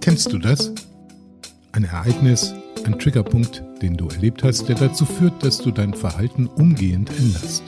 Kennst 0.00 0.32
du 0.32 0.38
das? 0.38 0.72
Ein 1.72 1.84
Ereignis, 1.84 2.54
ein 2.84 2.98
Triggerpunkt, 2.98 3.62
den 3.82 3.96
du 3.96 4.08
erlebt 4.08 4.42
hast, 4.44 4.68
der 4.68 4.76
dazu 4.76 5.04
führt, 5.04 5.42
dass 5.44 5.58
du 5.58 5.70
dein 5.70 5.94
Verhalten 5.94 6.46
umgehend 6.46 7.10
änderst. 7.18 7.62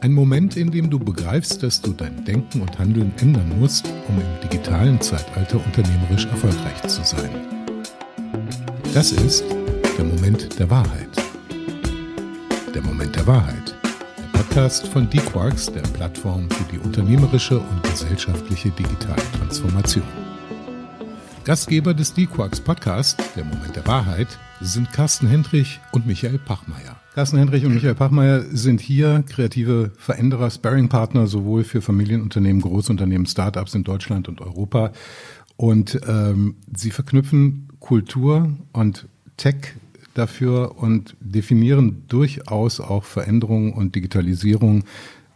Ein 0.00 0.14
Moment, 0.14 0.56
in 0.56 0.72
dem 0.72 0.90
du 0.90 0.98
begreifst, 0.98 1.62
dass 1.62 1.80
du 1.80 1.92
dein 1.92 2.24
Denken 2.24 2.60
und 2.60 2.76
Handeln 2.78 3.12
ändern 3.20 3.52
musst, 3.60 3.86
um 4.08 4.16
im 4.16 4.40
digitalen 4.42 5.00
Zeitalter 5.00 5.64
unternehmerisch 5.64 6.26
erfolgreich 6.26 6.82
zu 6.88 7.04
sein. 7.04 7.30
Das 8.94 9.12
ist 9.12 9.44
der 9.96 10.04
Moment 10.04 10.58
der 10.58 10.68
Wahrheit. 10.70 11.08
Der 12.74 12.82
Moment 12.82 13.14
der 13.14 13.26
Wahrheit. 13.28 13.71
Podcast 14.52 14.86
von 14.88 15.08
D-Quarks, 15.08 15.72
der 15.72 15.80
Plattform 15.80 16.50
für 16.50 16.70
die 16.70 16.78
unternehmerische 16.78 17.58
und 17.58 17.82
gesellschaftliche 17.84 18.68
digitale 18.68 19.22
Transformation. 19.38 20.04
Gastgeber 21.44 21.94
des 21.94 22.12
D-Quarks 22.12 22.60
Podcast, 22.60 23.18
der 23.34 23.46
Moment 23.46 23.76
der 23.76 23.86
Wahrheit, 23.86 24.28
sind 24.60 24.92
Carsten 24.92 25.26
Hendrich 25.26 25.80
und 25.92 26.06
Michael 26.06 26.38
Pachmeier. 26.38 26.96
Carsten 27.14 27.38
Hendrich 27.38 27.64
und 27.64 27.72
Michael 27.72 27.94
Pachmeier 27.94 28.42
sind 28.42 28.82
hier 28.82 29.24
kreative 29.26 29.90
Veränderer, 29.96 30.50
Sparringpartner 30.50 31.26
sowohl 31.26 31.64
für 31.64 31.80
Familienunternehmen, 31.80 32.60
Großunternehmen, 32.60 33.26
Startups 33.26 33.74
in 33.74 33.84
Deutschland 33.84 34.28
und 34.28 34.42
Europa. 34.42 34.92
Und 35.56 35.98
ähm, 36.06 36.56
sie 36.76 36.90
verknüpfen 36.90 37.68
Kultur 37.80 38.54
und 38.74 39.08
Tech 39.38 39.76
dafür 40.14 40.76
und 40.78 41.16
definieren 41.20 42.04
durchaus 42.08 42.80
auch 42.80 43.04
Veränderung 43.04 43.72
und 43.72 43.94
Digitalisierung 43.94 44.84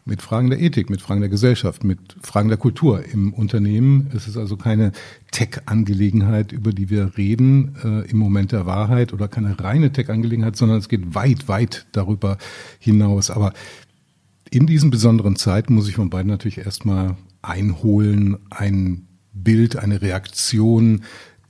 mit 0.06 0.22
Fragen 0.22 0.50
der 0.50 0.60
Ethik, 0.60 0.88
mit 0.88 1.02
Fragen 1.02 1.20
der 1.20 1.28
Gesellschaft, 1.28 1.82
mit 1.82 1.98
Fragen 2.22 2.48
der 2.48 2.58
Kultur 2.58 3.04
im 3.12 3.34
Unternehmen. 3.34 4.08
Es 4.14 4.28
ist 4.28 4.36
also 4.36 4.56
keine 4.56 4.92
Tech-Angelegenheit, 5.32 6.52
über 6.52 6.72
die 6.72 6.90
wir 6.90 7.16
reden 7.18 7.74
äh, 7.82 8.08
im 8.08 8.18
Moment 8.18 8.52
der 8.52 8.66
Wahrheit 8.66 9.12
oder 9.12 9.26
keine 9.26 9.58
reine 9.58 9.92
Tech-Angelegenheit, 9.92 10.56
sondern 10.56 10.78
es 10.78 10.88
geht 10.88 11.16
weit, 11.16 11.48
weit 11.48 11.86
darüber 11.90 12.38
hinaus. 12.78 13.30
Aber 13.30 13.52
in 14.48 14.66
diesen 14.66 14.90
besonderen 14.90 15.34
Zeiten 15.34 15.74
muss 15.74 15.88
ich 15.88 15.96
von 15.96 16.08
beiden 16.08 16.30
natürlich 16.30 16.58
erstmal 16.58 17.16
einholen, 17.42 18.36
ein 18.50 19.08
Bild, 19.32 19.76
eine 19.76 20.02
Reaktion 20.02 21.02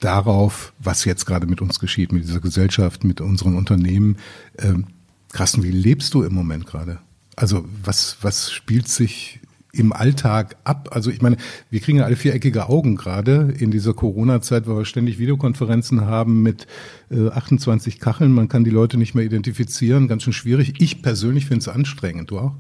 darauf, 0.07 0.73
was 0.79 1.05
jetzt 1.05 1.27
gerade 1.27 1.47
mit 1.47 1.61
uns 1.61 1.81
geschieht, 1.81 2.13
mit 2.13 2.23
dieser 2.23 2.41
Gesellschaft, 2.41 3.03
mit 3.03 3.21
unseren 3.21 3.57
Unternehmen. 3.57 4.19
Ähm, 4.59 4.87
Carsten, 5.33 5.65
wie 5.65 5.73
lebst 5.73 6.15
du 6.15 6.23
im 6.23 6.33
Moment 6.33 6.65
gerade? 6.65 7.01
Also 7.35 7.65
was, 7.83 8.17
was 8.23 8.53
spielt 8.53 8.87
sich 8.89 9.41
im 9.73 9.93
Alltag 9.93 10.57
ab? 10.63 10.91
Also 10.93 11.11
ich 11.11 11.23
meine, 11.23 11.37
wir 11.71 11.81
kriegen 11.81 11.99
ja 11.99 12.05
alle 12.05 12.15
viereckige 12.15 12.69
Augen 12.69 12.95
gerade 12.95 13.53
in 13.59 13.73
dieser 13.73 13.95
Corona-Zeit, 13.95 14.69
weil 14.69 14.77
wir 14.77 14.85
ständig 14.85 15.19
Videokonferenzen 15.19 16.03
haben 16.03 16.41
mit 16.41 16.69
äh, 17.11 17.29
28 17.29 17.99
Kacheln. 17.99 18.33
Man 18.33 18.49
kann 18.49 18.63
die 18.63 18.71
Leute 18.71 18.99
nicht 18.99 19.17
mehr 19.17 19.25
identifizieren. 19.25 20.07
Ganz 20.07 20.23
schön 20.23 20.33
schwierig. 20.33 20.75
Ich 20.79 21.03
persönlich 21.03 21.47
finde 21.47 21.63
es 21.63 21.69
anstrengend. 21.69 22.31
Du 22.31 22.39
auch? 22.39 22.55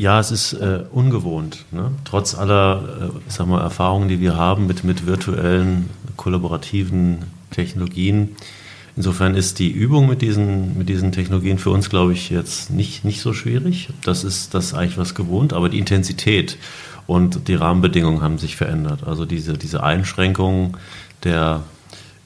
Ja, 0.00 0.18
es 0.18 0.30
ist 0.30 0.54
äh, 0.54 0.84
ungewohnt. 0.92 1.66
Ne? 1.72 1.90
Trotz 2.04 2.34
aller 2.34 3.12
äh, 3.14 3.30
sag 3.30 3.46
mal, 3.48 3.60
Erfahrungen, 3.60 4.08
die 4.08 4.18
wir 4.18 4.34
haben 4.34 4.66
mit, 4.66 4.82
mit 4.82 5.04
virtuellen, 5.04 5.90
kollaborativen 6.16 7.18
Technologien, 7.50 8.34
Insofern 8.96 9.34
ist 9.34 9.60
die 9.60 9.70
Übung 9.70 10.08
mit 10.08 10.20
diesen, 10.20 10.76
mit 10.76 10.88
diesen 10.88 11.12
Technologien 11.12 11.58
für 11.58 11.70
uns, 11.70 11.90
glaube 11.90 12.12
ich, 12.12 12.28
jetzt 12.28 12.70
nicht, 12.70 13.04
nicht 13.04 13.20
so 13.20 13.32
schwierig. 13.32 13.88
Das 14.04 14.24
ist 14.24 14.52
das 14.52 14.74
eigentlich 14.74 14.98
was 14.98 15.14
gewohnt, 15.14 15.52
aber 15.52 15.68
die 15.68 15.78
Intensität 15.78 16.58
und 17.06 17.48
die 17.48 17.54
Rahmenbedingungen 17.54 18.20
haben 18.20 18.36
sich 18.36 18.56
verändert. 18.56 19.04
Also 19.06 19.26
diese, 19.26 19.56
diese 19.56 19.82
Einschränkungen 19.84 20.76
der, 21.24 21.62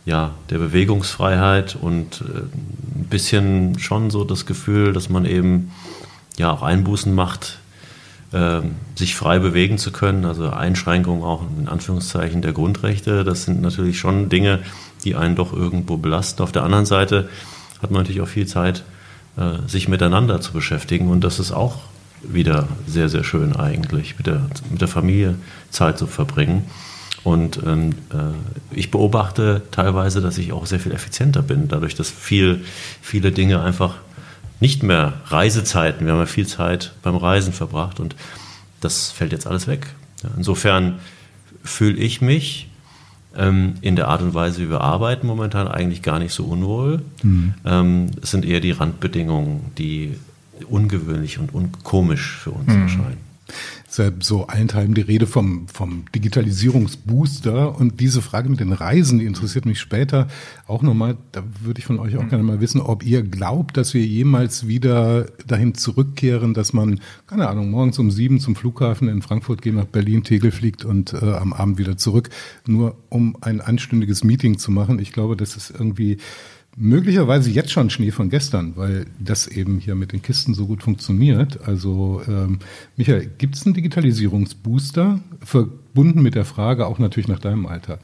ja, 0.05 0.33
der 0.50 0.59
Bewegungsfreiheit 0.59 1.77
und 1.81 2.22
äh, 2.22 2.38
ein 2.38 3.06
bisschen 3.10 3.78
schon 3.78 4.10
so 4.10 4.25
das 4.25 4.47
Gefühl, 4.47 4.93
dass 4.93 5.09
man 5.09 5.27
eben 5.27 5.71
ja 6.38 6.50
auch 6.50 6.62
Einbußen 6.62 7.15
macht, 7.15 7.59
sich 8.96 9.14
frei 9.14 9.38
bewegen 9.38 9.78
zu 9.78 9.92
können, 9.92 10.24
also 10.24 10.50
Einschränkungen 10.50 11.22
auch 11.22 11.44
in 11.56 11.68
Anführungszeichen 11.68 12.42
der 12.42 12.52
Grundrechte. 12.52 13.22
Das 13.22 13.44
sind 13.44 13.62
natürlich 13.62 14.00
schon 14.00 14.28
Dinge, 14.28 14.58
die 15.04 15.14
einen 15.14 15.36
doch 15.36 15.52
irgendwo 15.52 15.98
belasten. 15.98 16.42
Auf 16.42 16.50
der 16.50 16.64
anderen 16.64 16.86
Seite 16.86 17.28
hat 17.80 17.92
man 17.92 18.02
natürlich 18.02 18.22
auch 18.22 18.28
viel 18.28 18.46
Zeit, 18.46 18.82
äh, 19.36 19.68
sich 19.68 19.88
miteinander 19.88 20.40
zu 20.40 20.52
beschäftigen 20.52 21.10
und 21.10 21.22
das 21.22 21.38
ist 21.38 21.52
auch 21.52 21.82
wieder 22.22 22.68
sehr, 22.86 23.08
sehr 23.08 23.24
schön 23.24 23.54
eigentlich, 23.54 24.16
mit 24.16 24.26
der, 24.26 24.46
mit 24.70 24.80
der 24.80 24.88
Familie 24.88 25.36
Zeit 25.70 25.98
zu 25.98 26.06
verbringen. 26.06 26.64
Und 27.22 27.60
ähm, 27.64 27.92
äh, 28.10 28.76
ich 28.76 28.91
beobachte 28.91 29.62
teilweise, 29.70 30.20
dass 30.20 30.38
ich 30.38 30.52
auch 30.52 30.66
sehr 30.66 30.80
viel 30.80 30.92
effizienter 30.92 31.42
bin, 31.42 31.68
dadurch, 31.68 31.94
dass 31.94 32.10
viel, 32.10 32.64
viele 33.00 33.32
Dinge 33.32 33.62
einfach 33.62 33.96
nicht 34.64 34.82
mehr 34.82 35.20
Reisezeiten, 35.26 36.06
wir 36.06 36.14
haben 36.14 36.20
ja 36.20 36.26
viel 36.26 36.47
Zeit 36.47 36.94
beim 37.02 37.16
Reisen 37.16 37.52
verbracht 37.52 38.00
und 38.00 38.16
das 38.80 39.10
fällt 39.10 39.32
jetzt 39.32 39.47
alles 39.47 39.66
weg. 39.66 39.88
Insofern 40.38 41.00
fühle 41.62 41.98
ich 41.98 42.22
mich 42.22 42.70
ähm, 43.36 43.74
in 43.82 43.94
der 43.94 44.08
Art 44.08 44.22
und 44.22 44.32
Weise, 44.32 44.62
wie 44.62 44.70
wir 44.70 44.80
arbeiten, 44.80 45.26
momentan 45.26 45.69
eigentlich 45.69 46.00
gar 46.00 46.19
nicht 46.19 46.32
so 46.32 46.44
unwohl. 46.44 47.03
Mhm. 47.22 47.53
Ähm, 47.66 48.06
es 48.22 48.30
sind 48.30 48.47
eher 48.47 48.60
die 48.60 48.70
Randbedingungen, 48.70 49.72
die 49.76 50.14
ungewöhnlich 50.66 51.38
und 51.38 51.84
komisch 51.84 52.38
für 52.38 52.53
uns 52.53 52.69
mhm. 52.69 52.82
erscheinen 52.84 53.19
ist 53.94 53.99
ja 53.99 54.10
so 54.19 54.49
allenthalben 54.49 54.94
die 54.94 55.03
Rede 55.03 55.28
vom, 55.28 55.69
vom 55.69 56.05
Digitalisierungsbooster. 56.12 57.78
Und 57.78 58.00
diese 58.00 58.22
Frage 58.22 58.49
mit 58.49 58.59
den 58.59 58.72
Reisen, 58.72 59.21
die 59.21 59.25
interessiert 59.25 59.66
mich 59.66 59.78
später 59.78 60.27
auch 60.66 60.82
nochmal. 60.82 61.16
Da 61.31 61.44
würde 61.62 61.78
ich 61.78 61.87
von 61.87 62.00
euch 62.00 62.16
auch 62.16 62.28
gerne 62.28 62.43
mal 62.43 62.60
wissen, 62.60 62.81
ob 62.81 63.04
ihr 63.04 63.22
glaubt, 63.22 63.77
dass 63.77 63.94
wir 63.94 64.04
jemals 64.04 64.66
wieder 64.66 65.27
dahin 65.47 65.75
zurückkehren, 65.75 66.54
dass 66.54 66.72
man, 66.72 66.99
keine 67.28 67.49
Ahnung, 67.49 67.71
morgens 67.71 68.00
um 68.00 68.10
sieben 68.10 68.41
zum 68.41 68.56
Flughafen 68.56 69.06
in 69.06 69.22
Frankfurt 69.22 69.62
geht, 69.62 69.75
nach 69.75 69.84
Berlin, 69.84 70.25
Tegel 70.25 70.50
fliegt 70.50 70.84
und 70.84 71.12
äh, 71.12 71.33
am 71.33 71.53
Abend 71.53 71.78
wieder 71.78 71.97
zurück, 71.97 72.31
nur 72.66 72.97
um 73.10 73.37
ein 73.43 73.60
anständiges 73.60 74.25
Meeting 74.25 74.59
zu 74.59 74.72
machen. 74.72 74.99
Ich 74.99 75.12
glaube, 75.12 75.37
das 75.37 75.56
ist 75.56 75.71
irgendwie 75.71 76.19
möglicherweise 76.76 77.50
jetzt 77.50 77.72
schon 77.72 77.90
Schnee 77.90 78.10
von 78.10 78.30
gestern, 78.30 78.76
weil 78.76 79.06
das 79.18 79.46
eben 79.46 79.78
hier 79.78 79.94
mit 79.94 80.12
den 80.12 80.22
Kisten 80.22 80.54
so 80.54 80.66
gut 80.66 80.82
funktioniert. 80.82 81.66
Also 81.66 82.22
ähm, 82.26 82.58
Michael, 82.96 83.30
gibt 83.38 83.56
es 83.56 83.64
einen 83.64 83.74
Digitalisierungsbooster, 83.74 85.20
verbunden 85.42 86.22
mit 86.22 86.34
der 86.34 86.44
Frage 86.44 86.86
auch 86.86 86.98
natürlich 86.98 87.28
nach 87.28 87.38
deinem 87.38 87.66
Alltag? 87.66 88.00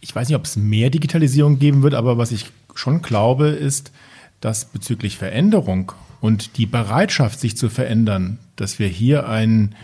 Ich 0.00 0.14
weiß 0.14 0.28
nicht, 0.28 0.36
ob 0.36 0.44
es 0.44 0.56
mehr 0.56 0.90
Digitalisierung 0.90 1.58
geben 1.58 1.82
wird, 1.82 1.94
aber 1.94 2.18
was 2.18 2.32
ich 2.32 2.50
schon 2.74 3.00
glaube, 3.00 3.48
ist, 3.48 3.92
dass 4.40 4.66
bezüglich 4.66 5.16
Veränderung 5.16 5.92
und 6.20 6.58
die 6.58 6.66
Bereitschaft, 6.66 7.40
sich 7.40 7.56
zu 7.56 7.70
verändern, 7.70 8.38
dass 8.56 8.78
wir 8.78 8.88
hier 8.88 9.28
ein, 9.28 9.74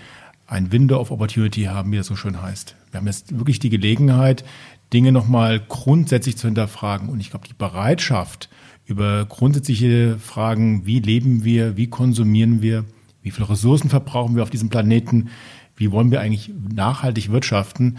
ein 0.50 0.72
Window 0.72 0.98
of 0.98 1.12
Opportunity 1.12 1.62
haben, 1.62 1.92
wie 1.92 1.96
das 1.96 2.08
so 2.08 2.16
schön 2.16 2.42
heißt. 2.42 2.74
Wir 2.90 2.98
haben 2.98 3.06
jetzt 3.06 3.38
wirklich 3.38 3.60
die 3.60 3.70
Gelegenheit, 3.70 4.44
Dinge 4.92 5.12
nochmal 5.12 5.60
grundsätzlich 5.60 6.36
zu 6.36 6.48
hinterfragen. 6.48 7.08
Und 7.08 7.20
ich 7.20 7.30
glaube, 7.30 7.46
die 7.46 7.54
Bereitschaft, 7.54 8.50
über 8.84 9.24
grundsätzliche 9.26 10.18
Fragen, 10.18 10.84
wie 10.84 10.98
leben 10.98 11.44
wir, 11.44 11.76
wie 11.76 11.86
konsumieren 11.86 12.60
wir, 12.60 12.84
wie 13.22 13.30
viele 13.30 13.48
Ressourcen 13.48 13.88
verbrauchen 13.88 14.34
wir 14.34 14.42
auf 14.42 14.50
diesem 14.50 14.68
Planeten, 14.68 15.28
wie 15.76 15.92
wollen 15.92 16.10
wir 16.10 16.20
eigentlich 16.20 16.50
nachhaltig 16.74 17.30
wirtschaften 17.30 17.98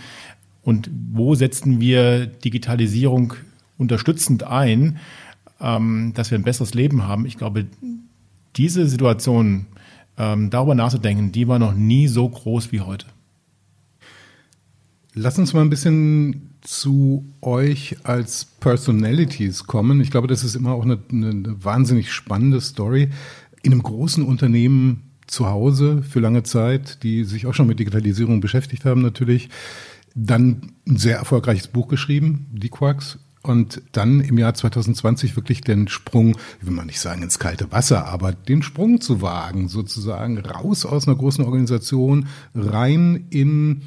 und 0.61 0.89
wo 1.13 1.35
setzen 1.35 1.79
wir 1.79 2.25
Digitalisierung 2.25 3.33
unterstützend 3.77 4.43
ein, 4.43 4.99
ähm, 5.61 6.11
dass 6.13 6.29
wir 6.29 6.37
ein 6.37 6.43
besseres 6.43 6.73
Leben 6.73 7.07
haben. 7.07 7.25
Ich 7.25 7.37
glaube, 7.37 7.67
diese 8.57 8.85
Situation, 8.87 9.67
ähm, 10.17 10.49
darüber 10.49 10.75
nachzudenken, 10.75 11.31
die 11.31 11.47
war 11.47 11.59
noch 11.59 11.73
nie 11.73 12.07
so 12.07 12.27
groß 12.27 12.71
wie 12.71 12.81
heute. 12.81 13.07
Lass 15.13 15.37
uns 15.37 15.53
mal 15.53 15.61
ein 15.61 15.69
bisschen 15.69 16.51
zu 16.61 17.25
euch 17.41 17.97
als 18.03 18.45
Personalities 18.45 19.65
kommen. 19.65 19.99
Ich 19.99 20.11
glaube, 20.11 20.27
das 20.27 20.43
ist 20.43 20.55
immer 20.55 20.73
auch 20.73 20.83
eine, 20.83 20.99
eine 21.11 21.55
wahnsinnig 21.63 22.11
spannende 22.13 22.61
Story. 22.61 23.09
In 23.63 23.73
einem 23.73 23.83
großen 23.83 24.23
Unternehmen 24.23 25.11
zu 25.27 25.47
Hause 25.47 26.03
für 26.03 26.19
lange 26.19 26.43
Zeit, 26.43 27.03
die 27.03 27.23
sich 27.23 27.45
auch 27.45 27.53
schon 27.53 27.67
mit 27.67 27.79
Digitalisierung 27.79 28.41
beschäftigt 28.41 28.85
haben 28.85 29.01
natürlich. 29.01 29.49
Dann 30.13 30.73
ein 30.87 30.97
sehr 30.97 31.17
erfolgreiches 31.17 31.67
Buch 31.67 31.87
geschrieben, 31.87 32.47
Die 32.51 32.69
Quarks. 32.69 33.17
Und 33.43 33.81
dann 33.91 34.19
im 34.21 34.37
Jahr 34.37 34.53
2020 34.53 35.35
wirklich 35.35 35.61
den 35.61 35.87
Sprung, 35.87 36.37
ich 36.59 36.67
will 36.67 36.73
mal 36.73 36.85
nicht 36.85 36.99
sagen 36.99 37.23
ins 37.23 37.39
kalte 37.39 37.71
Wasser, 37.71 38.05
aber 38.05 38.33
den 38.33 38.61
Sprung 38.61 39.01
zu 39.01 39.21
wagen, 39.21 39.67
sozusagen 39.67 40.37
raus 40.37 40.85
aus 40.85 41.07
einer 41.07 41.17
großen 41.17 41.43
Organisation, 41.43 42.27
rein 42.53 43.25
in 43.31 43.83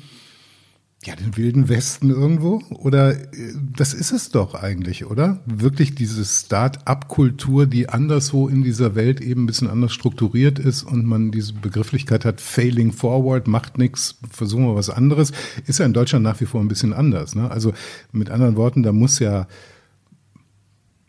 ja, 1.07 1.15
den 1.17 1.37
wilden 1.37 1.69
Westen 1.69 2.11
irgendwo? 2.11 2.63
Oder 2.71 3.13
äh, 3.13 3.53
das 3.77 3.95
ist 3.95 4.13
es 4.13 4.31
doch 4.31 4.55
eigentlich, 4.55 5.05
oder? 5.07 5.41
Wirklich 5.47 5.95
diese 5.95 6.25
Start-up-Kultur, 6.25 7.67
die 7.67 7.89
anderswo 7.89 8.49
in 8.49 8.63
dieser 8.63 8.95
Welt 8.95 9.21
eben 9.21 9.45
ein 9.45 9.47
bisschen 9.47 9.69
anders 9.69 9.93
strukturiert 9.93 10.59
ist 10.59 10.83
und 10.83 11.05
man 11.05 11.31
diese 11.31 11.53
Begrifflichkeit 11.53 12.25
hat, 12.25 12.41
failing 12.41 12.93
forward, 12.93 13.47
macht 13.47 13.79
nichts, 13.79 14.19
versuchen 14.31 14.67
wir 14.67 14.75
was 14.75 14.91
anderes, 14.91 15.33
ist 15.67 15.79
ja 15.79 15.87
in 15.87 15.93
Deutschland 15.93 16.25
nach 16.25 16.41
wie 16.41 16.47
vor 16.47 16.61
ein 16.61 16.69
bisschen 16.69 16.93
anders. 16.93 17.35
Ne? 17.35 17.51
Also 17.51 17.73
mit 18.13 18.31
anderen 18.31 18.57
Worten, 18.57 18.83
da 18.83 18.93
muss 18.93 19.19
ja 19.19 19.47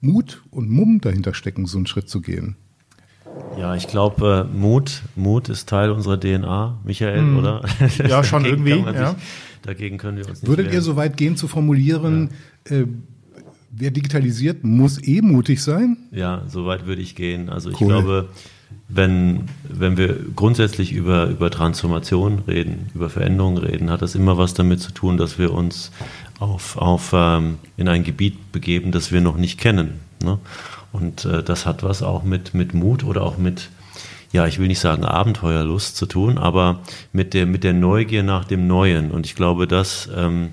Mut 0.02 0.44
und 0.52 0.70
Mumm 0.70 1.02
dahinter 1.02 1.34
stecken, 1.34 1.66
so 1.66 1.78
einen 1.78 1.88
Schritt 1.88 2.10
zu 2.10 2.22
gehen. 2.22 2.58
Ja, 3.58 3.76
ich 3.76 3.88
glaube, 3.88 4.48
äh, 4.52 4.58
Mut, 4.58 5.02
Mut 5.16 5.50
ist 5.50 5.70
Teil 5.70 5.92
unserer 5.92 6.20
DNA, 6.20 6.80
Michael, 6.84 7.20
hm. 7.20 7.38
oder? 7.38 7.62
Ja, 8.08 8.24
schon 8.24 8.46
irgendwie. 8.46 8.78
Ja. 8.78 9.16
Dagegen 9.66 9.98
können 9.98 10.18
wir 10.18 10.30
uns 10.30 10.42
nicht 10.42 10.48
Würdet 10.48 10.68
wehren. 10.68 10.76
ihr 10.76 10.82
so 10.82 10.96
weit 10.96 11.18
gehen 11.18 11.38
zu 11.38 11.48
formulieren, 11.48 12.30
ja. 12.70 12.78
äh, 12.78 12.88
wer 13.72 13.92
digitalisiert, 13.92 14.64
muss 14.64 15.02
eh 15.04 15.22
mutig 15.22 15.62
sein? 15.62 15.98
Ja, 16.12 16.44
so 16.48 16.66
weit 16.66 16.86
würde 16.86 17.02
ich 17.02 17.16
gehen. 17.16 17.50
Also 17.50 17.72
ich 17.72 17.78
glaube, 17.78 18.30
wenn, 18.88 19.46
wenn 19.68 19.98
wir 19.98 20.18
grundsätzlich 20.36 20.94
über, 20.94 21.28
über 21.28 21.50
Transformation 21.50 22.44
reden, 22.48 22.92
über 22.94 23.10
Veränderungen 23.10 23.58
reden, 23.58 23.90
hat 23.90 24.04
das 24.04 24.14
immer 24.14 24.38
was 24.38 24.54
damit 24.54 24.82
zu 24.82 24.92
tun, 24.92 25.18
dass 25.18 25.40
wir 25.40 25.52
uns 25.52 25.92
auf, 26.40 26.78
auf, 26.78 27.12
ähm, 27.14 27.58
in 27.76 27.88
ein 27.88 28.04
Gebiet 28.04 28.52
begeben, 28.52 28.92
das 28.92 29.12
wir 29.12 29.22
noch 29.22 29.38
nicht 29.38 29.60
kennen. 29.60 30.00
Ne? 30.24 30.38
Und 30.92 31.26
äh, 31.26 31.44
das 31.44 31.66
hat 31.66 31.82
was 31.82 32.04
auch 32.04 32.24
mit, 32.24 32.54
mit 32.54 32.74
Mut 32.74 33.04
oder 33.04 33.24
auch 33.24 33.38
mit 33.38 33.70
ja, 34.36 34.46
ich 34.46 34.60
will 34.60 34.68
nicht 34.68 34.80
sagen 34.80 35.06
Abenteuerlust 35.06 35.96
zu 35.96 36.06
tun, 36.06 36.38
aber 36.38 36.82
mit 37.14 37.34
der, 37.34 37.46
mit 37.46 37.64
der 37.64 37.72
Neugier 37.72 38.22
nach 38.22 38.44
dem 38.44 38.68
Neuen. 38.68 39.12
Und 39.12 39.26
ich 39.26 39.34
glaube, 39.34 39.66
dass, 39.66 40.10
ähm, 40.14 40.50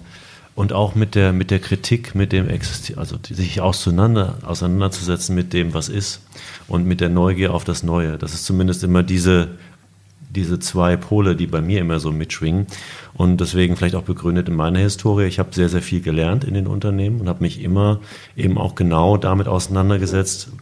und 0.55 0.73
auch 0.73 0.95
mit 0.95 1.17
der, 1.17 1.33
mit 1.33 1.51
der 1.51 1.59
Kritik, 1.59 2.15
mit 2.15 2.31
dem 2.31 2.49
Existieren, 2.49 3.01
also 3.01 3.17
sich 3.29 3.61
auseinander, 3.61 4.39
auseinanderzusetzen 4.47 5.35
mit 5.35 5.53
dem, 5.53 5.75
was 5.75 5.89
ist 5.89 6.21
und 6.69 6.87
mit 6.87 7.01
der 7.01 7.09
Neugier 7.09 7.53
auf 7.53 7.65
das 7.65 7.83
Neue. 7.83 8.19
Das 8.19 8.35
ist 8.35 8.45
zumindest 8.45 8.85
immer 8.85 9.03
diese, 9.03 9.49
diese 10.31 10.61
zwei 10.61 10.97
Pole, 10.97 11.35
die 11.35 11.49
bei 11.49 11.61
mir 11.61 11.81
immer 11.81 11.99
so 11.99 12.13
mitschwingen. 12.13 12.69
Und 13.15 13.41
deswegen 13.41 13.77
vielleicht 13.77 13.97
auch 13.97 14.05
begründet 14.05 14.49
in 14.49 14.55
meiner 14.55 14.79
Historie. 14.79 15.25
Ich 15.25 15.41
habe 15.41 15.53
sehr, 15.53 15.69
sehr 15.69 15.83
viel 15.83 16.03
gelernt 16.03 16.45
in 16.45 16.55
den 16.55 16.69
Unternehmen 16.69 17.21
und 17.21 17.29
habe 17.29 17.43
mich 17.43 17.61
immer 17.61 17.99
eben 18.37 18.59
auch 18.59 18.77
genau 18.77 19.17
damit 19.17 19.49
auseinandergesetzt, 19.49 20.53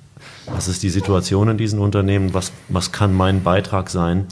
was 0.52 0.68
ist 0.68 0.82
die 0.82 0.90
Situation 0.90 1.48
in 1.48 1.56
diesen 1.56 1.78
Unternehmen? 1.78 2.34
Was, 2.34 2.52
was 2.68 2.92
kann 2.92 3.14
mein 3.14 3.42
Beitrag 3.42 3.90
sein? 3.90 4.26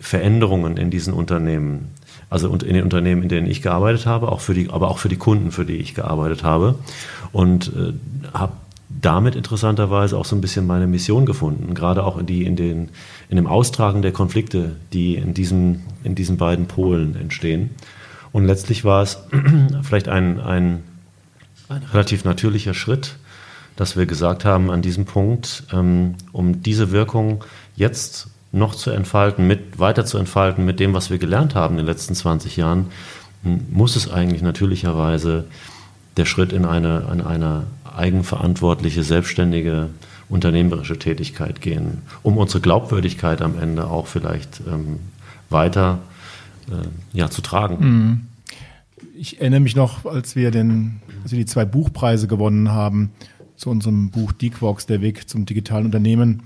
Veränderungen 0.00 0.76
in 0.76 0.90
diesen 0.90 1.12
Unternehmen, 1.12 1.88
also 2.30 2.48
in 2.48 2.74
den 2.74 2.84
Unternehmen, 2.84 3.22
in 3.22 3.28
denen 3.28 3.50
ich 3.50 3.62
gearbeitet 3.62 4.06
habe, 4.06 4.30
auch 4.30 4.40
für 4.40 4.54
die, 4.54 4.70
aber 4.70 4.88
auch 4.88 4.98
für 4.98 5.08
die 5.08 5.16
Kunden, 5.16 5.50
für 5.50 5.64
die 5.64 5.76
ich 5.76 5.94
gearbeitet 5.94 6.44
habe. 6.44 6.76
Und 7.32 7.72
äh, 7.74 7.92
habe 8.32 8.52
damit 8.88 9.36
interessanterweise 9.36 10.16
auch 10.16 10.24
so 10.24 10.34
ein 10.34 10.40
bisschen 10.40 10.66
meine 10.66 10.86
Mission 10.86 11.26
gefunden, 11.26 11.74
gerade 11.74 12.04
auch 12.04 12.16
in, 12.16 12.26
die, 12.26 12.44
in, 12.44 12.56
den, 12.56 12.88
in 13.28 13.36
dem 13.36 13.46
Austragen 13.46 14.02
der 14.02 14.12
Konflikte, 14.12 14.76
die 14.92 15.16
in, 15.16 15.34
diesem, 15.34 15.80
in 16.04 16.14
diesen 16.14 16.36
beiden 16.36 16.66
Polen 16.66 17.14
entstehen. 17.16 17.70
Und 18.32 18.44
letztlich 18.44 18.84
war 18.84 19.02
es 19.02 19.18
vielleicht 19.82 20.08
ein, 20.08 20.40
ein, 20.40 20.82
ein 21.68 21.82
relativ 21.92 22.24
natürlicher 22.24 22.74
Schritt, 22.74 23.16
dass 23.78 23.96
wir 23.96 24.06
gesagt 24.06 24.44
haben, 24.44 24.72
an 24.72 24.82
diesem 24.82 25.04
Punkt, 25.04 25.62
ähm, 25.72 26.16
um 26.32 26.62
diese 26.62 26.90
Wirkung 26.90 27.44
jetzt 27.76 28.26
noch 28.50 28.74
zu 28.74 28.90
entfalten, 28.90 29.46
mit, 29.46 29.78
weiter 29.78 30.04
zu 30.04 30.18
entfalten 30.18 30.64
mit 30.64 30.80
dem, 30.80 30.94
was 30.94 31.10
wir 31.10 31.18
gelernt 31.18 31.54
haben 31.54 31.74
in 31.74 31.78
den 31.78 31.86
letzten 31.86 32.16
20 32.16 32.56
Jahren, 32.56 32.86
muss 33.70 33.94
es 33.94 34.10
eigentlich 34.10 34.42
natürlicherweise 34.42 35.44
der 36.16 36.24
Schritt 36.24 36.52
in 36.52 36.64
eine, 36.64 37.08
in 37.12 37.20
eine 37.20 37.68
eigenverantwortliche, 37.96 39.04
selbstständige 39.04 39.90
unternehmerische 40.28 40.98
Tätigkeit 40.98 41.60
gehen, 41.60 42.02
um 42.24 42.36
unsere 42.36 42.60
Glaubwürdigkeit 42.60 43.42
am 43.42 43.56
Ende 43.56 43.86
auch 43.86 44.08
vielleicht 44.08 44.60
ähm, 44.66 44.98
weiter 45.50 46.00
äh, 46.68 47.16
ja, 47.16 47.30
zu 47.30 47.42
tragen. 47.42 47.78
Mhm. 47.78 48.20
Ich 49.16 49.40
erinnere 49.40 49.60
mich 49.60 49.76
noch, 49.76 50.04
als 50.04 50.34
wir, 50.34 50.50
den, 50.50 51.00
als 51.22 51.30
wir 51.30 51.38
die 51.38 51.46
zwei 51.46 51.64
Buchpreise 51.64 52.26
gewonnen 52.26 52.72
haben, 52.72 53.12
zu 53.58 53.70
unserem 53.70 54.10
Buch 54.10 54.32
Dequox, 54.32 54.86
der 54.86 55.02
Weg 55.02 55.28
zum 55.28 55.44
digitalen 55.44 55.86
Unternehmen. 55.86 56.42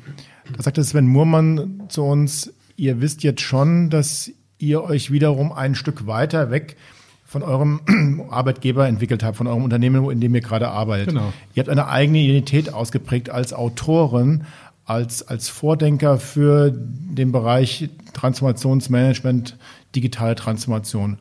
Da 0.57 0.63
sagte 0.63 0.83
Sven 0.83 1.07
Murmann 1.07 1.85
zu 1.89 2.03
uns, 2.03 2.53
ihr 2.77 3.01
wisst 3.01 3.23
jetzt 3.23 3.43
schon, 3.43 3.91
dass 3.91 4.31
ihr 4.59 4.83
euch 4.83 5.11
wiederum 5.11 5.53
ein 5.53 5.75
Stück 5.75 6.07
weiter 6.07 6.51
weg 6.51 6.77
von 7.25 7.43
eurem 7.43 7.81
Arbeitgeber 8.31 8.87
entwickelt 8.89 9.23
habt, 9.23 9.37
von 9.37 9.47
eurem 9.47 9.65
Unternehmen, 9.65 10.11
in 10.11 10.21
dem 10.21 10.35
ihr 10.35 10.41
gerade 10.41 10.69
arbeitet. 10.69 11.09
Genau. 11.09 11.33
Ihr 11.55 11.61
habt 11.63 11.71
eine 11.71 11.89
eigene 11.89 12.19
Identität 12.19 12.73
ausgeprägt 12.73 13.31
als 13.31 13.53
Autoren, 13.53 14.45
als, 14.85 15.27
als 15.27 15.49
Vordenker 15.49 16.19
für 16.19 16.73
den 16.75 17.33
Bereich 17.33 17.89
Transformationsmanagement, 18.13 19.57
digitale 19.95 20.35
Transformation. 20.35 21.19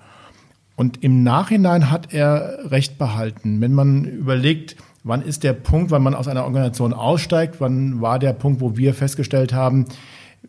Und 0.75 1.03
im 1.03 1.23
Nachhinein 1.23 1.91
hat 1.91 2.13
er 2.13 2.71
recht 2.71 2.97
behalten. 2.97 3.61
Wenn 3.61 3.73
man 3.73 4.05
überlegt, 4.05 4.75
Wann 5.03 5.21
ist 5.21 5.43
der 5.43 5.53
Punkt, 5.53 5.91
wann 5.91 6.03
man 6.03 6.13
aus 6.13 6.27
einer 6.27 6.43
Organisation 6.43 6.93
aussteigt? 6.93 7.55
Wann 7.59 8.01
war 8.01 8.19
der 8.19 8.33
Punkt, 8.33 8.61
wo 8.61 8.77
wir 8.77 8.93
festgestellt 8.93 9.53
haben, 9.53 9.85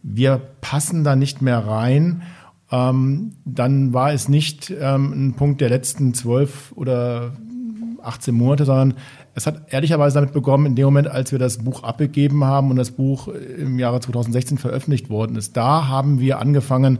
wir 0.02 0.40
passen 0.60 1.04
da 1.04 1.16
nicht 1.16 1.40
mehr 1.40 1.58
rein? 1.58 2.22
Ähm, 2.70 3.32
dann 3.44 3.92
war 3.92 4.12
es 4.12 4.28
nicht 4.28 4.70
ähm, 4.70 5.12
ein 5.12 5.34
Punkt 5.34 5.60
der 5.60 5.68
letzten 5.68 6.14
zwölf 6.14 6.72
oder 6.74 7.32
18 8.02 8.34
Monate, 8.34 8.64
sondern 8.64 8.94
es 9.34 9.46
hat 9.46 9.72
ehrlicherweise 9.72 10.16
damit 10.16 10.32
begonnen, 10.32 10.66
in 10.66 10.74
dem 10.74 10.84
Moment, 10.86 11.08
als 11.08 11.32
wir 11.32 11.38
das 11.38 11.58
Buch 11.58 11.82
abgegeben 11.82 12.44
haben 12.44 12.70
und 12.70 12.76
das 12.76 12.90
Buch 12.90 13.28
im 13.28 13.78
Jahre 13.78 14.00
2016 14.00 14.58
veröffentlicht 14.58 15.08
worden 15.08 15.36
ist. 15.36 15.56
Da 15.56 15.88
haben 15.88 16.20
wir 16.20 16.38
angefangen, 16.38 16.98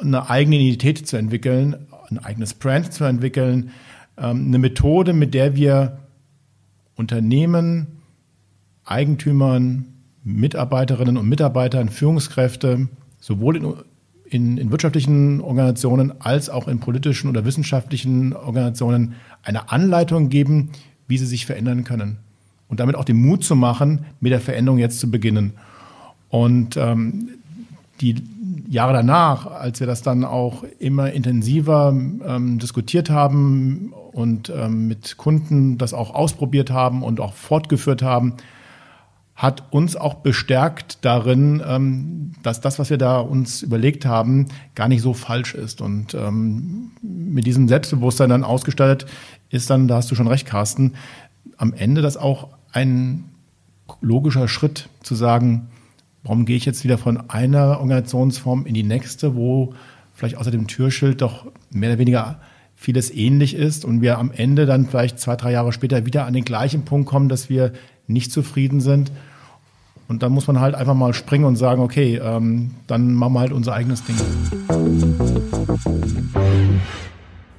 eine 0.00 0.28
eigene 0.28 0.56
Identität 0.56 1.06
zu 1.06 1.16
entwickeln, 1.16 1.86
ein 2.10 2.18
eigenes 2.18 2.54
Brand 2.54 2.92
zu 2.92 3.04
entwickeln, 3.04 3.70
ähm, 4.16 4.46
eine 4.48 4.58
Methode, 4.58 5.12
mit 5.12 5.34
der 5.34 5.54
wir 5.56 5.98
Unternehmen, 6.96 7.86
Eigentümern, 8.84 9.86
Mitarbeiterinnen 10.22 11.16
und 11.16 11.28
Mitarbeitern, 11.28 11.88
Führungskräfte, 11.88 12.88
sowohl 13.20 13.56
in, 13.56 13.74
in, 14.24 14.58
in, 14.58 14.70
wirtschaftlichen 14.70 15.40
Organisationen 15.40 16.12
als 16.20 16.48
auch 16.48 16.68
in 16.68 16.80
politischen 16.80 17.28
oder 17.28 17.44
wissenschaftlichen 17.44 18.32
Organisationen 18.32 19.14
eine 19.42 19.70
Anleitung 19.70 20.28
geben, 20.28 20.70
wie 21.06 21.18
sie 21.18 21.26
sich 21.26 21.46
verändern 21.46 21.84
können. 21.84 22.18
Und 22.68 22.80
damit 22.80 22.96
auch 22.96 23.04
den 23.04 23.20
Mut 23.20 23.44
zu 23.44 23.54
machen, 23.54 24.06
mit 24.20 24.32
der 24.32 24.40
Veränderung 24.40 24.78
jetzt 24.78 24.98
zu 24.98 25.10
beginnen. 25.10 25.52
Und 26.30 26.76
ähm, 26.76 27.28
die 28.00 28.16
Jahre 28.68 28.94
danach, 28.94 29.46
als 29.46 29.80
wir 29.80 29.86
das 29.86 30.02
dann 30.02 30.24
auch 30.24 30.64
immer 30.78 31.12
intensiver 31.12 31.90
ähm, 31.90 32.58
diskutiert 32.58 33.10
haben 33.10 33.92
und 34.14 34.50
ähm, 34.54 34.86
mit 34.86 35.16
Kunden 35.16 35.76
das 35.76 35.92
auch 35.92 36.14
ausprobiert 36.14 36.70
haben 36.70 37.02
und 37.02 37.20
auch 37.20 37.34
fortgeführt 37.34 38.02
haben, 38.02 38.34
hat 39.34 39.72
uns 39.72 39.96
auch 39.96 40.14
bestärkt 40.14 41.04
darin, 41.04 41.60
ähm, 41.66 42.32
dass 42.44 42.60
das, 42.60 42.78
was 42.78 42.90
wir 42.90 42.98
da 42.98 43.18
uns 43.18 43.62
überlegt 43.62 44.06
haben, 44.06 44.46
gar 44.76 44.86
nicht 44.88 45.02
so 45.02 45.12
falsch 45.12 45.54
ist. 45.54 45.80
Und 45.80 46.14
ähm, 46.14 46.92
mit 47.02 47.44
diesem 47.44 47.66
Selbstbewusstsein 47.66 48.30
dann 48.30 48.44
ausgestattet 48.44 49.06
ist 49.50 49.68
dann, 49.70 49.88
da 49.88 49.96
hast 49.96 50.10
du 50.10 50.14
schon 50.14 50.28
recht, 50.28 50.46
Carsten, 50.46 50.94
am 51.56 51.72
Ende 51.72 52.00
das 52.00 52.16
auch 52.16 52.48
ein 52.72 53.24
logischer 54.00 54.46
Schritt 54.46 54.88
zu 55.02 55.16
sagen, 55.16 55.68
warum 56.22 56.46
gehe 56.46 56.56
ich 56.56 56.64
jetzt 56.64 56.84
wieder 56.84 56.98
von 56.98 57.28
einer 57.28 57.80
Organisationsform 57.80 58.66
in 58.66 58.74
die 58.74 58.84
nächste, 58.84 59.34
wo 59.34 59.74
vielleicht 60.12 60.36
außer 60.36 60.52
dem 60.52 60.68
Türschild 60.68 61.20
doch 61.20 61.46
mehr 61.70 61.90
oder 61.90 61.98
weniger 61.98 62.40
vieles 62.84 63.10
ähnlich 63.10 63.54
ist 63.54 63.86
und 63.86 64.02
wir 64.02 64.18
am 64.18 64.30
Ende 64.30 64.66
dann 64.66 64.86
vielleicht 64.86 65.18
zwei, 65.18 65.36
drei 65.36 65.52
Jahre 65.52 65.72
später 65.72 66.04
wieder 66.04 66.26
an 66.26 66.34
den 66.34 66.44
gleichen 66.44 66.84
Punkt 66.84 67.08
kommen, 67.08 67.30
dass 67.30 67.48
wir 67.48 67.72
nicht 68.06 68.30
zufrieden 68.30 68.80
sind. 68.82 69.10
Und 70.06 70.22
dann 70.22 70.32
muss 70.32 70.46
man 70.46 70.60
halt 70.60 70.74
einfach 70.74 70.94
mal 70.94 71.14
springen 71.14 71.46
und 71.46 71.56
sagen, 71.56 71.80
okay, 71.80 72.20
ähm, 72.22 72.72
dann 72.86 73.14
machen 73.14 73.32
wir 73.32 73.40
halt 73.40 73.52
unser 73.52 73.72
eigenes 73.72 74.04
Ding. 74.04 74.16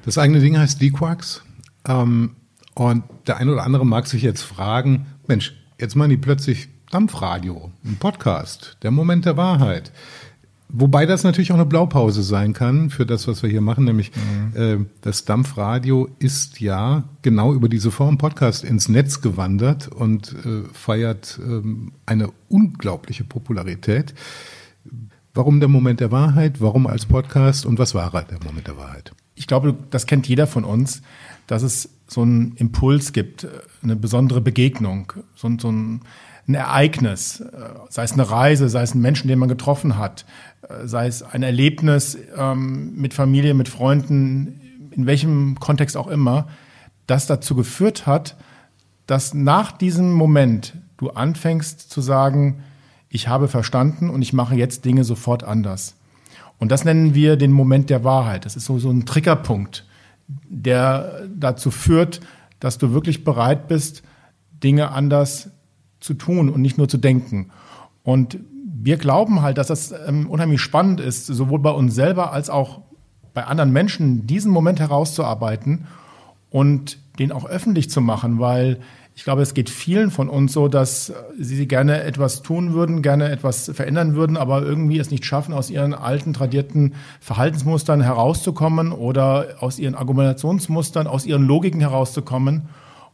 Das 0.05 0.19
eigene 0.19 0.39
Ding 0.39 0.59
heißt 0.59 0.79
Dequarks. 0.79 1.43
Ähm, 1.87 2.35
und 2.75 3.03
der 3.25 3.37
eine 3.37 3.53
oder 3.53 3.63
andere 3.63 3.83
mag 3.83 4.05
sich 4.05 4.21
jetzt 4.21 4.43
fragen, 4.43 5.07
Mensch, 5.27 5.55
jetzt 5.79 5.95
machen 5.95 6.11
die 6.11 6.17
plötzlich 6.17 6.69
Dampfradio, 6.91 7.71
ein 7.83 7.97
Podcast, 7.97 8.77
der 8.83 8.91
Moment 8.91 9.25
der 9.25 9.37
Wahrheit. 9.37 9.91
Wobei 10.69 11.05
das 11.05 11.23
natürlich 11.23 11.51
auch 11.51 11.55
eine 11.55 11.65
Blaupause 11.65 12.23
sein 12.23 12.53
kann 12.53 12.89
für 12.89 13.05
das, 13.05 13.27
was 13.27 13.43
wir 13.43 13.49
hier 13.49 13.61
machen, 13.61 13.85
nämlich 13.85 14.11
mhm. 14.15 14.61
äh, 14.61 14.85
das 15.01 15.25
Dampfradio 15.25 16.09
ist 16.19 16.59
ja 16.59 17.03
genau 17.21 17.53
über 17.53 17.69
diese 17.69 17.91
Form 17.91 18.17
Podcast 18.17 18.63
ins 18.63 18.89
Netz 18.89 19.21
gewandert 19.21 19.87
und 19.87 20.33
äh, 20.33 20.63
feiert 20.73 21.39
ähm, 21.43 21.93
eine 22.05 22.29
unglaubliche 22.49 23.23
Popularität. 23.23 24.13
Warum 25.33 25.59
der 25.59 25.69
Moment 25.69 25.99
der 25.99 26.11
Wahrheit? 26.11 26.61
Warum 26.61 26.87
als 26.87 27.05
Podcast? 27.05 27.65
Und 27.65 27.77
was 27.77 27.93
war 27.93 28.09
der 28.11 28.39
Moment 28.43 28.67
der 28.67 28.77
Wahrheit? 28.77 29.13
ich 29.35 29.47
glaube, 29.47 29.75
das 29.91 30.07
kennt 30.07 30.27
jeder 30.27 30.47
von 30.47 30.63
uns, 30.63 31.01
dass 31.47 31.61
es 31.61 31.89
so 32.07 32.21
einen 32.21 32.53
Impuls 32.55 33.13
gibt, 33.13 33.47
eine 33.83 33.95
besondere 33.95 34.41
Begegnung, 34.41 35.13
so, 35.35 35.49
so 35.59 35.71
ein, 35.71 36.01
ein 36.47 36.55
Ereignis, 36.55 37.39
äh, 37.39 37.69
sei 37.89 38.03
es 38.03 38.13
eine 38.13 38.29
Reise, 38.29 38.69
sei 38.69 38.83
es 38.83 38.93
ein 38.93 39.01
Menschen, 39.01 39.27
den 39.27 39.39
man 39.39 39.49
getroffen 39.49 39.97
hat, 39.97 40.25
äh, 40.67 40.87
sei 40.87 41.07
es 41.07 41.23
ein 41.23 41.43
Erlebnis 41.43 42.17
ähm, 42.37 42.93
mit 42.95 43.13
Familie, 43.13 43.53
mit 43.53 43.67
Freunden, 43.67 44.61
in 44.91 45.05
welchem 45.05 45.59
Kontext 45.59 45.97
auch 45.97 46.07
immer, 46.07 46.47
das 47.07 47.27
dazu 47.27 47.55
geführt 47.55 48.05
hat, 48.05 48.35
dass 49.07 49.33
nach 49.33 49.71
diesem 49.71 50.13
Moment 50.13 50.73
du 50.97 51.09
anfängst 51.09 51.89
zu 51.89 52.01
sagen, 52.01 52.63
ich 53.09 53.27
habe 53.27 53.47
verstanden 53.47 54.09
und 54.09 54.21
ich 54.21 54.33
mache 54.33 54.55
jetzt 54.55 54.85
Dinge 54.85 55.03
sofort 55.03 55.43
anders. 55.43 55.95
Und 56.57 56.71
das 56.71 56.85
nennen 56.85 57.13
wir 57.13 57.37
den 57.37 57.51
Moment 57.51 57.89
der 57.89 58.03
Wahrheit. 58.03 58.45
Das 58.45 58.55
ist 58.55 58.65
so, 58.65 58.79
so 58.79 58.89
ein 58.89 59.05
Triggerpunkt, 59.05 59.85
der 60.27 61.27
dazu 61.35 61.69
führt, 61.69 62.21
dass 62.59 62.77
du 62.77 62.93
wirklich 62.93 63.23
bereit 63.23 63.67
bist, 63.67 64.03
Dinge 64.63 64.91
anders 64.91 65.49
zu 65.99 66.13
tun 66.13 66.49
und 66.49 66.61
nicht 66.61 66.77
nur 66.77 66.87
zu 66.87 66.97
denken. 66.97 67.51
Und 68.03 68.39
wir 68.81 68.97
glauben 68.97 69.41
halt, 69.41 69.57
dass 69.57 69.67
das 69.67 69.93
ähm, 70.07 70.29
unheimlich 70.29 70.61
spannend 70.61 70.99
ist, 70.99 71.25
sowohl 71.25 71.59
bei 71.59 71.71
uns 71.71 71.95
selber 71.95 72.31
als 72.33 72.49
auch 72.49 72.81
bei 73.33 73.45
anderen 73.45 73.71
Menschen, 73.71 74.27
diesen 74.27 74.51
Moment 74.51 74.79
herauszuarbeiten 74.79 75.87
und 76.49 76.99
den 77.19 77.31
auch 77.31 77.45
öffentlich 77.45 77.89
zu 77.89 78.01
machen, 78.01 78.39
weil 78.39 78.79
ich 79.17 79.23
glaube, 79.23 79.41
es 79.41 79.53
geht 79.53 79.69
vielen 79.69 80.11
von 80.11 80.27
uns 80.27 80.51
so, 80.51 80.67
dass 80.67 81.13
sie 81.39 81.67
gerne 81.67 82.03
etwas 82.03 82.41
tun 82.41 82.73
würden, 82.73 83.01
gerne 83.01 83.29
etwas 83.29 83.71
verändern 83.73 84.15
würden, 84.15 84.35
aber 84.35 84.61
irgendwie 84.61 84.99
es 84.99 85.09
nicht 85.09 85.25
schaffen, 85.25 85.53
aus 85.53 85.69
ihren 85.69 85.93
alten, 85.93 86.33
tradierten 86.33 86.95
Verhaltensmustern 87.21 88.01
herauszukommen 88.01 88.91
oder 88.91 89.55
aus 89.61 89.79
ihren 89.79 89.95
Argumentationsmustern, 89.95 91.07
aus 91.07 91.25
ihren 91.25 91.43
Logiken 91.43 91.79
herauszukommen. 91.79 92.67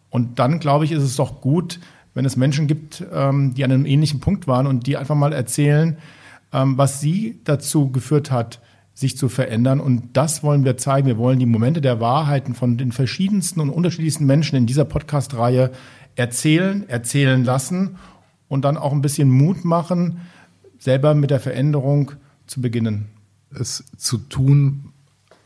Und 0.09 0.39
dann, 0.39 0.59
glaube 0.59 0.85
ich, 0.85 0.91
ist 0.91 1.03
es 1.03 1.15
doch 1.15 1.39
gut, 1.39 1.79
wenn 2.13 2.25
es 2.25 2.35
Menschen 2.35 2.67
gibt, 2.67 3.03
ähm, 3.13 3.53
die 3.53 3.63
an 3.63 3.71
einem 3.71 3.85
ähnlichen 3.85 4.19
Punkt 4.19 4.47
waren 4.47 4.67
und 4.67 4.87
die 4.87 4.97
einfach 4.97 5.15
mal 5.15 5.33
erzählen, 5.33 5.97
ähm, 6.53 6.77
was 6.77 6.99
sie 6.99 7.39
dazu 7.43 7.91
geführt 7.91 8.31
hat, 8.31 8.59
sich 8.93 9.17
zu 9.17 9.29
verändern. 9.29 9.79
Und 9.79 10.09
das 10.13 10.43
wollen 10.43 10.65
wir 10.65 10.77
zeigen. 10.77 11.07
Wir 11.07 11.17
wollen 11.17 11.39
die 11.39 11.45
Momente 11.45 11.81
der 11.81 11.99
Wahrheiten 11.99 12.53
von 12.53 12.77
den 12.77 12.91
verschiedensten 12.91 13.61
und 13.61 13.69
unterschiedlichsten 13.69 14.25
Menschen 14.25 14.57
in 14.57 14.65
dieser 14.65 14.85
Podcast-Reihe 14.85 15.71
erzählen, 16.15 16.87
erzählen 16.89 17.43
lassen 17.43 17.97
und 18.47 18.65
dann 18.65 18.77
auch 18.77 18.91
ein 18.91 19.01
bisschen 19.01 19.29
Mut 19.29 19.63
machen, 19.63 20.21
selber 20.77 21.13
mit 21.13 21.29
der 21.29 21.39
Veränderung 21.39 22.11
zu 22.47 22.59
beginnen. 22.59 23.07
Es 23.57 23.83
zu 23.97 24.17
tun, 24.17 24.91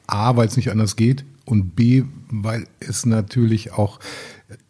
A, 0.08 0.36
weil 0.36 0.48
es 0.48 0.58
nicht 0.58 0.72
anders 0.72 0.96
geht 0.96 1.24
und 1.46 1.76
B, 1.76 2.04
weil 2.30 2.66
es 2.80 3.06
natürlich 3.06 3.74
auch 3.74 4.00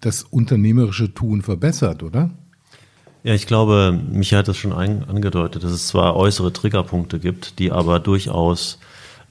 das 0.01 0.23
unternehmerische 0.23 1.13
Tun 1.13 1.41
verbessert, 1.41 2.03
oder? 2.03 2.31
Ja, 3.23 3.33
ich 3.33 3.47
glaube, 3.47 3.99
Michael 4.11 4.39
hat 4.39 4.47
das 4.47 4.57
schon 4.57 4.71
angedeutet, 4.71 5.63
dass 5.63 5.71
es 5.71 5.87
zwar 5.87 6.15
äußere 6.15 6.53
Triggerpunkte 6.53 7.19
gibt, 7.19 7.57
die 7.57 7.71
aber 7.71 7.99
durchaus 7.99 8.79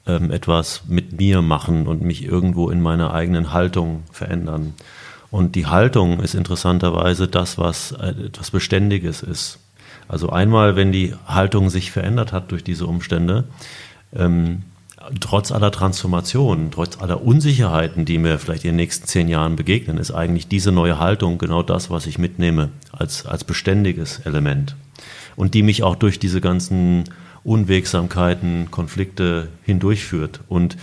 ähm, 0.07 0.31
etwas 0.31 0.83
mit 0.89 1.19
mir 1.19 1.43
machen 1.43 1.87
und 1.87 2.03
mich 2.03 2.25
irgendwo 2.25 2.71
in 2.71 2.81
meiner 2.81 3.15
eigenen 3.15 3.53
Haltung 3.53 4.03
verändern. 4.11 4.75
Und 5.31 5.55
die 5.55 5.67
Haltung 5.67 6.21
ist 6.21 6.35
interessanterweise 6.35 7.29
das, 7.29 7.57
was 7.59 7.93
etwas 7.93 8.51
Beständiges 8.51 9.23
ist. 9.23 9.59
Also 10.09 10.29
einmal, 10.31 10.77
wenn 10.77 10.93
die 10.93 11.15
Haltung 11.27 11.71
sich 11.71 11.91
verändert 11.91 12.33
hat 12.33 12.51
durch 12.51 12.63
diese 12.63 12.87
Umstände, 12.87 13.45
ähm, 14.15 14.63
trotz 15.21 15.53
aller 15.53 15.71
Transformationen, 15.71 16.71
trotz 16.71 17.01
aller 17.01 17.23
Unsicherheiten, 17.23 18.05
die 18.05 18.19
mir 18.19 18.39
vielleicht 18.39 18.65
in 18.65 18.71
den 18.71 18.77
nächsten 18.77 19.07
zehn 19.07 19.29
Jahren 19.29 19.57
begegnen, 19.57 19.99
ist 19.99 20.11
eigentlich 20.11 20.49
diese 20.49 20.73
neue 20.73 20.99
Haltung 20.99 21.39
genau 21.39 21.63
das, 21.63 21.91
was 21.91 22.07
ich 22.07 22.19
mitnehme 22.19 22.71
als, 22.93 23.27
als 23.27 23.45
beständiges 23.45 24.21
Element. 24.21 24.77
Und 25.37 25.55
die 25.55 25.63
mich 25.63 25.83
auch 25.83 25.97
durch 25.97 26.19
diese 26.19 26.41
ganzen 26.41 27.05
Unwegsamkeiten, 27.43 28.71
Konflikte 28.71 29.49
hindurchführt 29.63 30.41
und 30.49 30.77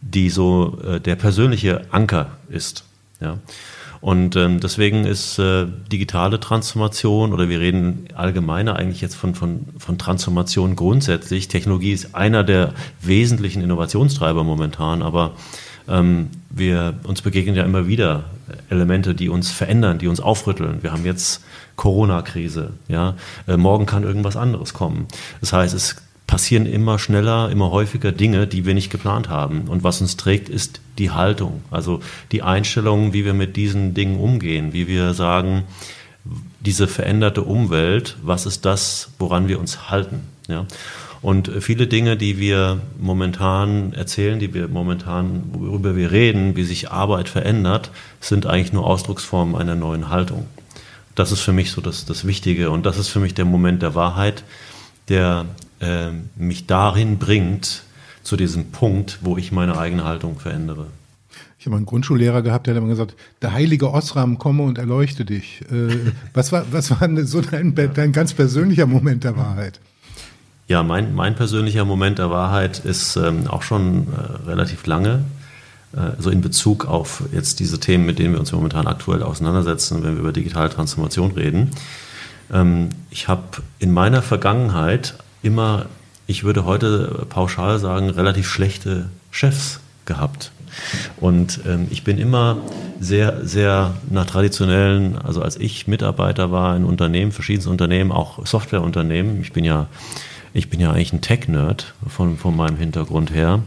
die 0.00 0.30
so 0.30 0.78
äh, 0.84 1.00
der 1.00 1.16
persönliche 1.16 1.82
Anker 1.90 2.36
ist. 2.48 2.84
Ja. 3.20 3.38
Und 4.06 4.36
ähm, 4.36 4.60
deswegen 4.60 5.04
ist 5.04 5.36
äh, 5.40 5.66
digitale 5.90 6.38
Transformation 6.38 7.32
oder 7.32 7.48
wir 7.48 7.58
reden 7.58 8.06
allgemeiner 8.14 8.76
eigentlich 8.76 9.00
jetzt 9.00 9.16
von, 9.16 9.34
von, 9.34 9.66
von 9.78 9.98
Transformation 9.98 10.76
grundsätzlich. 10.76 11.48
Technologie 11.48 11.90
ist 11.90 12.14
einer 12.14 12.44
der 12.44 12.72
wesentlichen 13.02 13.62
Innovationstreiber 13.62 14.44
momentan, 14.44 15.02
aber 15.02 15.32
ähm, 15.88 16.28
wir 16.50 16.94
uns 17.02 17.20
begegnen 17.20 17.56
ja 17.56 17.64
immer 17.64 17.88
wieder 17.88 18.26
Elemente, 18.70 19.12
die 19.16 19.28
uns 19.28 19.50
verändern, 19.50 19.98
die 19.98 20.06
uns 20.06 20.20
aufrütteln. 20.20 20.84
Wir 20.84 20.92
haben 20.92 21.04
jetzt 21.04 21.42
Corona-Krise, 21.74 22.74
ja. 22.86 23.16
Äh, 23.48 23.56
morgen 23.56 23.86
kann 23.86 24.04
irgendwas 24.04 24.36
anderes 24.36 24.72
kommen. 24.72 25.08
Das 25.40 25.52
heißt, 25.52 25.74
es 25.74 25.96
passieren 26.26 26.66
immer 26.66 26.98
schneller, 26.98 27.50
immer 27.50 27.70
häufiger 27.70 28.12
Dinge, 28.12 28.46
die 28.46 28.66
wir 28.66 28.74
nicht 28.74 28.90
geplant 28.90 29.28
haben. 29.28 29.68
Und 29.68 29.84
was 29.84 30.00
uns 30.00 30.16
trägt, 30.16 30.48
ist 30.48 30.80
die 30.98 31.10
Haltung, 31.10 31.62
also 31.70 32.00
die 32.32 32.42
Einstellung, 32.42 33.12
wie 33.12 33.24
wir 33.24 33.34
mit 33.34 33.56
diesen 33.56 33.94
Dingen 33.94 34.18
umgehen, 34.18 34.72
wie 34.72 34.88
wir 34.88 35.14
sagen, 35.14 35.64
diese 36.60 36.88
veränderte 36.88 37.42
Umwelt, 37.42 38.16
was 38.22 38.46
ist 38.46 38.64
das, 38.64 39.10
woran 39.18 39.46
wir 39.46 39.60
uns 39.60 39.88
halten? 39.90 40.22
Ja? 40.48 40.66
Und 41.22 41.50
viele 41.60 41.86
Dinge, 41.86 42.16
die 42.16 42.38
wir 42.38 42.80
momentan 42.98 43.92
erzählen, 43.92 44.38
die 44.38 44.52
wir 44.52 44.68
momentan, 44.68 45.44
worüber 45.52 45.96
wir 45.96 46.10
reden, 46.10 46.56
wie 46.56 46.64
sich 46.64 46.90
Arbeit 46.90 47.28
verändert, 47.28 47.90
sind 48.20 48.46
eigentlich 48.46 48.72
nur 48.72 48.86
Ausdrucksformen 48.86 49.56
einer 49.56 49.74
neuen 49.74 50.08
Haltung. 50.08 50.46
Das 51.14 51.32
ist 51.32 51.40
für 51.40 51.52
mich 51.52 51.70
so 51.70 51.80
das, 51.80 52.04
das 52.04 52.26
Wichtige 52.26 52.70
und 52.70 52.84
das 52.84 52.98
ist 52.98 53.08
für 53.08 53.20
mich 53.20 53.34
der 53.34 53.44
Moment 53.44 53.82
der 53.82 53.94
Wahrheit, 53.94 54.44
der 55.08 55.46
äh, 55.80 56.10
mich 56.36 56.66
dahin 56.66 57.18
bringt, 57.18 57.82
zu 58.22 58.36
diesem 58.36 58.72
Punkt, 58.72 59.20
wo 59.22 59.36
ich 59.36 59.52
meine 59.52 59.78
eigene 59.78 60.04
Haltung 60.04 60.38
verändere. 60.38 60.88
Ich 61.58 61.66
habe 61.66 61.76
einen 61.76 61.86
Grundschullehrer 61.86 62.42
gehabt, 62.42 62.66
der 62.66 62.74
hat 62.74 62.78
immer 62.78 62.90
gesagt, 62.90 63.14
der 63.42 63.52
heilige 63.52 63.92
Osram 63.92 64.38
komme 64.38 64.62
und 64.62 64.78
erleuchte 64.78 65.24
dich. 65.24 65.62
Äh, 65.70 66.12
was 66.34 66.52
war, 66.52 66.64
was 66.70 66.90
war 66.90 67.08
so 67.24 67.40
dein, 67.40 67.74
dein 67.74 68.12
ganz 68.12 68.34
persönlicher 68.34 68.86
Moment 68.86 69.24
der 69.24 69.36
Wahrheit? 69.36 69.80
Ja, 70.68 70.82
mein, 70.82 71.14
mein 71.14 71.36
persönlicher 71.36 71.84
Moment 71.84 72.18
der 72.18 72.30
Wahrheit 72.30 72.80
ist 72.80 73.16
ähm, 73.16 73.46
auch 73.46 73.62
schon 73.62 74.08
äh, 74.12 74.48
relativ 74.48 74.86
lange, 74.86 75.24
äh, 75.92 76.10
so 76.18 76.30
in 76.30 76.40
Bezug 76.40 76.86
auf 76.86 77.22
jetzt 77.32 77.60
diese 77.60 77.78
Themen, 77.78 78.04
mit 78.04 78.18
denen 78.18 78.32
wir 78.32 78.40
uns 78.40 78.50
momentan 78.50 78.88
aktuell 78.88 79.22
auseinandersetzen, 79.22 80.02
wenn 80.02 80.14
wir 80.14 80.20
über 80.20 80.32
digitale 80.32 80.68
Transformation 80.70 81.30
reden. 81.32 81.70
Ähm, 82.52 82.88
ich 83.10 83.28
habe 83.28 83.42
in 83.78 83.92
meiner 83.92 84.22
Vergangenheit 84.22 85.14
immer, 85.46 85.86
ich 86.26 86.44
würde 86.44 86.64
heute 86.64 87.26
pauschal 87.28 87.78
sagen, 87.78 88.10
relativ 88.10 88.48
schlechte 88.48 89.08
Chefs 89.30 89.80
gehabt. 90.04 90.50
Und 91.18 91.60
ähm, 91.66 91.86
ich 91.90 92.04
bin 92.04 92.18
immer 92.18 92.58
sehr, 93.00 93.46
sehr 93.46 93.94
nach 94.10 94.26
traditionellen, 94.26 95.16
also 95.16 95.40
als 95.40 95.56
ich 95.56 95.86
Mitarbeiter 95.86 96.50
war 96.50 96.76
in 96.76 96.84
Unternehmen, 96.84 97.32
verschiedensten 97.32 97.70
Unternehmen, 97.70 98.12
auch 98.12 98.44
Softwareunternehmen, 98.44 99.40
ich 99.40 99.52
bin 99.52 99.64
ja, 99.64 99.86
ich 100.52 100.68
bin 100.68 100.80
ja 100.80 100.90
eigentlich 100.90 101.12
ein 101.12 101.22
Tech-Nerd 101.22 101.94
von, 102.08 102.36
von 102.36 102.56
meinem 102.56 102.76
Hintergrund 102.76 103.32
her. 103.32 103.62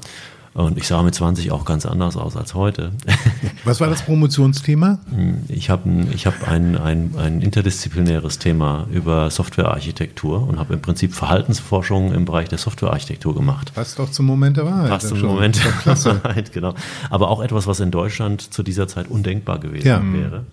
Und 0.53 0.77
ich 0.77 0.88
sah 0.88 1.03
mit 1.03 1.13
20 1.13 1.51
auch 1.51 1.63
ganz 1.63 1.86
anders 1.86 2.18
aus 2.18 2.36
als 2.36 2.53
heute. 2.56 2.91
Was 3.63 3.79
war 3.79 3.88
das 3.88 4.01
Promotionsthema? 4.01 5.00
Ich 5.48 5.70
habe 5.70 5.89
ein, 5.89 6.12
ich 6.13 6.25
hab 6.25 6.48
ein, 6.48 6.77
ein, 6.77 7.13
ein 7.18 7.41
interdisziplinäres 7.41 8.39
Thema 8.39 8.88
über 8.91 9.29
Softwarearchitektur 9.29 10.48
und 10.48 10.60
habe 10.60 10.74
im 10.74 10.82
Prinzip 10.82 11.13
Verhaltensforschung 11.13 12.13
im 12.13 12.25
Bereich 12.25 12.50
der 12.50 12.58
Softwarearchitektur 12.58 13.36
gemacht. 13.36 13.74
Passt 13.75 14.00
doch 14.00 14.10
zum 14.10 14.25
Moment 14.25 14.58
der 14.58 14.65
Wahrheit. 14.65 14.89
Passt 14.89 15.10
zum 15.10 15.22
Moment 15.22 15.62
der 15.63 15.96
Wahrheit, 16.24 16.51
genau. 16.51 16.74
Aber 17.10 17.29
auch 17.29 17.41
etwas, 17.41 17.68
was 17.68 17.79
in 17.79 17.91
Deutschland 17.91 18.53
zu 18.53 18.63
dieser 18.63 18.88
Zeit 18.88 19.08
undenkbar 19.10 19.60
gewesen 19.60 19.88
ja. 19.88 20.01
wäre. 20.01 20.46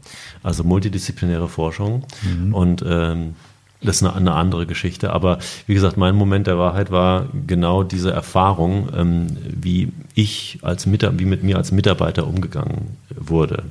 Also 0.43 0.63
multidisziplinäre 0.63 1.49
Forschung. 1.49 2.05
Mhm. 2.23 2.55
Und 2.55 2.85
ähm, 2.87 3.35
das 3.87 3.97
ist 3.97 4.03
eine, 4.03 4.15
eine, 4.15 4.33
andere 4.33 4.67
Geschichte. 4.67 5.13
Aber 5.13 5.39
wie 5.67 5.75
gesagt, 5.75 5.97
mein 5.97 6.15
Moment 6.15 6.47
der 6.47 6.59
Wahrheit 6.59 6.91
war 6.91 7.27
genau 7.47 7.83
diese 7.83 8.11
Erfahrung, 8.11 8.89
ähm, 8.97 9.27
wie 9.45 9.93
ich 10.15 10.59
als 10.63 10.87
Mitarbeiter, 10.87 11.21
wie 11.21 11.27
mit 11.27 11.43
mir 11.43 11.57
als 11.57 11.73
Mitarbeiter 11.73 12.27
umgegangen 12.27 12.97
wurde. 13.15 13.65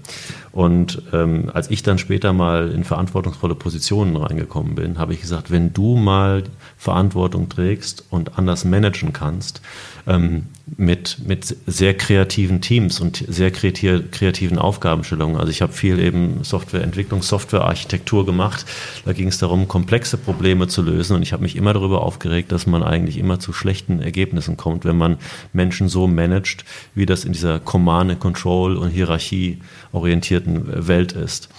Und 0.51 1.01
ähm, 1.11 1.51
als 1.53 1.69
ich 1.69 1.83
dann 1.83 1.97
später 1.97 2.33
mal 2.33 2.71
in 2.71 2.83
verantwortungsvolle 2.83 3.55
Positionen 3.55 4.15
reingekommen 4.15 4.75
bin, 4.75 4.97
habe 4.97 5.13
ich 5.13 5.21
gesagt, 5.21 5.51
wenn 5.51 5.73
du 5.73 5.95
mal 5.97 6.43
Verantwortung 6.77 7.49
trägst 7.49 8.05
und 8.09 8.37
anders 8.37 8.63
managen 8.63 9.11
kannst, 9.11 9.61
ähm, 10.07 10.45
mit, 10.77 11.19
mit 11.25 11.55
sehr 11.67 11.95
kreativen 11.95 12.59
Teams 12.59 12.99
und 12.99 13.23
sehr 13.27 13.51
kreativen 13.51 14.57
Aufgabenstellungen. 14.57 15.37
Also 15.37 15.51
ich 15.51 15.61
habe 15.61 15.73
viel 15.73 15.99
eben 15.99 16.43
Softwareentwicklung, 16.43 17.21
Softwarearchitektur 17.21 18.25
gemacht. 18.25 18.65
Da 19.05 19.13
ging 19.13 19.27
es 19.27 19.37
darum, 19.37 19.67
komplexe 19.67 20.17
Probleme 20.17 20.67
zu 20.67 20.81
lösen. 20.81 21.15
Und 21.15 21.21
ich 21.21 21.33
habe 21.33 21.43
mich 21.43 21.55
immer 21.55 21.73
darüber 21.73 22.01
aufgeregt, 22.01 22.51
dass 22.51 22.65
man 22.65 22.81
eigentlich 22.81 23.17
immer 23.17 23.39
zu 23.39 23.53
schlechten 23.53 24.01
Ergebnissen 24.01 24.57
kommt, 24.57 24.85
wenn 24.85 24.97
man 24.97 25.17
Menschen 25.53 25.87
so 25.87 26.07
managt, 26.07 26.65
wie 26.95 27.05
das 27.05 27.25
in 27.25 27.33
dieser 27.33 27.59
Command, 27.59 28.19
Control 28.19 28.75
und 28.77 28.89
Hierarchie 28.89 29.59
orientierten 29.91 30.87
Welt 30.87 31.13
ist. 31.13 31.49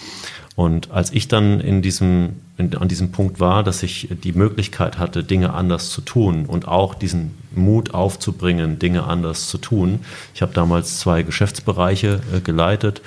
Und 0.56 0.90
als 0.90 1.12
ich 1.12 1.28
dann 1.28 1.60
in 1.60 1.82
diesem, 1.82 2.36
in, 2.56 2.74
an 2.74 2.88
diesem 2.88 3.12
Punkt 3.12 3.40
war, 3.40 3.62
dass 3.62 3.82
ich 3.82 4.08
die 4.24 4.32
Möglichkeit 4.32 4.98
hatte, 4.98 5.22
Dinge 5.22 5.52
anders 5.52 5.90
zu 5.90 6.00
tun 6.00 6.46
und 6.46 6.66
auch 6.66 6.94
diesen 6.94 7.34
Mut 7.54 7.92
aufzubringen, 7.92 8.78
Dinge 8.78 9.04
anders 9.04 9.48
zu 9.48 9.58
tun. 9.58 10.00
Ich 10.34 10.40
habe 10.40 10.54
damals 10.54 10.98
zwei 10.98 11.22
Geschäftsbereiche 11.22 12.20
äh, 12.34 12.40
geleitet, 12.40 13.02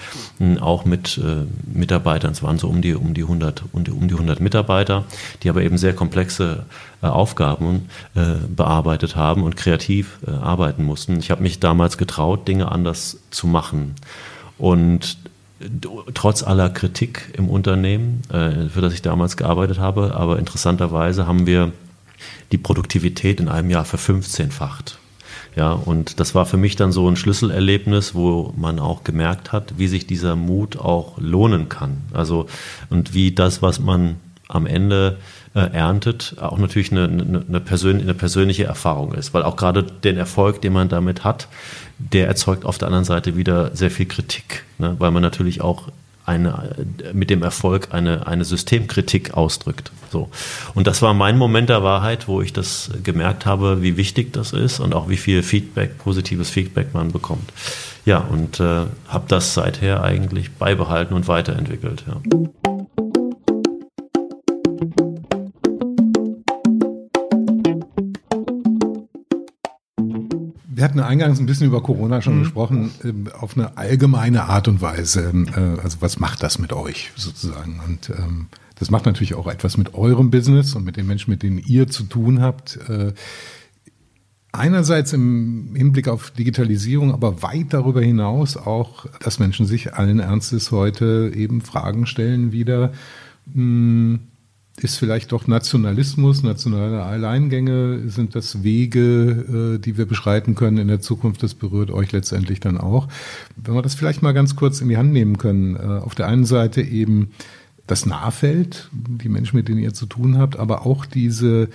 auch 0.59 0.85
mit 0.85 1.17
äh, 1.17 1.45
Mitarbeitern. 1.65 2.33
Es 2.33 2.43
waren 2.43 2.59
so 2.59 2.67
um 2.67 2.83
die, 2.83 2.93
um, 2.93 3.15
die 3.15 3.23
100, 3.23 3.63
um, 3.71 3.83
die, 3.83 3.91
um 3.91 4.07
die 4.07 4.13
100 4.13 4.41
Mitarbeiter, 4.41 5.05
die 5.41 5.49
aber 5.49 5.63
eben 5.63 5.79
sehr 5.79 5.93
komplexe 5.93 6.65
äh, 7.01 7.07
Aufgaben 7.07 7.89
äh, 8.13 8.35
bearbeitet 8.47 9.15
haben 9.15 9.41
und 9.41 9.57
kreativ 9.57 10.19
äh, 10.27 10.29
arbeiten 10.29 10.83
mussten. 10.83 11.17
Ich 11.17 11.31
habe 11.31 11.41
mich 11.41 11.59
damals 11.59 11.97
getraut, 11.97 12.47
Dinge 12.47 12.71
anders 12.71 13.17
zu 13.31 13.47
machen. 13.47 13.95
Und 14.59 15.17
trotz 16.13 16.43
aller 16.43 16.69
Kritik 16.69 17.33
im 17.37 17.49
Unternehmen, 17.49 18.21
äh, 18.31 18.69
für 18.69 18.81
das 18.81 18.93
ich 18.93 19.01
damals 19.01 19.37
gearbeitet 19.37 19.79
habe, 19.79 20.15
aber 20.15 20.39
interessanterweise 20.39 21.27
haben 21.27 21.45
wir 21.45 21.71
die 22.51 22.57
Produktivität 22.57 23.39
in 23.39 23.49
einem 23.49 23.69
Jahr 23.69 23.85
verfünfzehnfacht. 23.85 24.99
Ja, 25.55 25.71
und 25.71 26.19
das 26.19 26.35
war 26.35 26.45
für 26.45 26.57
mich 26.57 26.75
dann 26.75 26.91
so 26.91 27.09
ein 27.09 27.15
Schlüsselerlebnis, 27.15 28.13
wo 28.13 28.53
man 28.55 28.79
auch 28.79 29.03
gemerkt 29.03 29.51
hat, 29.51 29.73
wie 29.77 29.87
sich 29.87 30.07
dieser 30.07 30.35
Mut 30.35 30.77
auch 30.77 31.17
lohnen 31.17 31.69
kann. 31.69 31.97
Also, 32.13 32.45
und 32.89 33.13
wie 33.13 33.33
das, 33.33 33.61
was 33.61 33.79
man 33.79 34.17
am 34.47 34.65
Ende 34.65 35.17
äh, 35.55 35.59
erntet, 35.59 36.35
auch 36.39 36.57
natürlich 36.57 36.91
eine, 36.91 37.05
eine, 37.05 37.45
eine, 37.47 37.59
persön 37.59 37.99
eine 37.99 38.13
persönliche 38.13 38.65
Erfahrung 38.65 39.13
ist. 39.13 39.33
Weil 39.33 39.43
auch 39.43 39.55
gerade 39.55 39.83
den 39.83 40.17
Erfolg, 40.17 40.61
den 40.61 40.73
man 40.73 40.87
damit 40.87 41.23
hat, 41.23 41.47
der 41.99 42.27
erzeugt 42.27 42.65
auf 42.65 42.77
der 42.77 42.87
anderen 42.87 43.05
Seite 43.05 43.35
wieder 43.35 43.75
sehr 43.75 43.91
viel 43.91 44.05
Kritik, 44.07 44.63
ne? 44.77 44.95
weil 44.99 45.11
man 45.11 45.21
natürlich 45.21 45.61
auch 45.61 45.89
eine, 46.25 46.75
mit 47.13 47.29
dem 47.29 47.41
Erfolg 47.41 47.89
eine, 47.91 48.27
eine 48.27 48.45
Systemkritik 48.45 49.33
ausdrückt. 49.33 49.91
So. 50.11 50.29
Und 50.75 50.85
das 50.85 51.01
war 51.01 51.13
mein 51.13 51.37
Moment 51.37 51.69
der 51.69 51.83
Wahrheit, 51.83 52.27
wo 52.27 52.41
ich 52.41 52.53
das 52.53 52.91
gemerkt 53.03 53.45
habe, 53.45 53.81
wie 53.81 53.97
wichtig 53.97 54.31
das 54.31 54.53
ist 54.53 54.79
und 54.79 54.93
auch 54.93 55.09
wie 55.09 55.17
viel 55.17 55.41
Feedback, 55.43 55.97
positives 55.97 56.49
Feedback 56.49 56.93
man 56.93 57.11
bekommt. 57.11 57.51
Ja, 58.05 58.19
und 58.19 58.59
äh, 58.59 58.85
habe 59.07 59.25
das 59.27 59.53
seither 59.55 60.03
eigentlich 60.03 60.51
beibehalten 60.51 61.13
und 61.15 61.27
weiterentwickelt. 61.27 62.05
Ja. 62.07 62.78
Wir 70.79 70.85
hatten 70.85 71.01
eingangs 71.01 71.41
ein 71.41 71.45
bisschen 71.45 71.67
über 71.67 71.83
Corona 71.83 72.21
schon 72.21 72.37
mhm. 72.37 72.43
gesprochen, 72.43 72.91
ähm, 73.03 73.27
auf 73.37 73.57
eine 73.57 73.75
allgemeine 73.75 74.43
Art 74.45 74.69
und 74.69 74.79
Weise. 74.79 75.29
Ähm, 75.29 75.49
äh, 75.53 75.81
also 75.81 75.97
was 75.99 76.19
macht 76.19 76.41
das 76.41 76.57
mit 76.57 76.71
euch 76.71 77.11
sozusagen? 77.17 77.81
Und 77.85 78.09
ähm, 78.11 78.47
das 78.75 78.89
macht 78.89 79.05
natürlich 79.05 79.33
auch 79.33 79.47
etwas 79.47 79.75
mit 79.75 79.93
eurem 79.93 80.31
Business 80.31 80.75
und 80.75 80.85
mit 80.85 80.95
den 80.95 81.05
Menschen, 81.05 81.31
mit 81.31 81.43
denen 81.43 81.57
ihr 81.57 81.89
zu 81.89 82.03
tun 82.03 82.39
habt. 82.39 82.79
Äh, 82.87 83.11
einerseits 84.53 85.11
im 85.11 85.75
Hinblick 85.75 86.07
auf 86.07 86.31
Digitalisierung, 86.31 87.13
aber 87.13 87.43
weit 87.43 87.73
darüber 87.73 88.01
hinaus 88.01 88.55
auch, 88.55 89.05
dass 89.19 89.37
Menschen 89.37 89.65
sich 89.65 89.95
allen 89.95 90.21
Ernstes 90.21 90.71
heute 90.71 91.33
eben 91.35 91.59
Fragen 91.59 92.05
stellen 92.05 92.53
wieder. 92.53 92.93
Mh, 93.47 93.53
hm, 93.53 94.19
ist 94.83 94.97
vielleicht 94.97 95.31
doch 95.31 95.47
Nationalismus, 95.47 96.43
nationale 96.43 97.03
Alleingänge, 97.03 98.09
sind 98.09 98.35
das 98.35 98.63
Wege, 98.63 99.75
äh, 99.75 99.79
die 99.79 99.97
wir 99.97 100.05
beschreiten 100.05 100.55
können 100.55 100.77
in 100.77 100.87
der 100.87 101.01
Zukunft. 101.01 101.43
Das 101.43 101.53
berührt 101.53 101.91
euch 101.91 102.11
letztendlich 102.11 102.59
dann 102.59 102.77
auch. 102.77 103.07
Wenn 103.55 103.75
wir 103.75 103.81
das 103.81 103.95
vielleicht 103.95 104.21
mal 104.21 104.33
ganz 104.33 104.55
kurz 104.55 104.81
in 104.81 104.89
die 104.89 104.97
Hand 104.97 105.11
nehmen 105.11 105.37
können. 105.37 105.75
Äh, 105.75 105.79
auf 105.79 106.15
der 106.15 106.27
einen 106.27 106.45
Seite 106.45 106.81
eben 106.81 107.31
das 107.87 108.05
Nahfeld, 108.05 108.89
die 108.91 109.29
Menschen, 109.29 109.57
mit 109.57 109.67
denen 109.67 109.79
ihr 109.79 109.93
zu 109.93 110.05
tun 110.05 110.37
habt, 110.37 110.57
aber 110.57 110.85
auch 110.85 111.05
diese 111.05 111.69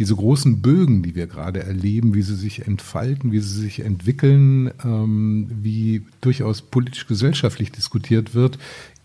diese 0.00 0.16
großen 0.16 0.62
Bögen, 0.62 1.02
die 1.02 1.14
wir 1.14 1.26
gerade 1.26 1.62
erleben, 1.62 2.14
wie 2.14 2.22
sie 2.22 2.34
sich 2.34 2.66
entfalten, 2.66 3.32
wie 3.32 3.40
sie 3.40 3.60
sich 3.60 3.80
entwickeln, 3.80 4.70
ähm, 4.82 5.50
wie 5.60 6.06
durchaus 6.22 6.62
politisch-gesellschaftlich 6.62 7.70
diskutiert 7.70 8.34
wird, 8.34 8.58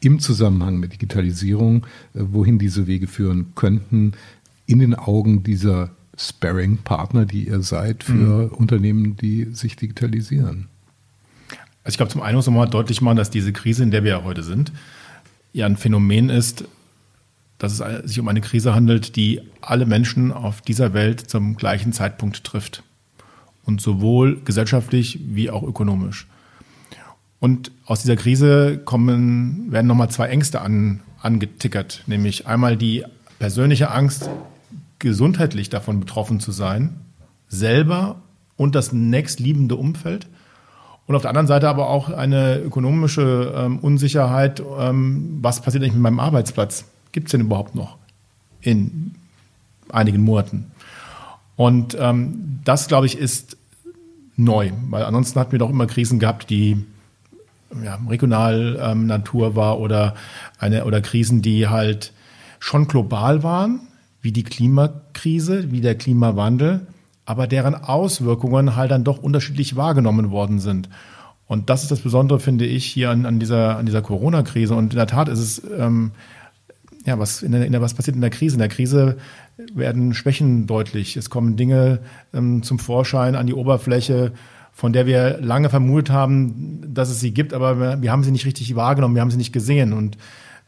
im 0.06 0.20
Zusammenhang 0.20 0.78
mit 0.78 0.94
Digitalisierung, 0.94 1.86
äh, 2.14 2.20
wohin 2.32 2.60
diese 2.60 2.88
Wege 2.88 3.08
führen 3.08 3.54
könnten, 3.56 4.14
in 4.68 4.80
den 4.80 4.96
Augen 4.96 5.44
dieser 5.44 5.92
Sparring-Partner, 6.18 7.26
die 7.26 7.48
ihr 7.48 7.62
seid 7.62 8.04
für 8.04 8.14
mhm. 8.14 8.50
Unternehmen, 8.50 9.18
die 9.18 9.46
sich 9.54 9.76
digitalisieren? 9.76 10.68
Also 11.84 11.94
ich 11.94 11.98
glaube, 11.98 12.12
zum 12.12 12.22
einen 12.22 12.36
muss 12.36 12.46
man 12.48 12.56
mal 12.56 12.66
deutlich 12.66 13.02
machen, 13.02 13.18
dass 13.18 13.30
diese 13.30 13.54
Krise, 13.54 13.84
in 13.84 13.92
der 13.92 14.04
wir 14.04 14.12
ja 14.12 14.24
heute 14.24 14.44
sind, 14.44 14.72
ja 15.54 15.66
ein 15.66 15.78
Phänomen 15.78 16.30
ist, 16.30 16.66
dass 17.58 17.80
es 17.80 18.10
sich 18.10 18.20
um 18.20 18.28
eine 18.28 18.42
Krise 18.42 18.76
handelt, 18.76 19.16
die 19.16 19.42
alle 19.62 19.86
Menschen 19.86 20.32
auf 20.32 20.62
dieser 20.62 20.94
Welt 20.94 21.30
zum 21.30 21.56
gleichen 21.56 21.94
Zeitpunkt 21.94 22.44
trifft. 22.44 22.84
Und 23.64 23.82
sowohl 23.82 24.42
gesellschaftlich 24.46 25.20
wie 25.26 25.50
auch 25.50 25.64
ökonomisch. 25.64 26.28
Und 27.46 27.72
aus 27.86 28.02
dieser 28.02 28.16
Krise 28.16 28.80
kommen, 28.80 29.72
werden 29.72 29.86
nochmal 29.86 30.10
zwei 30.10 30.30
Ängste 30.30 30.62
an, 30.62 31.02
angetickert, 31.22 32.02
nämlich 32.08 32.48
einmal 32.48 32.76
die 32.76 33.04
persönliche 33.38 33.92
Angst, 33.92 34.32
gesundheitlich 34.98 35.70
davon 35.70 36.00
betroffen 36.00 36.40
zu 36.40 36.52
sein, 36.52 36.96
selber 37.48 38.16
und 38.58 38.74
das 38.74 38.94
nächstliebende 38.94 39.76
Umfeld. 39.76 40.26
Und 41.06 41.14
auf 41.14 41.22
der 41.22 41.30
anderen 41.30 41.46
Seite 41.46 41.70
aber 41.70 41.88
auch 41.88 42.10
eine 42.10 42.58
ökonomische 42.58 43.54
ähm, 43.56 43.78
Unsicherheit, 43.78 44.64
ähm, 44.80 45.38
was 45.44 45.62
passiert 45.62 45.84
eigentlich 45.84 45.94
mit 45.94 46.02
meinem 46.02 46.22
Arbeitsplatz? 46.22 46.86
Gibt 47.12 47.28
es 47.28 47.32
denn 47.32 47.42
überhaupt 47.42 47.76
noch 47.76 47.98
in 48.62 49.14
einigen 49.90 50.24
Monaten? 50.24 50.72
Und 51.58 51.96
ähm, 52.00 52.62
das, 52.64 52.88
glaube 52.88 53.06
ich, 53.06 53.20
ist 53.20 53.56
neu, 54.36 54.72
weil 54.90 55.04
ansonsten 55.04 55.40
hatten 55.40 55.52
wir 55.52 55.60
doch 55.60 55.70
immer 55.70 55.86
Krisen 55.86 56.18
gehabt, 56.18 56.50
die 56.50 56.84
ja, 57.84 58.00
regional 58.10 58.80
ähm, 58.82 59.08
Natur 59.08 59.56
war 59.56 59.80
oder 59.80 60.16
eine 60.60 60.86
oder 60.86 61.02
Krisen, 61.02 61.42
die 61.42 61.68
halt 61.68 62.14
schon 62.60 62.88
global 62.88 63.44
waren, 63.44 63.82
wie 64.22 64.32
die 64.32 64.44
Klimakrise, 64.44 65.72
wie 65.72 65.82
der 65.82 65.96
Klimawandel, 65.96 66.88
aber 67.26 67.48
deren 67.48 67.76
Auswirkungen 67.76 68.76
halt 68.76 68.92
dann 68.92 69.04
doch 69.04 69.20
unterschiedlich 69.20 69.76
wahrgenommen 69.76 70.32
worden 70.32 70.60
sind. 70.60 70.90
Und 71.48 71.70
das 71.70 71.84
ist 71.84 71.92
das 71.92 72.00
Besondere, 72.00 72.40
finde 72.40 72.66
ich, 72.66 72.86
hier 72.86 73.12
an, 73.12 73.26
an 73.26 73.40
dieser, 73.40 73.78
an 73.78 73.86
dieser 73.86 74.02
Corona-Krise. 74.02 74.74
Und 74.74 74.94
in 74.94 74.98
der 74.98 75.08
Tat 75.08 75.30
ist 75.30 75.40
es, 75.40 75.62
ähm, 75.78 76.12
ja, 77.06 77.20
was, 77.20 77.44
in 77.44 77.52
der, 77.52 77.66
in 77.66 77.72
der, 77.72 77.82
was 77.82 77.94
passiert 77.94 78.16
in 78.16 78.22
der 78.22 78.32
Krise? 78.32 78.56
In 78.56 78.60
der 78.60 78.70
Krise 78.70 79.18
werden 79.74 80.14
Schwächen 80.16 80.66
deutlich. 80.66 81.18
Es 81.18 81.30
kommen 81.30 81.56
Dinge 81.56 82.00
ähm, 82.34 82.64
zum 82.64 82.80
Vorschein 82.80 83.36
an 83.36 83.46
die 83.46 83.54
Oberfläche, 83.54 84.32
von 84.76 84.92
der 84.92 85.06
wir 85.06 85.40
lange 85.40 85.70
vermutet 85.70 86.14
haben, 86.14 86.84
dass 86.94 87.10
es 87.10 87.22
sie 87.22 87.34
gibt, 87.34 87.54
aber 87.54 87.80
wir, 87.80 88.02
wir 88.02 88.12
haben 88.12 88.24
sie 88.24 88.32
nicht 88.32 88.46
richtig 88.46 88.76
wahrgenommen, 88.76 89.16
wir 89.16 89.22
haben 89.22 89.32
sie 89.32 89.38
nicht 89.38 89.54
gesehen. 89.54 89.94
Und 89.94 90.18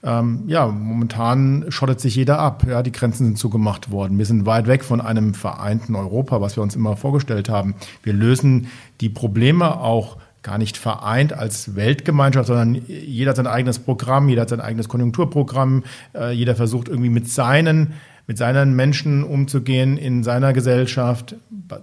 ähm, 0.02 0.44
ja, 0.48 0.66
momentan 0.66 1.66
schottet 1.68 2.00
sich 2.00 2.16
jeder 2.16 2.40
ab. 2.40 2.64
Ja, 2.68 2.84
die 2.84 2.94
Grenzen 2.94 3.26
sind 3.26 3.38
zugemacht 3.38 3.92
worden. 3.92 4.18
Wir 4.18 4.26
sind 4.26 4.46
weit 4.46 4.68
weg 4.68 4.86
von 4.86 5.02
einem 5.02 5.34
vereinten 5.34 5.96
Europa, 5.96 6.40
was 6.40 6.56
wir 6.56 6.64
uns 6.64 6.74
immer 6.74 6.96
vorgestellt 6.96 7.50
haben. 7.50 7.76
Wir 8.02 8.14
lösen 8.14 8.68
die 9.02 9.10
Probleme 9.10 9.78
auch 9.82 10.16
gar 10.42 10.58
nicht 10.58 10.78
vereint 10.78 11.34
als 11.34 11.76
Weltgemeinschaft, 11.76 12.48
sondern 12.48 12.82
jeder 12.88 13.32
hat 13.32 13.36
sein 13.36 13.48
eigenes 13.48 13.80
Programm, 13.80 14.30
jeder 14.30 14.44
hat 14.44 14.50
sein 14.50 14.62
eigenes 14.62 14.88
Konjunkturprogramm, 14.88 15.84
äh, 16.16 16.32
jeder 16.32 16.56
versucht 16.56 16.88
irgendwie 16.88 17.10
mit 17.10 17.30
seinen 17.30 17.94
mit 18.28 18.38
seinen 18.38 18.76
Menschen 18.76 19.24
umzugehen 19.24 19.98
in 19.98 20.24
seiner 20.24 20.54
Gesellschaft, 20.54 21.36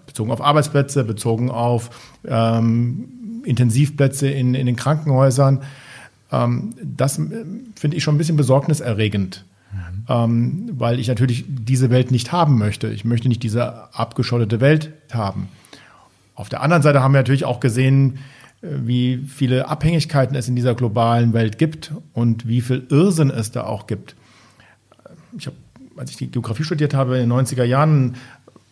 bezogen 0.06 0.30
auf 0.30 0.42
Arbeitsplätze, 0.42 1.04
bezogen 1.04 1.50
auf 1.50 1.90
ähm, 2.26 3.42
Intensivplätze 3.44 4.28
in, 4.28 4.54
in 4.54 4.66
den 4.66 4.76
Krankenhäusern. 4.76 5.62
Ähm, 6.30 6.74
das 6.82 7.18
äh, 7.18 7.44
finde 7.74 7.96
ich 7.96 8.02
schon 8.02 8.14
ein 8.14 8.18
bisschen 8.18 8.36
besorgniserregend. 8.36 9.44
Mhm. 9.72 10.04
Ähm, 10.08 10.70
weil 10.74 11.00
ich 11.00 11.08
natürlich 11.08 11.44
diese 11.48 11.90
Welt 11.90 12.10
nicht 12.10 12.30
haben 12.30 12.58
möchte. 12.58 12.88
Ich 12.88 13.04
möchte 13.04 13.28
nicht 13.28 13.42
diese 13.42 13.94
abgeschottete 13.94 14.60
Welt 14.60 14.92
haben. 15.12 15.48
Auf 16.34 16.48
der 16.48 16.62
anderen 16.62 16.82
Seite 16.82 17.02
haben 17.02 17.12
wir 17.12 17.20
natürlich 17.20 17.44
auch 17.44 17.60
gesehen, 17.60 18.18
wie 18.60 19.18
viele 19.28 19.68
Abhängigkeiten 19.68 20.36
es 20.36 20.48
in 20.48 20.56
dieser 20.56 20.74
globalen 20.74 21.32
Welt 21.32 21.58
gibt 21.58 21.92
und 22.12 22.48
wie 22.48 22.60
viel 22.60 22.86
Irrsinn 22.88 23.30
es 23.30 23.50
da 23.50 23.64
auch 23.64 23.86
gibt. 23.86 24.16
Ich 25.38 25.46
habe, 25.46 25.56
als 25.96 26.10
ich 26.10 26.16
die 26.16 26.30
Geografie 26.30 26.64
studiert 26.64 26.94
habe 26.94 27.18
in 27.18 27.28
den 27.28 27.38
90er 27.38 27.64
Jahren, 27.64 28.16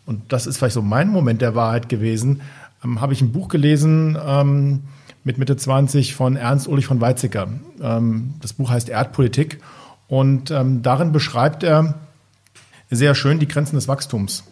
und 0.07 0.33
das 0.33 0.47
ist 0.47 0.59
vielleicht 0.59 0.75
so 0.75 0.83
mein 0.83 1.09
Moment 1.09 1.43
der 1.43 1.55
Wahrheit 1.55 1.89
gewesen, 1.89 2.41
ähm, 2.85 3.01
habe 3.01 3.13
ich 3.13 3.21
ein 3.21 3.33
Buch 3.33 3.49
gelesen 3.49 4.19
ähm, 4.25 4.85
mit 5.25 5.39
Mitte 5.39 5.57
20 5.57 6.15
von 6.15 6.37
Ernst 6.37 6.69
Ulrich 6.69 6.87
von 6.87 7.01
Weizsäcker. 7.01 7.49
Ähm, 7.81 8.35
das 8.41 8.53
Buch 8.53 8.71
heißt 8.71 8.89
Erdpolitik 8.89 9.61
und 10.09 10.51
ähm, 10.51 10.83
darin 10.83 11.13
beschreibt 11.13 11.63
er 11.63 11.95
sehr 12.91 13.15
schön 13.15 13.39
die 13.39 13.49
Grenzen 13.49 13.77
des 13.77 13.89
Wachstums. 13.89 14.45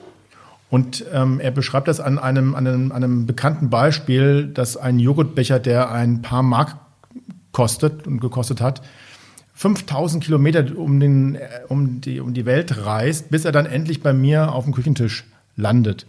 Und 0.70 1.04
ähm, 1.12 1.40
er 1.40 1.50
beschreibt 1.50 1.88
das 1.88 1.98
an 1.98 2.18
einem, 2.18 2.54
an, 2.54 2.66
einem, 2.66 2.92
einem 2.92 3.26
bekannten 3.26 3.70
Beispiel, 3.70 4.46
dass 4.46 4.76
ein 4.76 5.00
Joghurtbecher, 5.00 5.58
der 5.58 5.90
ein 5.90 6.22
paar 6.22 6.44
Mark 6.44 6.76
kostet 7.50 8.06
und 8.06 8.20
gekostet 8.20 8.60
hat, 8.60 8.80
5000 9.60 10.24
Kilometer 10.24 10.64
um, 10.74 10.98
den, 11.00 11.38
um, 11.68 12.00
die, 12.00 12.20
um 12.20 12.32
die 12.32 12.46
Welt 12.46 12.86
reist, 12.86 13.30
bis 13.30 13.44
er 13.44 13.52
dann 13.52 13.66
endlich 13.66 14.02
bei 14.02 14.14
mir 14.14 14.54
auf 14.54 14.64
dem 14.64 14.72
Küchentisch 14.72 15.26
landet. 15.54 16.06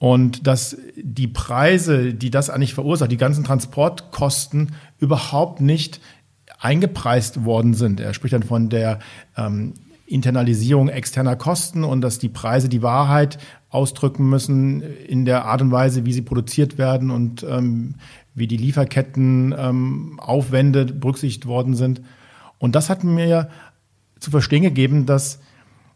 Und 0.00 0.48
dass 0.48 0.76
die 0.96 1.28
Preise, 1.28 2.12
die 2.12 2.32
das 2.32 2.50
eigentlich 2.50 2.74
verursacht, 2.74 3.12
die 3.12 3.18
ganzen 3.18 3.44
Transportkosten 3.44 4.72
überhaupt 4.98 5.60
nicht 5.60 6.00
eingepreist 6.58 7.44
worden 7.44 7.74
sind. 7.74 8.00
Er 8.00 8.14
spricht 8.14 8.34
dann 8.34 8.42
von 8.42 8.68
der 8.68 8.98
ähm, 9.36 9.74
Internalisierung 10.06 10.88
externer 10.88 11.36
Kosten 11.36 11.84
und 11.84 12.00
dass 12.00 12.18
die 12.18 12.30
Preise 12.30 12.68
die 12.68 12.82
Wahrheit 12.82 13.38
ausdrücken 13.70 14.28
müssen 14.28 14.82
in 14.82 15.24
der 15.24 15.44
Art 15.44 15.62
und 15.62 15.70
Weise, 15.70 16.04
wie 16.04 16.12
sie 16.12 16.22
produziert 16.22 16.78
werden 16.78 17.12
und 17.12 17.46
ähm, 17.48 17.94
wie 18.34 18.48
die 18.48 18.56
Lieferketten 18.56 19.54
ähm, 19.56 20.18
Aufwände 20.18 20.84
berücksichtigt 20.86 21.46
worden 21.46 21.76
sind. 21.76 22.00
Und 22.62 22.76
das 22.76 22.90
hat 22.90 23.02
mir 23.02 23.48
zu 24.20 24.30
verstehen 24.30 24.62
gegeben, 24.62 25.04
dass 25.04 25.40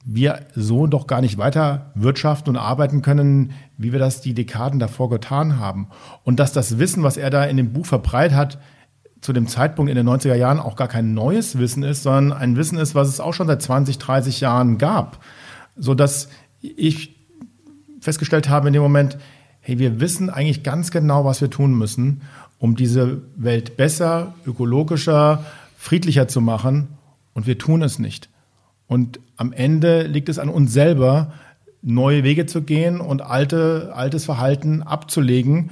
wir 0.04 0.40
so 0.56 0.88
doch 0.88 1.06
gar 1.06 1.20
nicht 1.20 1.38
weiter 1.38 1.92
wirtschaften 1.94 2.50
und 2.50 2.56
arbeiten 2.56 3.02
können, 3.02 3.52
wie 3.78 3.92
wir 3.92 4.00
das 4.00 4.20
die 4.20 4.34
Dekaden 4.34 4.80
davor 4.80 5.08
getan 5.08 5.60
haben. 5.60 5.86
Und 6.24 6.40
dass 6.40 6.52
das 6.52 6.80
Wissen, 6.80 7.04
was 7.04 7.18
er 7.18 7.30
da 7.30 7.44
in 7.44 7.56
dem 7.56 7.72
Buch 7.72 7.86
verbreitet 7.86 8.36
hat, 8.36 8.58
zu 9.20 9.32
dem 9.32 9.46
Zeitpunkt 9.46 9.90
in 9.90 9.96
den 9.96 10.08
90er 10.08 10.34
Jahren 10.34 10.58
auch 10.58 10.74
gar 10.74 10.88
kein 10.88 11.14
neues 11.14 11.56
Wissen 11.56 11.84
ist, 11.84 12.02
sondern 12.02 12.36
ein 12.36 12.56
Wissen 12.56 12.78
ist, 12.78 12.96
was 12.96 13.06
es 13.06 13.20
auch 13.20 13.32
schon 13.32 13.46
seit 13.46 13.62
20, 13.62 13.98
30 13.98 14.40
Jahren 14.40 14.76
gab. 14.76 15.24
So 15.76 15.94
dass 15.94 16.28
ich 16.60 17.14
festgestellt 18.00 18.48
habe 18.48 18.66
in 18.66 18.72
dem 18.72 18.82
Moment, 18.82 19.18
hey, 19.60 19.78
wir 19.78 20.00
wissen 20.00 20.30
eigentlich 20.30 20.64
ganz 20.64 20.90
genau, 20.90 21.24
was 21.24 21.40
wir 21.40 21.48
tun 21.48 21.78
müssen, 21.78 22.22
um 22.58 22.74
diese 22.74 23.22
Welt 23.36 23.76
besser, 23.76 24.34
ökologischer, 24.44 25.44
friedlicher 25.86 26.28
zu 26.28 26.40
machen. 26.40 26.88
Und 27.32 27.46
wir 27.46 27.58
tun 27.58 27.82
es 27.82 27.98
nicht. 27.98 28.28
Und 28.88 29.20
am 29.36 29.52
Ende 29.52 30.02
liegt 30.06 30.28
es 30.28 30.38
an 30.38 30.48
uns 30.48 30.72
selber, 30.72 31.32
neue 31.82 32.24
Wege 32.24 32.46
zu 32.46 32.62
gehen 32.62 33.00
und 33.00 33.22
alte, 33.22 33.92
altes 33.94 34.24
Verhalten 34.24 34.82
abzulegen. 34.82 35.70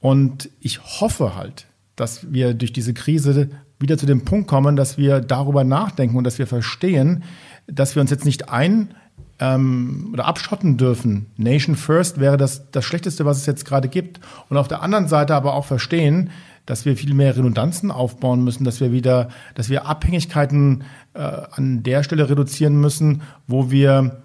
Und 0.00 0.50
ich 0.60 0.80
hoffe 1.00 1.36
halt, 1.36 1.66
dass 1.94 2.32
wir 2.32 2.54
durch 2.54 2.72
diese 2.72 2.94
Krise 2.94 3.50
wieder 3.78 3.98
zu 3.98 4.06
dem 4.06 4.24
Punkt 4.24 4.48
kommen, 4.48 4.76
dass 4.76 4.98
wir 4.98 5.20
darüber 5.20 5.64
nachdenken 5.64 6.16
und 6.16 6.24
dass 6.24 6.38
wir 6.38 6.46
verstehen, 6.46 7.24
dass 7.66 7.94
wir 7.94 8.00
uns 8.00 8.10
jetzt 8.10 8.24
nicht 8.24 8.48
ein 8.48 8.94
ähm, 9.38 10.10
oder 10.12 10.26
abschotten 10.26 10.76
dürfen. 10.76 11.26
Nation 11.36 11.76
First 11.76 12.18
wäre 12.18 12.36
das, 12.36 12.70
das 12.70 12.84
Schlechteste, 12.84 13.24
was 13.24 13.38
es 13.38 13.46
jetzt 13.46 13.64
gerade 13.64 13.88
gibt. 13.88 14.20
Und 14.48 14.56
auf 14.56 14.68
der 14.68 14.82
anderen 14.82 15.08
Seite 15.08 15.34
aber 15.34 15.54
auch 15.54 15.66
verstehen, 15.66 16.30
dass 16.66 16.84
wir 16.84 16.96
viel 16.96 17.14
mehr 17.14 17.36
Redundanzen 17.36 17.90
aufbauen 17.90 18.44
müssen, 18.44 18.64
dass 18.64 18.80
wir 18.80 18.92
wieder, 18.92 19.28
dass 19.54 19.70
wir 19.70 19.86
Abhängigkeiten 19.86 20.84
äh, 21.14 21.20
an 21.20 21.82
der 21.82 22.02
Stelle 22.02 22.28
reduzieren 22.28 22.80
müssen, 22.80 23.22
wo 23.46 23.70
wir 23.70 24.20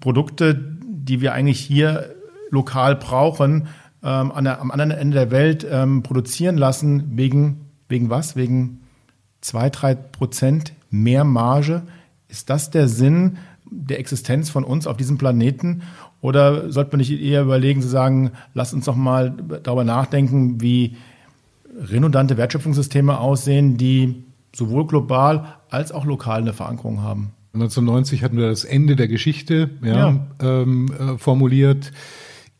Produkte, 0.00 0.54
die 0.54 1.20
wir 1.20 1.32
eigentlich 1.32 1.60
hier 1.60 2.14
lokal 2.50 2.96
brauchen, 2.96 3.68
ähm, 4.02 4.32
an 4.32 4.44
der, 4.44 4.60
am 4.60 4.70
anderen 4.70 4.90
Ende 4.90 5.14
der 5.14 5.30
Welt 5.30 5.66
ähm, 5.68 6.02
produzieren 6.02 6.58
lassen, 6.58 7.16
wegen, 7.16 7.66
wegen 7.88 8.10
was? 8.10 8.36
Wegen 8.36 8.80
zwei, 9.40 9.70
drei 9.70 9.94
Prozent 9.94 10.72
mehr 10.90 11.24
Marge? 11.24 11.82
Ist 12.28 12.50
das 12.50 12.70
der 12.70 12.88
Sinn 12.88 13.38
der 13.70 13.98
Existenz 13.98 14.50
von 14.50 14.64
uns 14.64 14.86
auf 14.86 14.96
diesem 14.96 15.16
Planeten? 15.16 15.82
Oder 16.20 16.70
sollte 16.72 16.92
man 16.92 16.98
nicht 16.98 17.12
eher 17.12 17.42
überlegen 17.42 17.82
zu 17.82 17.88
sagen, 17.88 18.32
lass 18.52 18.72
uns 18.72 18.86
doch 18.86 18.96
mal 18.96 19.34
darüber 19.62 19.84
nachdenken, 19.84 20.60
wie 20.60 20.96
redundante 21.76 22.36
Wertschöpfungssysteme 22.36 23.18
aussehen, 23.18 23.76
die 23.76 24.24
sowohl 24.54 24.86
global 24.86 25.56
als 25.70 25.92
auch 25.92 26.04
lokal 26.04 26.40
eine 26.40 26.52
Verankerung 26.52 27.02
haben? 27.02 27.32
1990 27.54 28.22
hatten 28.22 28.36
wir 28.36 28.48
das 28.48 28.64
Ende 28.64 28.96
der 28.96 29.08
Geschichte 29.08 29.70
ja, 29.82 29.96
ja. 29.96 30.26
Ähm, 30.40 30.90
äh, 30.92 31.18
formuliert. 31.18 31.92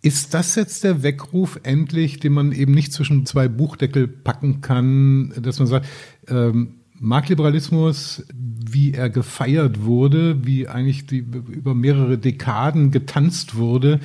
Ist 0.02 0.34
das 0.34 0.54
jetzt 0.54 0.84
der 0.84 1.02
Weckruf 1.02 1.58
endlich, 1.62 2.20
den 2.20 2.32
man 2.32 2.52
eben 2.52 2.72
nicht 2.72 2.92
zwischen 2.92 3.26
zwei 3.26 3.48
Buchdeckel 3.48 4.06
packen 4.06 4.60
kann, 4.60 5.32
dass 5.40 5.58
man 5.58 5.66
sagt, 5.66 5.86
ähm, 6.28 6.80
Marktliberalismus, 7.00 8.24
wie 8.32 8.92
er 8.92 9.10
gefeiert 9.10 9.82
wurde, 9.82 10.46
wie 10.46 10.68
eigentlich 10.68 11.06
die, 11.06 11.18
über 11.18 11.74
mehrere 11.74 12.18
Dekaden 12.18 12.90
getanzt 12.90 13.56
wurde, 13.56 14.00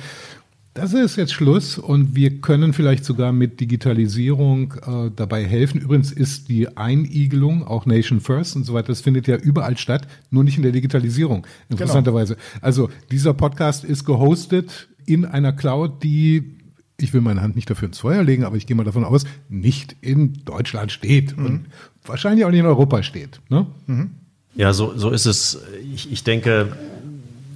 das 0.74 0.92
ist 0.92 1.16
jetzt 1.16 1.32
Schluss 1.32 1.78
und 1.78 2.14
wir 2.14 2.40
können 2.40 2.72
vielleicht 2.72 3.04
sogar 3.04 3.32
mit 3.32 3.58
Digitalisierung 3.58 4.74
äh, 4.86 5.10
dabei 5.14 5.44
helfen. 5.44 5.80
Übrigens 5.80 6.12
ist 6.12 6.48
die 6.48 6.76
Einigelung, 6.76 7.66
auch 7.66 7.86
Nation 7.86 8.20
First 8.20 8.54
und 8.54 8.64
so 8.64 8.74
weiter, 8.74 8.88
das 8.88 9.00
findet 9.00 9.26
ja 9.26 9.36
überall 9.36 9.76
statt, 9.76 10.06
nur 10.30 10.44
nicht 10.44 10.56
in 10.56 10.62
der 10.62 10.72
Digitalisierung, 10.72 11.46
interessanterweise. 11.68 12.34
Genau. 12.34 12.46
Also 12.60 12.90
dieser 13.10 13.34
Podcast 13.34 13.84
ist 13.84 14.04
gehostet 14.04 14.88
in 15.06 15.24
einer 15.24 15.52
Cloud, 15.52 16.02
die 16.04 16.56
ich 17.02 17.14
will 17.14 17.22
meine 17.22 17.40
Hand 17.40 17.56
nicht 17.56 17.68
dafür 17.70 17.88
ins 17.88 17.98
Feuer 17.98 18.22
legen, 18.22 18.44
aber 18.44 18.56
ich 18.56 18.66
gehe 18.66 18.76
mal 18.76 18.84
davon 18.84 19.04
aus, 19.04 19.24
nicht 19.48 19.96
in 20.02 20.44
Deutschland 20.44 20.92
steht 20.92 21.36
mhm. 21.36 21.46
und 21.46 21.66
wahrscheinlich 22.04 22.44
auch 22.44 22.50
nicht 22.50 22.60
in 22.60 22.66
Europa 22.66 23.02
steht. 23.02 23.40
Ne? 23.48 23.66
Mhm. 23.86 24.10
Ja, 24.54 24.72
so, 24.72 24.96
so 24.96 25.10
ist 25.10 25.26
es. 25.26 25.62
Ich, 25.94 26.12
ich 26.12 26.24
denke, 26.24 26.76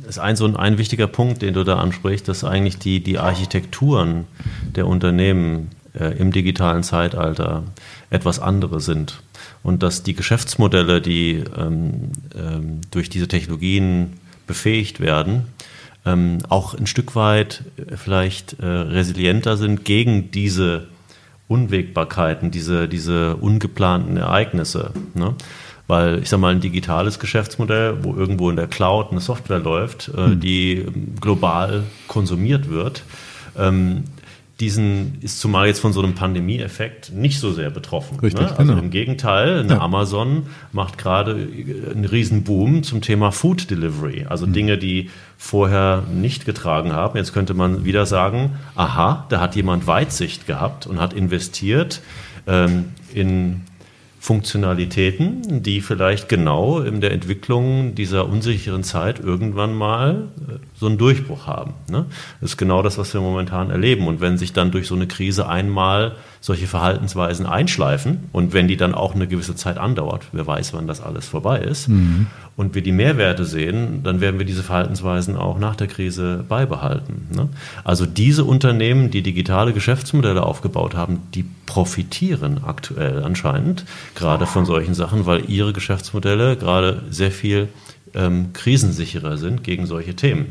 ist 0.09 0.19
ein 0.19 0.37
so 0.37 0.45
ein, 0.45 0.57
ein 0.57 0.79
wichtiger 0.79 1.07
Punkt, 1.07 1.43
den 1.43 1.55
du 1.55 1.65
da 1.65 1.79
ansprichst, 1.79 2.29
dass 2.29 2.45
eigentlich 2.45 2.79
die, 2.79 3.01
die 3.01 3.19
Architekturen 3.19 4.25
der 4.75 4.87
Unternehmen 4.87 5.71
äh, 5.99 6.17
im 6.19 6.33
digitalen 6.33 6.83
Zeitalter 6.83 7.65
etwas 8.11 8.41
andere 8.41 8.81
sind. 8.81 9.23
Und 9.63 9.83
dass 9.83 10.03
die 10.03 10.15
Geschäftsmodelle, 10.15 11.01
die 11.01 11.45
ähm, 11.57 12.13
ähm, 12.37 12.81
durch 12.91 13.09
diese 13.09 13.29
Technologien 13.29 14.15
befähigt 14.47 15.01
werden, 15.01 15.47
ähm, 16.05 16.39
auch 16.49 16.75
ein 16.75 16.87
Stück 16.87 17.17
weit 17.17 17.65
äh, 17.77 17.97
vielleicht 17.97 18.59
äh, 18.61 18.67
resilienter 18.67 19.57
sind 19.57 19.85
gegen 19.85 20.31
diese 20.31 20.89
Unwägbarkeiten, 21.49 22.51
diese, 22.51 22.89
diese 22.89 23.37
ungeplanten 23.37 24.17
Ereignisse. 24.17 24.93
Ne? 25.15 25.35
Weil 25.87 26.21
ich 26.21 26.31
sage 26.31 26.41
mal, 26.41 26.55
ein 26.55 26.61
digitales 26.61 27.19
Geschäftsmodell, 27.19 28.03
wo 28.03 28.15
irgendwo 28.15 28.49
in 28.49 28.57
der 28.57 28.69
Cloud 28.69 29.11
eine 29.11 29.21
Software 29.21 29.59
läuft, 29.59 30.09
äh, 30.09 30.27
hm. 30.27 30.41
die 30.41 30.87
global 31.21 31.85
konsumiert 32.09 32.71
wird, 32.71 33.03
ähm, 33.57 34.05
diesen 34.61 35.19
ist 35.21 35.41
zumal 35.41 35.67
jetzt 35.67 35.81
von 35.81 35.93
so 35.93 36.01
einem 36.01 36.15
Pandemieeffekt 36.15 37.13
nicht 37.13 37.41
so 37.41 37.53
sehr 37.53 37.71
betroffen. 37.71 38.21
Richtig, 38.21 38.41
ne? 38.41 38.57
Also 38.57 38.73
genau. 38.73 38.85
im 38.85 38.91
Gegenteil, 38.91 39.61
eine 39.61 39.75
ja. 39.75 39.81
Amazon 39.81 40.47
macht 40.71 40.97
gerade 40.97 41.33
einen 41.33 42.05
riesen 42.05 42.45
Boom 42.45 42.85
zum 42.85 43.01
Thema 43.01 43.33
Food 43.33 43.69
Delivery, 43.69 44.27
also 44.29 44.47
mhm. 44.47 44.53
Dinge, 44.53 44.79
die 44.79 45.11
vorher 45.37 46.05
nicht 46.13 46.47
getragen 46.47 46.93
haben. 46.93 47.17
Jetzt 47.17 47.33
könnte 47.33 47.53
man 47.53 47.85
wieder 47.85 48.07
sagen, 48.07 48.53
aha, 48.77 49.27
da 49.29 49.41
hat 49.41 49.57
jemand 49.57 49.89
Weitsicht 49.89 50.47
gehabt 50.47 50.87
und 50.87 51.01
hat 51.01 51.15
investiert 51.15 52.01
ähm, 52.47 52.93
in 53.13 53.63
Funktionalitäten, 54.25 55.63
die 55.63 55.83
vielleicht 55.83 56.31
genau 56.31 56.81
in 56.81 57.03
der 57.03 57.13
Entwicklung 57.13 57.95
dieser 57.95 58.27
unsicheren 58.27 58.83
Zeit 58.83 59.21
irgendwann 59.21 59.75
mal 59.75 60.29
äh, 60.49 60.55
so 60.75 60.87
einen 60.87 60.97
Durchbruch 60.97 61.47
haben. 61.47 61.75
Ne? 61.91 62.07
Das 62.41 62.53
ist 62.53 62.57
genau 62.57 62.81
das, 62.81 62.97
was 62.97 63.13
wir 63.13 63.21
momentan 63.21 63.71
erleben. 63.71 64.07
Und 64.07 64.23
wenn 64.23 64.39
sich 64.39 64.55
dann 64.55 64.71
durch 64.71 64.87
so 64.87 64.95
eine 64.95 65.07
Krise 65.07 65.47
einmal 65.47 66.13
solche 66.41 66.67
Verhaltensweisen 66.67 67.45
einschleifen 67.45 68.31
und 68.33 68.55
wenn 68.55 68.67
die 68.67 68.79
dann 68.79 68.95
auch 68.95 69.15
eine 69.15 69.27
gewisse 69.27 69.57
Zeit 69.57 69.77
andauert, 69.77 70.25
wer 70.33 70.47
weiß, 70.47 70.73
wann 70.73 70.87
das 70.87 71.03
alles 71.03 71.29
vorbei 71.29 71.59
ist, 71.59 71.91
mhm. 71.91 72.29
Und 72.57 72.75
wir 72.75 72.83
die 72.83 72.93
Mehrwerte 72.93 73.45
sehen, 73.45 74.03
dann 74.05 74.21
werden 74.21 74.39
wir 74.39 74.47
diese 74.47 74.63
Verhaltensweisen 74.63 75.37
auch 75.37 75.59
nach 75.59 75.75
der 75.75 75.89
Krise 75.89 76.45
beibehalten. 76.49 77.27
Ne? 77.35 77.49
Also 77.83 78.07
diese 78.07 78.45
Unternehmen, 78.45 79.11
die 79.11 79.23
digitale 79.23 79.73
Geschäftsmodelle 79.73 80.43
aufgebaut 80.43 80.95
haben, 80.95 81.21
die 81.35 81.45
profitieren 81.67 82.63
aktuell 82.65 83.25
anscheinend 83.25 83.85
gerade 84.15 84.47
von 84.47 84.67
solchen 84.67 84.95
Sachen, 84.95 85.27
weil 85.27 85.51
ihre 85.51 85.73
Geschäftsmodelle 85.73 86.57
gerade 86.57 87.03
sehr 87.11 87.33
viel 87.33 87.69
ähm, 88.15 88.53
krisensicherer 88.53 89.37
sind 89.37 89.65
gegen 89.65 89.87
solche 89.87 90.15
Themen. 90.15 90.47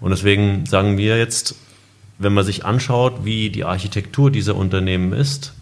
Und 0.00 0.10
deswegen 0.10 0.66
sagen 0.66 0.98
wir 0.98 1.18
jetzt, 1.18 1.54
wenn 2.18 2.34
man 2.34 2.44
sich 2.44 2.64
anschaut, 2.64 3.24
wie 3.24 3.50
die 3.50 3.64
Architektur 3.64 4.30
dieser 4.30 4.56
Unternehmen 4.56 5.12
ist, 5.12 5.52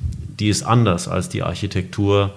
die 0.40 0.48
ist 0.48 0.62
anders 0.62 1.06
als 1.08 1.28
die 1.28 1.42
Architektur 1.42 2.32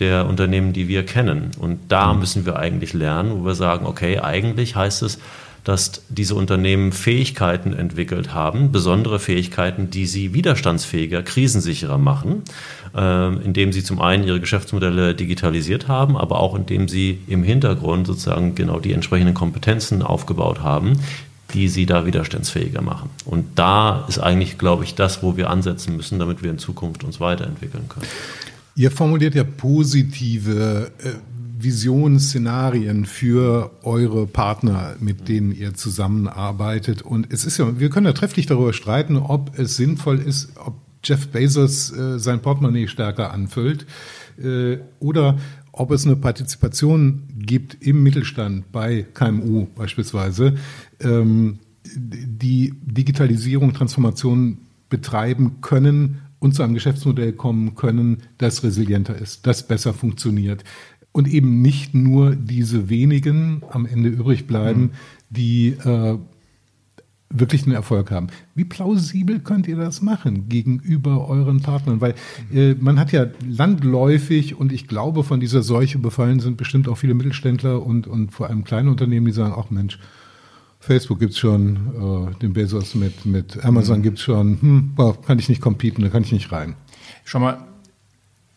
der 0.00 0.26
Unternehmen, 0.26 0.72
die 0.72 0.88
wir 0.88 1.04
kennen. 1.04 1.50
Und 1.58 1.78
da 1.88 2.12
mhm. 2.12 2.20
müssen 2.20 2.46
wir 2.46 2.58
eigentlich 2.58 2.92
lernen, 2.92 3.40
wo 3.40 3.46
wir 3.46 3.54
sagen, 3.54 3.86
okay, 3.86 4.18
eigentlich 4.18 4.76
heißt 4.76 5.02
es, 5.02 5.18
dass 5.64 6.02
diese 6.08 6.34
Unternehmen 6.34 6.92
Fähigkeiten 6.92 7.74
entwickelt 7.74 8.32
haben, 8.32 8.72
besondere 8.72 9.18
Fähigkeiten, 9.18 9.90
die 9.90 10.06
sie 10.06 10.32
widerstandsfähiger, 10.32 11.22
krisensicherer 11.22 11.98
machen, 11.98 12.42
äh, 12.96 13.34
indem 13.44 13.72
sie 13.72 13.82
zum 13.82 14.00
einen 14.00 14.24
ihre 14.24 14.40
Geschäftsmodelle 14.40 15.14
digitalisiert 15.14 15.86
haben, 15.86 16.16
aber 16.16 16.40
auch 16.40 16.54
indem 16.54 16.88
sie 16.88 17.18
im 17.26 17.42
Hintergrund 17.42 18.06
sozusagen 18.06 18.54
genau 18.54 18.80
die 18.80 18.92
entsprechenden 18.94 19.34
Kompetenzen 19.34 20.00
aufgebaut 20.02 20.60
haben, 20.60 20.94
die 21.52 21.68
sie 21.68 21.84
da 21.84 22.06
widerstandsfähiger 22.06 22.80
machen. 22.80 23.10
Und 23.26 23.58
da 23.58 24.06
ist 24.08 24.18
eigentlich, 24.18 24.56
glaube 24.56 24.84
ich, 24.84 24.94
das, 24.94 25.22
wo 25.22 25.36
wir 25.36 25.50
ansetzen 25.50 25.96
müssen, 25.96 26.18
damit 26.18 26.42
wir 26.42 26.50
in 26.50 26.58
Zukunft 26.58 27.04
uns 27.04 27.20
weiterentwickeln 27.20 27.88
können. 27.88 28.06
Ihr 28.78 28.92
formuliert 28.92 29.34
ja 29.34 29.42
positive 29.42 30.92
äh, 31.02 31.10
Visionsszenarien 31.58 33.06
für 33.06 33.72
eure 33.82 34.28
Partner, 34.28 34.94
mit 35.00 35.26
denen 35.26 35.50
ihr 35.50 35.74
zusammenarbeitet. 35.74 37.02
Und 37.02 37.32
es 37.32 37.44
ist 37.44 37.58
ja, 37.58 37.80
wir 37.80 37.90
können 37.90 38.06
ja 38.06 38.12
trefflich 38.12 38.46
darüber 38.46 38.72
streiten, 38.72 39.16
ob 39.16 39.58
es 39.58 39.74
sinnvoll 39.74 40.20
ist, 40.20 40.50
ob 40.64 40.74
Jeff 41.02 41.26
Bezos 41.26 41.90
äh, 41.90 42.20
sein 42.20 42.40
Portemonnaie 42.40 42.86
stärker 42.86 43.32
anfüllt 43.32 43.84
äh, 44.40 44.78
oder 45.00 45.38
ob 45.72 45.90
es 45.90 46.06
eine 46.06 46.14
Partizipation 46.14 47.24
gibt 47.36 47.84
im 47.84 48.04
Mittelstand 48.04 48.70
bei 48.70 49.04
KMU 49.12 49.66
beispielsweise, 49.74 50.54
ähm, 51.00 51.58
die 51.84 52.74
Digitalisierung, 52.80 53.74
Transformation 53.74 54.58
betreiben 54.88 55.56
können 55.62 56.20
und 56.38 56.54
zu 56.54 56.62
einem 56.62 56.74
Geschäftsmodell 56.74 57.32
kommen 57.32 57.74
können, 57.74 58.18
das 58.38 58.62
resilienter 58.62 59.16
ist, 59.16 59.46
das 59.46 59.66
besser 59.66 59.92
funktioniert 59.92 60.64
und 61.12 61.28
eben 61.28 61.62
nicht 61.62 61.94
nur 61.94 62.36
diese 62.36 62.88
wenigen 62.88 63.62
am 63.70 63.86
Ende 63.86 64.08
übrig 64.08 64.46
bleiben, 64.46 64.82
mhm. 64.82 64.90
die 65.30 65.68
äh, 65.70 66.18
wirklich 67.30 67.64
einen 67.64 67.74
Erfolg 67.74 68.10
haben. 68.10 68.28
Wie 68.54 68.64
plausibel 68.64 69.40
könnt 69.40 69.68
ihr 69.68 69.76
das 69.76 70.00
machen 70.00 70.48
gegenüber 70.48 71.28
euren 71.28 71.60
Partnern? 71.60 72.00
Weil 72.00 72.14
äh, 72.52 72.74
man 72.74 72.98
hat 72.98 73.12
ja 73.12 73.26
landläufig 73.46 74.54
und 74.54 74.72
ich 74.72 74.86
glaube, 74.86 75.24
von 75.24 75.40
dieser 75.40 75.62
Seuche 75.62 75.98
befallen 75.98 76.40
sind 76.40 76.56
bestimmt 76.56 76.88
auch 76.88 76.96
viele 76.96 77.14
Mittelständler 77.14 77.84
und, 77.84 78.06
und 78.06 78.32
vor 78.32 78.48
allem 78.48 78.64
kleine 78.64 78.90
Unternehmen, 78.90 79.26
die 79.26 79.32
sagen, 79.32 79.54
ach 79.56 79.70
Mensch, 79.70 79.98
Facebook 80.80 81.18
gibt 81.18 81.32
es 81.32 81.38
schon, 81.38 82.30
äh, 82.30 82.38
den 82.40 82.52
Bezos 82.52 82.94
mit, 82.94 83.26
mit 83.26 83.64
Amazon 83.64 84.00
mhm. 84.00 84.14
es 84.14 84.20
schon, 84.20 84.60
hm, 84.60 84.94
boah, 84.94 85.20
kann 85.20 85.38
ich 85.38 85.48
nicht 85.48 85.60
competen, 85.60 86.02
da 86.02 86.08
kann 86.08 86.22
ich 86.22 86.32
nicht 86.32 86.52
rein. 86.52 86.74
Schau 87.24 87.40
mal, 87.40 87.58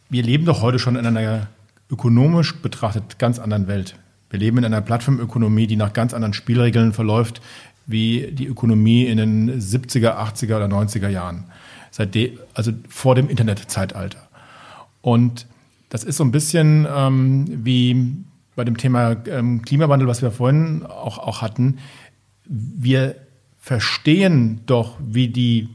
wir 0.09 0.23
leben 0.23 0.45
doch 0.45 0.61
heute 0.61 0.79
schon 0.79 0.95
in 0.95 1.05
einer 1.05 1.47
ökonomisch 1.89 2.55
betrachtet 2.57 3.19
ganz 3.19 3.39
anderen 3.39 3.67
Welt. 3.67 3.95
Wir 4.29 4.39
leben 4.39 4.57
in 4.59 4.65
einer 4.65 4.81
Plattformökonomie, 4.81 5.67
die 5.67 5.75
nach 5.75 5.93
ganz 5.93 6.13
anderen 6.13 6.33
Spielregeln 6.33 6.93
verläuft, 6.93 7.41
wie 7.85 8.31
die 8.31 8.47
Ökonomie 8.47 9.05
in 9.05 9.17
den 9.17 9.59
70er, 9.59 10.17
80er 10.17 10.55
oder 10.55 10.65
90er 10.65 11.09
Jahren. 11.09 11.45
Seitdem, 11.91 12.39
also 12.53 12.71
vor 12.87 13.15
dem 13.15 13.27
Internetzeitalter. 13.27 14.19
Und 15.01 15.47
das 15.89 16.05
ist 16.05 16.17
so 16.17 16.23
ein 16.23 16.31
bisschen 16.31 16.87
ähm, 16.89 17.45
wie 17.65 18.15
bei 18.55 18.63
dem 18.63 18.77
Thema 18.77 19.15
ähm, 19.27 19.61
Klimawandel, 19.63 20.07
was 20.07 20.21
wir 20.21 20.31
vorhin 20.31 20.85
auch, 20.85 21.17
auch 21.17 21.41
hatten. 21.41 21.79
Wir 22.45 23.15
verstehen 23.59 24.61
doch, 24.65 24.97
wie, 24.99 25.27
die, 25.27 25.69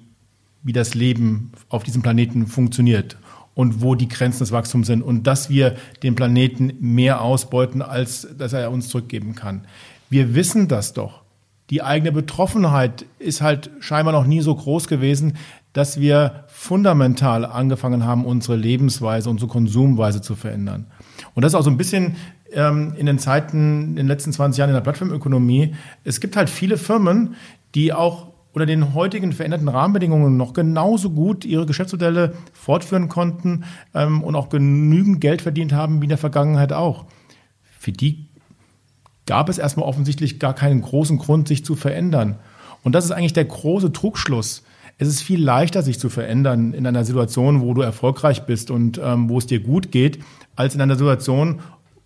wie 0.62 0.72
das 0.72 0.94
Leben 0.94 1.52
auf 1.68 1.84
diesem 1.84 2.02
Planeten 2.02 2.46
funktioniert 2.46 3.16
und 3.54 3.80
wo 3.80 3.94
die 3.94 4.08
Grenzen 4.08 4.40
des 4.40 4.52
Wachstums 4.52 4.86
sind 4.86 5.02
und 5.02 5.26
dass 5.26 5.48
wir 5.48 5.76
den 6.02 6.14
Planeten 6.14 6.74
mehr 6.80 7.22
ausbeuten, 7.22 7.80
als 7.80 8.28
dass 8.36 8.52
er 8.52 8.70
uns 8.70 8.88
zurückgeben 8.88 9.34
kann. 9.34 9.64
Wir 10.10 10.34
wissen 10.34 10.68
das 10.68 10.92
doch. 10.92 11.22
Die 11.70 11.82
eigene 11.82 12.12
Betroffenheit 12.12 13.06
ist 13.18 13.40
halt 13.40 13.70
scheinbar 13.80 14.12
noch 14.12 14.26
nie 14.26 14.40
so 14.40 14.54
groß 14.54 14.86
gewesen, 14.86 15.36
dass 15.72 16.00
wir 16.00 16.44
fundamental 16.48 17.44
angefangen 17.44 18.04
haben, 18.04 18.24
unsere 18.24 18.56
Lebensweise, 18.56 19.28
unsere 19.28 19.50
Konsumweise 19.50 20.22
zu 20.22 20.36
verändern. 20.36 20.86
Und 21.34 21.42
das 21.42 21.52
ist 21.52 21.56
auch 21.56 21.64
so 21.64 21.70
ein 21.70 21.76
bisschen 21.76 22.16
ähm, 22.52 22.94
in 22.96 23.06
den 23.06 23.18
Zeiten, 23.18 23.90
in 23.90 23.96
den 23.96 24.06
letzten 24.06 24.32
20 24.32 24.58
Jahren 24.58 24.70
in 24.70 24.74
der 24.74 24.80
Plattformökonomie. 24.80 25.74
Es 26.04 26.20
gibt 26.20 26.36
halt 26.36 26.50
viele 26.50 26.76
Firmen, 26.76 27.34
die 27.74 27.92
auch 27.92 28.28
unter 28.52 28.64
den 28.64 28.94
heutigen 28.94 29.32
veränderten 29.32 29.68
Rahmenbedingungen 29.68 30.38
noch 30.38 30.54
genauso 30.54 31.10
gut 31.10 31.44
ihre 31.44 31.66
Geschäftsmodelle 31.66 32.32
fortführen 32.54 33.08
konnten 33.08 33.64
ähm, 33.94 34.22
und 34.22 34.34
auch 34.34 34.48
genügend 34.48 35.20
Geld 35.20 35.42
verdient 35.42 35.74
haben 35.74 36.00
wie 36.00 36.06
in 36.06 36.10
der 36.10 36.16
Vergangenheit 36.16 36.72
auch. 36.72 37.04
Für 37.78 37.92
die 37.92 38.30
gab 39.26 39.50
es 39.50 39.58
erstmal 39.58 39.86
offensichtlich 39.86 40.40
gar 40.40 40.54
keinen 40.54 40.80
großen 40.80 41.18
Grund, 41.18 41.48
sich 41.48 41.66
zu 41.66 41.74
verändern. 41.74 42.36
Und 42.82 42.94
das 42.94 43.04
ist 43.04 43.10
eigentlich 43.10 43.34
der 43.34 43.44
große 43.44 43.92
Trugschluss. 43.92 44.62
Es 44.96 45.08
ist 45.08 45.20
viel 45.20 45.42
leichter, 45.44 45.82
sich 45.82 45.98
zu 45.98 46.08
verändern 46.08 46.72
in 46.72 46.86
einer 46.86 47.04
Situation, 47.04 47.60
wo 47.60 47.74
du 47.74 47.82
erfolgreich 47.82 48.46
bist 48.46 48.70
und 48.70 48.98
ähm, 49.02 49.28
wo 49.28 49.36
es 49.36 49.46
dir 49.46 49.60
gut 49.60 49.92
geht, 49.92 50.20
als 50.54 50.74
in 50.74 50.80
einer 50.80 50.96
Situation 50.96 51.60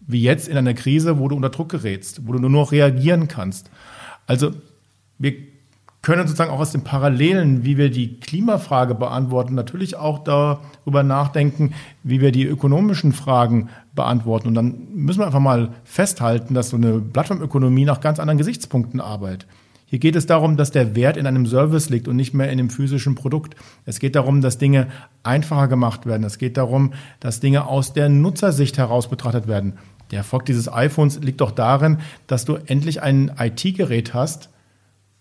wie 0.06 0.22
jetzt 0.22 0.48
in 0.48 0.56
einer 0.56 0.74
Krise, 0.74 1.18
wo 1.18 1.28
du 1.28 1.36
unter 1.36 1.50
Druck 1.50 1.68
gerätst, 1.68 2.26
wo 2.26 2.32
du 2.32 2.38
nur 2.38 2.50
noch 2.50 2.72
reagieren 2.72 3.28
kannst. 3.28 3.70
Also 4.26 4.52
wir 5.18 5.34
können 6.02 6.26
sozusagen 6.26 6.50
auch 6.50 6.60
aus 6.60 6.72
den 6.72 6.82
Parallelen, 6.82 7.64
wie 7.64 7.76
wir 7.76 7.90
die 7.90 8.18
Klimafrage 8.20 8.94
beantworten, 8.94 9.54
natürlich 9.54 9.96
auch 9.96 10.20
darüber 10.24 11.02
nachdenken, 11.02 11.74
wie 12.02 12.20
wir 12.22 12.32
die 12.32 12.44
ökonomischen 12.44 13.12
Fragen 13.12 13.68
beantworten. 13.94 14.48
Und 14.48 14.54
dann 14.54 14.88
müssen 14.94 15.20
wir 15.20 15.26
einfach 15.26 15.40
mal 15.40 15.74
festhalten, 15.84 16.54
dass 16.54 16.70
so 16.70 16.76
eine 16.76 17.00
Plattformökonomie 17.00 17.84
nach 17.84 18.00
ganz 18.00 18.18
anderen 18.18 18.38
Gesichtspunkten 18.38 19.00
arbeitet. 19.00 19.46
Hier 19.90 19.98
geht 19.98 20.14
es 20.14 20.24
darum, 20.24 20.56
dass 20.56 20.70
der 20.70 20.94
Wert 20.94 21.16
in 21.16 21.26
einem 21.26 21.46
Service 21.46 21.90
liegt 21.90 22.06
und 22.06 22.14
nicht 22.14 22.32
mehr 22.32 22.48
in 22.52 22.58
dem 22.58 22.70
physischen 22.70 23.16
Produkt. 23.16 23.56
Es 23.84 23.98
geht 23.98 24.14
darum, 24.14 24.40
dass 24.40 24.56
Dinge 24.56 24.86
einfacher 25.24 25.66
gemacht 25.66 26.06
werden. 26.06 26.22
Es 26.22 26.38
geht 26.38 26.56
darum, 26.56 26.92
dass 27.18 27.40
Dinge 27.40 27.66
aus 27.66 27.92
der 27.92 28.08
Nutzersicht 28.08 28.78
heraus 28.78 29.10
betrachtet 29.10 29.48
werden. 29.48 29.78
Der 30.12 30.18
Erfolg 30.18 30.44
dieses 30.44 30.72
iPhones 30.72 31.18
liegt 31.22 31.40
doch 31.40 31.50
darin, 31.50 31.98
dass 32.28 32.44
du 32.44 32.54
endlich 32.54 33.02
ein 33.02 33.32
IT-Gerät 33.36 34.14
hast, 34.14 34.50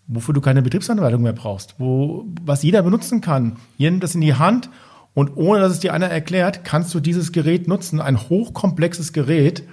wofür 0.06 0.34
du 0.34 0.40
keine 0.40 0.62
Betriebsanleitung 0.62 1.20
mehr 1.20 1.32
brauchst, 1.32 1.74
wo, 1.78 2.26
was 2.44 2.62
jeder 2.62 2.84
benutzen 2.84 3.20
kann. 3.20 3.56
Jeder 3.76 3.90
nimmt 3.90 4.04
das 4.04 4.14
in 4.14 4.20
die 4.20 4.34
Hand 4.34 4.70
und 5.14 5.36
ohne 5.36 5.58
dass 5.58 5.72
es 5.72 5.80
dir 5.80 5.92
einer 5.94 6.10
erklärt, 6.10 6.62
kannst 6.62 6.94
du 6.94 7.00
dieses 7.00 7.32
Gerät 7.32 7.66
nutzen. 7.66 8.00
Ein 8.00 8.20
hochkomplexes 8.20 9.12
Gerät, 9.12 9.64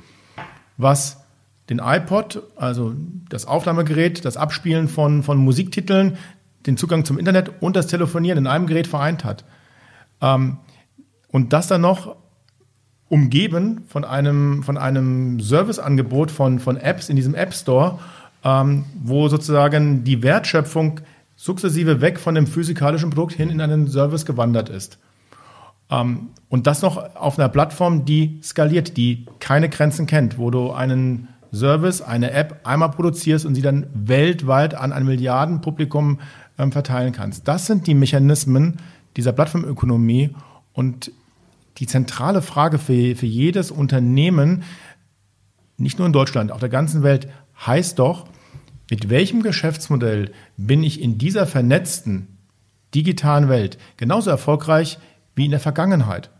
was 0.76 1.22
den 1.70 1.80
iPod, 1.80 2.44
also 2.56 2.96
das 3.30 3.46
Aufnahmegerät, 3.46 4.24
das 4.26 4.38
Abspielen 4.38 4.88
von, 4.88 5.24
von 5.24 5.38
Musiktiteln, 5.38 6.18
den 6.66 6.78
Zugang 6.78 7.06
zum 7.06 7.18
Internet 7.18 7.62
und 7.62 7.76
das 7.76 7.88
Telefonieren 7.88 8.40
in 8.40 8.48
einem 8.48 8.68
Gerät 8.68 8.88
vereint 8.88 9.24
hat. 9.24 9.46
Ähm, 10.22 10.58
und 11.30 11.54
das 11.54 11.68
dann 11.68 11.82
noch 11.82 12.16
umgeben 13.10 13.84
von 13.88 14.04
einem, 14.04 14.64
von 14.64 14.78
einem 14.78 15.40
Serviceangebot 15.40 16.32
von, 16.32 16.60
von 16.60 16.78
Apps 16.78 17.10
in 17.10 17.16
diesem 17.16 17.36
App 17.36 17.54
Store 17.54 18.00
ähm, 18.44 18.86
wo 19.04 19.28
sozusagen 19.28 20.04
die 20.04 20.24
Wertschöpfung 20.24 21.02
sukzessive 21.36 22.02
weg 22.02 22.20
von 22.20 22.36
dem 22.36 22.48
physikalischen 22.48 23.10
Produkt 23.10 23.34
hin 23.34 23.50
in 23.50 23.62
einen 23.62 23.88
Service 23.88 24.26
gewandert 24.26 24.70
ist. 24.70 25.00
Ähm, 25.90 26.30
und 26.50 26.66
das 26.68 26.82
noch 26.82 27.16
auf 27.16 27.38
einer 27.38 27.50
Plattform, 27.50 28.06
die 28.06 28.40
skaliert, 28.42 28.98
die 28.98 29.26
keine 29.40 29.70
Grenzen 29.70 30.08
kennt, 30.08 30.38
wo 30.38 30.50
du 30.50 30.72
einen 30.72 31.28
Service, 31.54 32.02
eine 32.02 32.32
App 32.32 32.62
einmal 32.64 32.92
produzierst 32.92 33.46
und 33.46 33.56
sie 33.56 33.62
dann 33.62 33.88
weltweit 33.94 34.76
an 34.76 34.92
ein 34.92 35.06
Milliardenpublikum 35.06 36.20
ähm, 36.58 36.72
verteilen 36.72 37.14
kannst. 37.14 37.48
Das 37.48 37.66
sind 37.66 37.88
die 37.88 37.94
Mechanismen 37.94 38.78
dieser 39.16 39.32
Plattformökonomie 39.32 40.36
und 40.74 41.12
die 41.78 41.88
zentrale 41.88 42.42
Frage 42.42 42.78
für, 42.78 43.16
für 43.16 43.26
jedes 43.26 43.72
Unternehmen, 43.72 44.64
nicht 45.78 46.00
nur 46.00 46.08
in 46.08 46.14
Deutschland, 46.14 46.52
auf 46.52 46.60
der 46.60 46.70
ganzen 46.70 47.04
Welt, 47.04 47.28
heißt 47.66 48.00
doch, 48.00 48.28
mit 48.90 49.10
welchem 49.10 49.44
Geschäftsmodell 49.44 50.32
bin 50.56 50.84
ich 50.84 51.02
in 51.02 51.18
dieser 51.18 51.46
vernetzten 51.46 52.38
digitalen 52.96 53.50
Welt 53.50 53.78
genauso 53.98 54.30
erfolgreich 54.30 54.98
wie 55.36 55.46
in 55.46 55.52
der 55.52 55.60
Vergangenheit? 55.60 56.32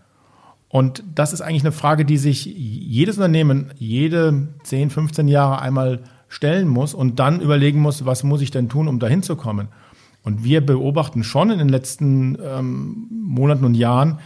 Und 0.70 1.04
das 1.16 1.34
ist 1.34 1.42
eigentlich 1.42 1.64
eine 1.64 1.72
Frage, 1.72 2.04
die 2.04 2.18
sich 2.18 2.46
jedes 2.46 3.18
Unternehmen 3.18 3.72
jede 3.78 4.50
10, 4.64 4.90
15 4.90 5.28
Jahre 5.28 5.62
einmal 5.62 6.02
stellen 6.28 6.68
muss 6.68 6.94
und 6.94 7.20
dann 7.20 7.40
überlegen 7.40 7.80
muss, 7.80 8.06
was 8.06 8.24
muss 8.24 8.42
ich 8.42 8.52
denn 8.52 8.68
tun, 8.68 8.88
um 8.88 9.00
dahin 9.00 9.24
zu 9.24 9.36
kommen. 9.36 9.70
Und 10.24 10.44
wir 10.44 10.66
beobachten 10.66 11.24
schon 11.24 11.52
in 11.52 11.58
den 11.58 11.70
letzten 11.70 12.38
ähm, 12.44 13.08
Monaten 13.10 13.64
und 13.64 13.76
Jahren, 13.76 14.20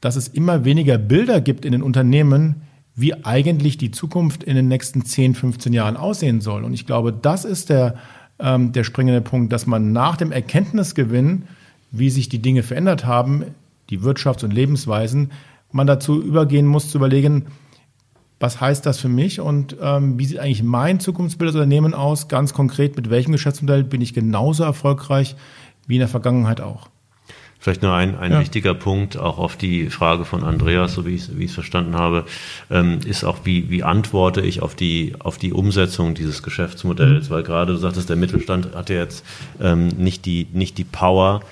dass 0.00 0.16
es 0.16 0.28
immer 0.28 0.64
weniger 0.64 0.96
Bilder 0.96 1.42
gibt 1.42 1.66
in 1.66 1.72
den 1.72 1.82
Unternehmen, 1.82 2.62
wie 2.94 3.24
eigentlich 3.24 3.76
die 3.76 3.90
Zukunft 3.90 4.42
in 4.42 4.56
den 4.56 4.68
nächsten 4.68 5.04
10, 5.04 5.34
15 5.34 5.72
Jahren 5.72 5.96
aussehen 5.96 6.40
soll. 6.40 6.64
Und 6.64 6.72
ich 6.72 6.86
glaube, 6.86 7.12
das 7.12 7.44
ist 7.44 7.68
der, 7.68 7.96
ähm, 8.38 8.72
der 8.72 8.84
springende 8.84 9.20
Punkt, 9.20 9.52
dass 9.52 9.66
man 9.66 9.92
nach 9.92 10.16
dem 10.16 10.32
Erkenntnisgewinn, 10.32 11.44
wie 11.90 12.08
sich 12.08 12.30
die 12.30 12.40
Dinge 12.40 12.62
verändert 12.62 13.04
haben, 13.04 13.44
die 13.90 14.00
Wirtschafts- 14.00 14.44
und 14.44 14.52
Lebensweisen, 14.52 15.32
man 15.70 15.86
dazu 15.86 16.22
übergehen 16.22 16.66
muss, 16.66 16.90
zu 16.90 16.98
überlegen, 16.98 17.46
was 18.40 18.60
heißt 18.60 18.84
das 18.84 18.98
für 18.98 19.08
mich 19.08 19.40
und 19.40 19.76
ähm, 19.80 20.18
wie 20.18 20.24
sieht 20.24 20.38
eigentlich 20.38 20.64
mein 20.64 20.98
Zukunftsbild 20.98 21.50
des 21.50 21.54
Unternehmens 21.54 21.94
aus? 21.94 22.26
Ganz 22.26 22.52
konkret, 22.52 22.96
mit 22.96 23.08
welchem 23.08 23.32
Geschäftsmodell 23.32 23.84
bin 23.84 24.00
ich 24.00 24.14
genauso 24.14 24.64
erfolgreich 24.64 25.36
wie 25.86 25.94
in 25.94 26.00
der 26.00 26.08
Vergangenheit 26.08 26.60
auch? 26.60 26.88
Vielleicht 27.62 27.82
nur 27.82 27.94
ein, 27.94 28.18
ein 28.18 28.32
ja. 28.32 28.40
wichtiger 28.40 28.74
Punkt, 28.74 29.16
auch 29.16 29.38
auf 29.38 29.54
die 29.54 29.88
Frage 29.88 30.24
von 30.24 30.42
Andreas, 30.42 30.94
so 30.94 31.06
wie 31.06 31.14
ich 31.14 31.28
es 31.28 31.54
verstanden 31.54 31.94
habe, 31.94 32.24
ähm, 32.72 32.98
ist 33.06 33.22
auch, 33.22 33.38
wie, 33.44 33.70
wie 33.70 33.84
antworte 33.84 34.40
ich 34.40 34.62
auf 34.62 34.74
die, 34.74 35.14
auf 35.20 35.38
die 35.38 35.52
Umsetzung 35.52 36.14
dieses 36.14 36.42
Geschäftsmodells? 36.42 37.28
Mhm. 37.28 37.34
Weil 37.34 37.44
gerade 37.44 37.74
du 37.74 37.78
sagtest, 37.78 38.08
der 38.08 38.16
Mittelstand 38.16 38.74
hat 38.74 38.90
ja 38.90 38.96
jetzt 38.96 39.24
ähm, 39.60 39.86
nicht, 39.90 40.26
die, 40.26 40.48
nicht 40.52 40.76
die 40.76 40.82
Power, 40.82 41.42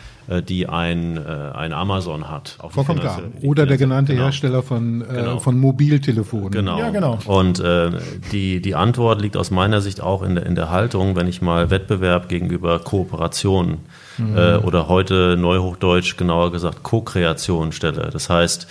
die 0.46 0.68
ein, 0.68 1.16
äh, 1.16 1.20
ein 1.20 1.72
Amazon 1.72 2.28
hat. 2.28 2.56
Vollkommen 2.68 3.00
klar. 3.00 3.22
Oder 3.42 3.66
der 3.66 3.76
genannte 3.76 4.12
genau. 4.12 4.26
Hersteller 4.26 4.62
von, 4.62 5.02
äh, 5.02 5.04
genau. 5.06 5.38
von 5.38 5.58
Mobiltelefonen. 5.58 6.50
Genau. 6.50 6.78
Ja, 6.78 6.90
genau. 6.90 7.18
Und 7.24 7.60
äh, 7.60 7.90
die, 8.32 8.60
die 8.60 8.74
Antwort 8.74 9.20
liegt 9.20 9.36
aus 9.36 9.50
meiner 9.50 9.80
Sicht 9.80 10.00
auch 10.00 10.22
in 10.22 10.36
der, 10.36 10.46
in 10.46 10.54
der 10.54 10.70
Haltung, 10.70 11.16
wenn 11.16 11.26
ich 11.26 11.42
mal 11.42 11.70
Wettbewerb 11.70 12.28
gegenüber 12.28 12.78
Kooperation 12.78 13.78
mhm. 14.18 14.36
äh, 14.36 14.56
oder 14.56 14.88
heute 14.88 15.36
Neuhochdeutsch 15.38 16.16
genauer 16.16 16.52
gesagt 16.52 16.82
Co-Kreation 16.82 17.72
stelle. 17.72 18.10
Das 18.12 18.30
heißt, 18.30 18.66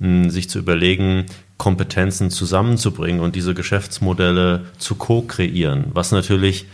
mh, 0.00 0.30
sich 0.30 0.50
zu 0.50 0.58
überlegen, 0.58 1.26
Kompetenzen 1.56 2.30
zusammenzubringen 2.30 3.20
und 3.20 3.36
diese 3.36 3.54
Geschäftsmodelle 3.54 4.62
zu 4.78 4.96
co-kreieren, 4.96 5.86
was 5.92 6.10
natürlich 6.10 6.66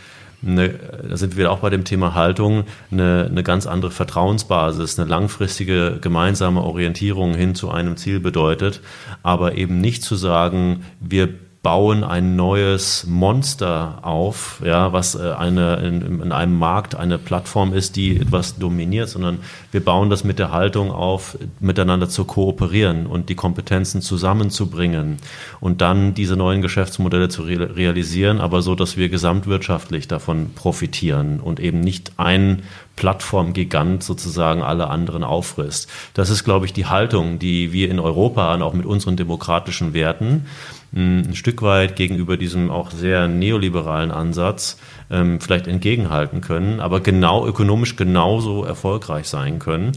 eine, 0.47 0.71
da 1.09 1.17
sind 1.17 1.37
wir 1.37 1.51
auch 1.51 1.59
bei 1.59 1.71
dem 1.71 1.85
Thema 1.85 2.15
Haltung, 2.15 2.65
eine, 2.91 3.27
eine 3.31 3.43
ganz 3.43 3.67
andere 3.67 3.91
Vertrauensbasis, 3.91 4.99
eine 4.99 5.09
langfristige 5.09 5.99
gemeinsame 6.01 6.63
Orientierung 6.63 7.35
hin 7.35 7.55
zu 7.55 7.71
einem 7.71 7.97
Ziel 7.97 8.21
bedeutet, 8.21 8.81
aber 9.23 9.57
eben 9.57 9.81
nicht 9.81 10.03
zu 10.03 10.17
sagen, 10.17 10.85
wir 11.01 11.29
bauen 11.63 12.05
ein 12.05 12.37
neues 12.37 13.05
Monster 13.07 13.99
auf, 14.01 14.63
ja, 14.65 14.95
was 14.95 15.15
äh, 15.15 15.33
eine, 15.33 15.77
in, 15.77 16.23
in, 16.23 16.33
einem 16.33 16.59
Markt 16.59 16.95
eine 16.95 17.19
Plattform 17.19 17.75
ist, 17.75 17.97
die 17.97 18.17
etwas 18.17 18.57
dominiert, 18.57 19.11
sondern 19.11 19.41
wir 19.71 19.85
bauen 19.85 20.09
das 20.09 20.25
mit 20.25 20.39
der 20.39 20.53
Haltung 20.53 20.91
auf, 20.91 21.37
miteinander 21.61 22.09
zu 22.09 22.25
kooperieren 22.25 23.07
und 23.07 23.29
die 23.29 23.35
Kompetenzen 23.35 24.01
zusammenzubringen 24.01 25.19
und 25.61 25.83
dann 25.83 26.15
diese 26.15 26.35
neuen 26.35 26.63
Geschäftsmodelle 26.63 27.29
zu 27.29 27.43
realisieren, 27.43 28.41
aber 28.41 28.63
so, 28.63 28.75
dass 28.75 28.97
wir 28.97 29.11
gesamtwirtschaftlich 29.11 30.09
davon 30.09 30.55
profitieren 30.55 31.41
und 31.41 31.61
eben 31.61 31.81
nicht 31.81 32.13
ein 32.17 32.63
Plattformgigant 32.97 34.03
sozusagen 34.03 34.63
alle 34.63 34.89
anderen 34.89 35.25
auffrisst. 35.25 35.89
Das 36.15 36.31
ist, 36.31 36.45
glaube 36.45 36.67
ich, 36.67 36.73
die 36.73 36.87
Haltung, 36.87 37.39
die 37.39 37.73
wir 37.73 37.91
in 37.91 37.99
Europa 37.99 38.55
und 38.55 38.63
auch 38.63 38.75
mit 38.75 38.87
unseren 38.87 39.17
demokratischen 39.17 39.95
Werten 39.95 40.47
ein 40.93 41.35
Stück 41.35 41.63
weit 41.63 41.95
gegenüber 41.95 42.37
diesem 42.37 42.71
auch 42.71 42.91
sehr 42.91 43.29
neoliberalen 43.29 44.11
Ansatz 44.11 44.79
ähm, 45.11 45.41
vielleicht 45.41 45.69
entgegenhalten 45.69 46.41
können, 46.41 46.81
aber 46.81 47.01
genau 47.01 47.47
ökonomisch 47.47 47.97
genauso 47.97 48.65
erfolgreich 48.65 49.29
sein 49.29 49.59
können. 49.61 49.93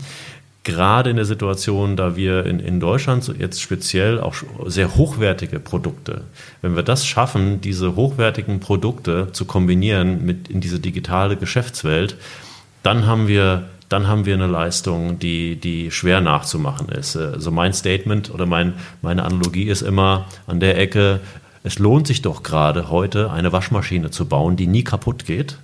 Gerade 0.64 1.10
in 1.10 1.18
der 1.18 1.26
Situation, 1.26 1.98
da 1.98 2.16
wir 2.16 2.46
in, 2.46 2.60
in 2.60 2.80
Deutschland 2.80 3.30
jetzt 3.38 3.62
speziell 3.62 4.22
auch 4.22 4.36
sehr 4.66 4.96
hochwertige 4.96 5.60
Produkte, 5.60 6.22
wenn 6.62 6.76
wir 6.76 6.84
das 6.84 7.06
schaffen, 7.06 7.60
diese 7.60 7.98
hochwertigen 7.98 8.62
Produkte 8.62 9.30
zu 9.34 9.44
kombinieren 9.44 10.26
mit 10.26 10.48
in 10.48 10.62
diese 10.62 10.80
digitale 10.80 11.36
Geschäftswelt, 11.36 12.16
dann 12.82 13.06
haben 13.06 13.28
wir 13.28 13.66
dann 13.94 14.08
haben 14.08 14.26
wir 14.26 14.34
eine 14.34 14.48
Leistung, 14.48 15.20
die, 15.20 15.56
die 15.56 15.92
schwer 15.92 16.20
nachzumachen 16.20 16.90
ist. 16.90 17.16
Also 17.16 17.52
mein 17.52 17.74
Statement 17.74 18.34
oder 18.34 18.48
mein, 18.48 18.74
meine 19.04 19.24
Analogie 19.24 19.66
ist 19.66 19.84
immer 19.84 20.26
an 20.48 20.60
der 20.60 20.80
Ecke, 20.80 21.20
es 21.64 21.78
lohnt 21.78 22.08
sich 22.08 22.24
doch 22.24 22.42
gerade 22.42 22.90
heute 22.90 23.32
eine 23.32 23.54
Waschmaschine 23.54 24.10
zu 24.10 24.26
bauen, 24.26 24.56
die 24.56 24.66
nie 24.66 24.84
kaputt 24.84 25.26
geht, 25.26 25.60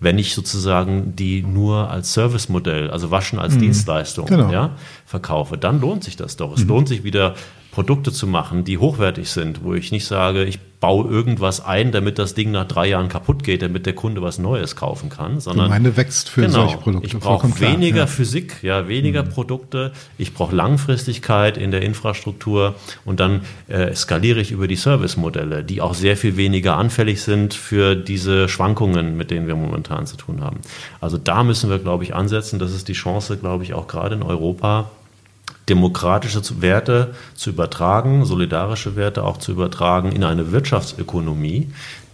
wenn 0.00 0.18
ich 0.18 0.34
sozusagen 0.34 1.14
die 1.16 1.42
nur 1.42 1.90
als 1.90 2.14
Servicemodell, 2.14 2.90
also 2.90 3.10
Waschen 3.10 3.38
als 3.38 3.54
mhm. 3.56 3.60
Dienstleistung 3.60 4.24
genau. 4.24 4.50
ja, 4.50 4.70
verkaufe, 5.04 5.58
dann 5.58 5.78
lohnt 5.78 6.02
sich 6.02 6.16
das 6.16 6.38
doch. 6.38 6.54
Es 6.56 6.62
mhm. 6.62 6.68
lohnt 6.68 6.88
sich 6.88 7.04
wieder 7.04 7.34
Produkte 7.76 8.10
zu 8.10 8.26
machen, 8.26 8.64
die 8.64 8.78
hochwertig 8.78 9.28
sind, 9.30 9.62
wo 9.62 9.74
ich 9.74 9.92
nicht 9.92 10.06
sage, 10.06 10.44
ich 10.44 10.58
baue 10.80 11.10
irgendwas 11.10 11.62
ein, 11.62 11.92
damit 11.92 12.18
das 12.18 12.32
Ding 12.32 12.50
nach 12.50 12.66
drei 12.66 12.88
Jahren 12.88 13.10
kaputt 13.10 13.44
geht, 13.44 13.60
damit 13.60 13.84
der 13.84 13.92
Kunde 13.92 14.22
was 14.22 14.38
Neues 14.38 14.76
kaufen 14.76 15.10
kann, 15.10 15.40
sondern 15.40 15.68
meine 15.68 15.94
wächst 15.94 16.30
für 16.30 16.40
genau, 16.40 16.54
solche 16.54 16.78
Produkte. 16.78 17.06
Ich 17.06 17.18
brauche 17.18 17.60
weniger 17.60 17.98
ja. 17.98 18.06
Physik, 18.06 18.62
ja, 18.62 18.88
weniger 18.88 19.24
mhm. 19.24 19.28
Produkte. 19.28 19.92
Ich 20.16 20.32
brauche 20.32 20.56
Langfristigkeit 20.56 21.58
in 21.58 21.70
der 21.70 21.82
Infrastruktur 21.82 22.76
und 23.04 23.20
dann 23.20 23.42
äh, 23.68 23.94
skaliere 23.94 24.40
ich 24.40 24.52
über 24.52 24.68
die 24.68 24.76
Servicemodelle, 24.76 25.62
die 25.62 25.82
auch 25.82 25.92
sehr 25.92 26.16
viel 26.16 26.38
weniger 26.38 26.78
anfällig 26.78 27.20
sind 27.20 27.52
für 27.52 27.94
diese 27.94 28.48
Schwankungen, 28.48 29.18
mit 29.18 29.30
denen 29.30 29.48
wir 29.48 29.54
momentan 29.54 30.06
zu 30.06 30.16
tun 30.16 30.40
haben. 30.40 30.60
Also 31.02 31.18
da 31.18 31.44
müssen 31.44 31.68
wir, 31.68 31.78
glaube 31.78 32.04
ich, 32.04 32.14
ansetzen. 32.14 32.58
Das 32.58 32.72
ist 32.72 32.88
die 32.88 32.94
Chance, 32.94 33.36
glaube 33.36 33.64
ich, 33.64 33.74
auch 33.74 33.86
gerade 33.86 34.14
in 34.14 34.22
Europa 34.22 34.90
demokratische 35.68 36.40
Werte 36.60 37.14
zu 37.34 37.50
übertragen, 37.50 38.24
solidarische 38.24 38.94
Werte 38.96 39.24
auch 39.24 39.38
zu 39.38 39.52
übertragen 39.52 40.12
in 40.12 40.22
eine 40.22 40.52
Wirtschaftsökonomie, 40.52 41.68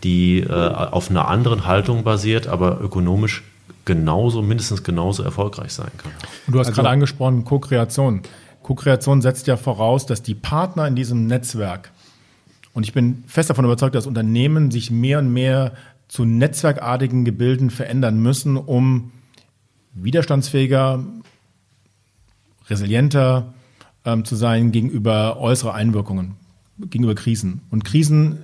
die 0.05 0.41
äh, 0.41 0.51
auf 0.51 1.11
einer 1.11 1.29
anderen 1.29 1.67
Haltung 1.67 2.03
basiert, 2.03 2.47
aber 2.47 2.81
ökonomisch 2.81 3.43
genauso, 3.85 4.43
mindestens 4.43 4.83
genauso 4.83 5.23
erfolgreich 5.23 5.73
sein 5.73 5.91
kann. 5.99 6.13
Und 6.47 6.55
du 6.55 6.59
hast 6.59 6.69
also, 6.69 6.81
gerade 6.81 6.93
angesprochen, 6.93 7.45
Co-Kreation. 7.45 8.23
Co-Kreation 8.63 9.21
setzt 9.21 9.47
ja 9.49 9.57
voraus, 9.57 10.07
dass 10.07 10.23
die 10.23 10.35
Partner 10.35 10.87
in 10.87 10.97
diesem 10.97 11.27
Netzwerk, 11.27 11.91
und 12.75 12.85
ich 12.85 12.95
bin 12.95 13.25
fest 13.27 13.51
davon 13.51 13.67
überzeugt, 13.67 13.95
dass 13.95 14.07
Unternehmen 14.07 14.71
sich 14.71 14.91
mehr 14.91 15.19
und 15.19 15.31
mehr 15.31 15.73
zu 16.09 16.25
netzwerkartigen 16.25 17.25
Gebilden 17.25 17.71
verändern 17.71 18.19
müssen, 18.19 18.57
um 18.57 19.13
widerstandsfähiger, 19.95 21.05
resilienter 22.69 23.53
ähm, 24.05 24.25
zu 24.25 24.37
sein 24.37 24.73
gegenüber 24.73 25.39
äußeren 25.39 25.75
Einwirkungen, 25.75 26.37
gegenüber 26.79 27.15
Krisen. 27.15 27.63
Und 27.71 27.85
Krisen 27.85 28.39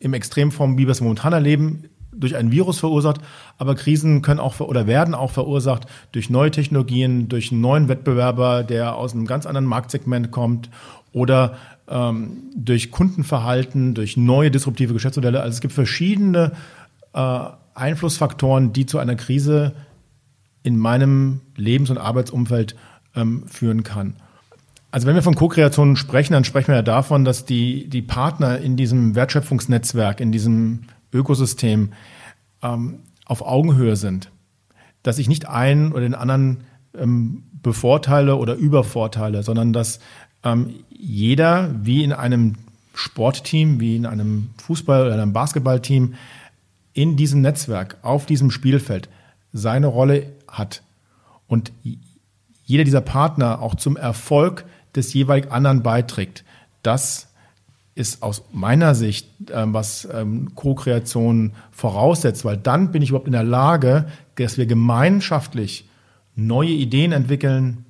im 0.00 0.14
Extremform, 0.14 0.78
wie 0.78 0.86
wir 0.86 0.92
es 0.92 1.00
momentan 1.00 1.32
erleben, 1.32 1.84
durch 2.12 2.36
ein 2.36 2.50
Virus 2.50 2.80
verursacht, 2.80 3.20
aber 3.58 3.74
Krisen 3.74 4.22
können 4.22 4.40
auch 4.40 4.58
oder 4.60 4.86
werden 4.86 5.14
auch 5.14 5.30
verursacht 5.30 5.86
durch 6.12 6.30
neue 6.30 6.50
Technologien, 6.50 7.28
durch 7.28 7.52
einen 7.52 7.60
neuen 7.60 7.88
Wettbewerber, 7.88 8.64
der 8.64 8.96
aus 8.96 9.14
einem 9.14 9.26
ganz 9.26 9.46
anderen 9.46 9.66
Marktsegment 9.66 10.30
kommt 10.30 10.68
oder 11.12 11.56
ähm, 11.88 12.38
durch 12.56 12.90
Kundenverhalten, 12.90 13.94
durch 13.94 14.16
neue 14.16 14.50
disruptive 14.50 14.92
Geschäftsmodelle. 14.92 15.40
Also 15.40 15.54
es 15.54 15.60
gibt 15.60 15.74
verschiedene 15.74 16.52
äh, 17.14 17.40
Einflussfaktoren, 17.74 18.72
die 18.72 18.86
zu 18.86 18.98
einer 18.98 19.14
Krise 19.14 19.74
in 20.62 20.76
meinem 20.76 21.40
Lebens- 21.56 21.90
und 21.90 21.98
Arbeitsumfeld 21.98 22.74
ähm, 23.18 23.44
führen 23.46 23.82
kann. 23.82 24.14
Also 24.90 25.06
wenn 25.06 25.14
wir 25.14 25.22
von 25.22 25.34
Co-Kreation 25.34 25.96
sprechen, 25.96 26.32
dann 26.32 26.44
sprechen 26.44 26.68
wir 26.68 26.76
ja 26.76 26.82
davon, 26.82 27.24
dass 27.24 27.44
die, 27.44 27.88
die 27.88 28.00
Partner 28.00 28.58
in 28.58 28.76
diesem 28.76 29.14
Wertschöpfungsnetzwerk, 29.14 30.20
in 30.20 30.32
diesem 30.32 30.84
Ökosystem 31.12 31.92
ähm, 32.62 33.00
auf 33.26 33.42
Augenhöhe 33.42 33.96
sind. 33.96 34.30
Dass 35.02 35.18
ich 35.18 35.28
nicht 35.28 35.46
einen 35.48 35.92
oder 35.92 36.00
den 36.00 36.14
anderen 36.14 36.64
ähm, 36.96 37.42
bevorteile 37.62 38.36
oder 38.36 38.54
übervorteile, 38.54 39.42
sondern 39.42 39.72
dass 39.72 40.00
ähm, 40.42 40.74
jeder 40.88 41.70
wie 41.82 42.02
in 42.02 42.12
einem 42.12 42.54
Sportteam, 42.94 43.80
wie 43.80 43.96
in 43.96 44.06
einem 44.06 44.50
Fußball- 44.66 45.04
oder 45.04 45.14
einem 45.14 45.32
Basketballteam 45.32 46.14
in 46.94 47.16
diesem 47.16 47.42
Netzwerk, 47.42 47.98
auf 48.02 48.26
diesem 48.26 48.50
Spielfeld 48.50 49.08
seine 49.52 49.86
Rolle 49.86 50.32
hat. 50.48 50.82
Und 51.46 51.72
jeder 52.68 52.84
dieser 52.84 53.00
Partner 53.00 53.62
auch 53.62 53.76
zum 53.76 53.96
Erfolg 53.96 54.66
des 54.94 55.14
jeweils 55.14 55.50
anderen 55.50 55.82
beiträgt. 55.82 56.44
Das 56.82 57.28
ist 57.94 58.22
aus 58.22 58.44
meiner 58.52 58.94
Sicht, 58.94 59.26
ähm, 59.50 59.72
was 59.72 60.06
ähm, 60.12 60.54
Co-Kreation 60.54 61.52
voraussetzt, 61.72 62.44
weil 62.44 62.58
dann 62.58 62.92
bin 62.92 63.00
ich 63.00 63.08
überhaupt 63.08 63.26
in 63.26 63.32
der 63.32 63.42
Lage, 63.42 64.06
dass 64.34 64.58
wir 64.58 64.66
gemeinschaftlich 64.66 65.88
neue 66.36 66.68
Ideen 66.68 67.12
entwickeln, 67.12 67.86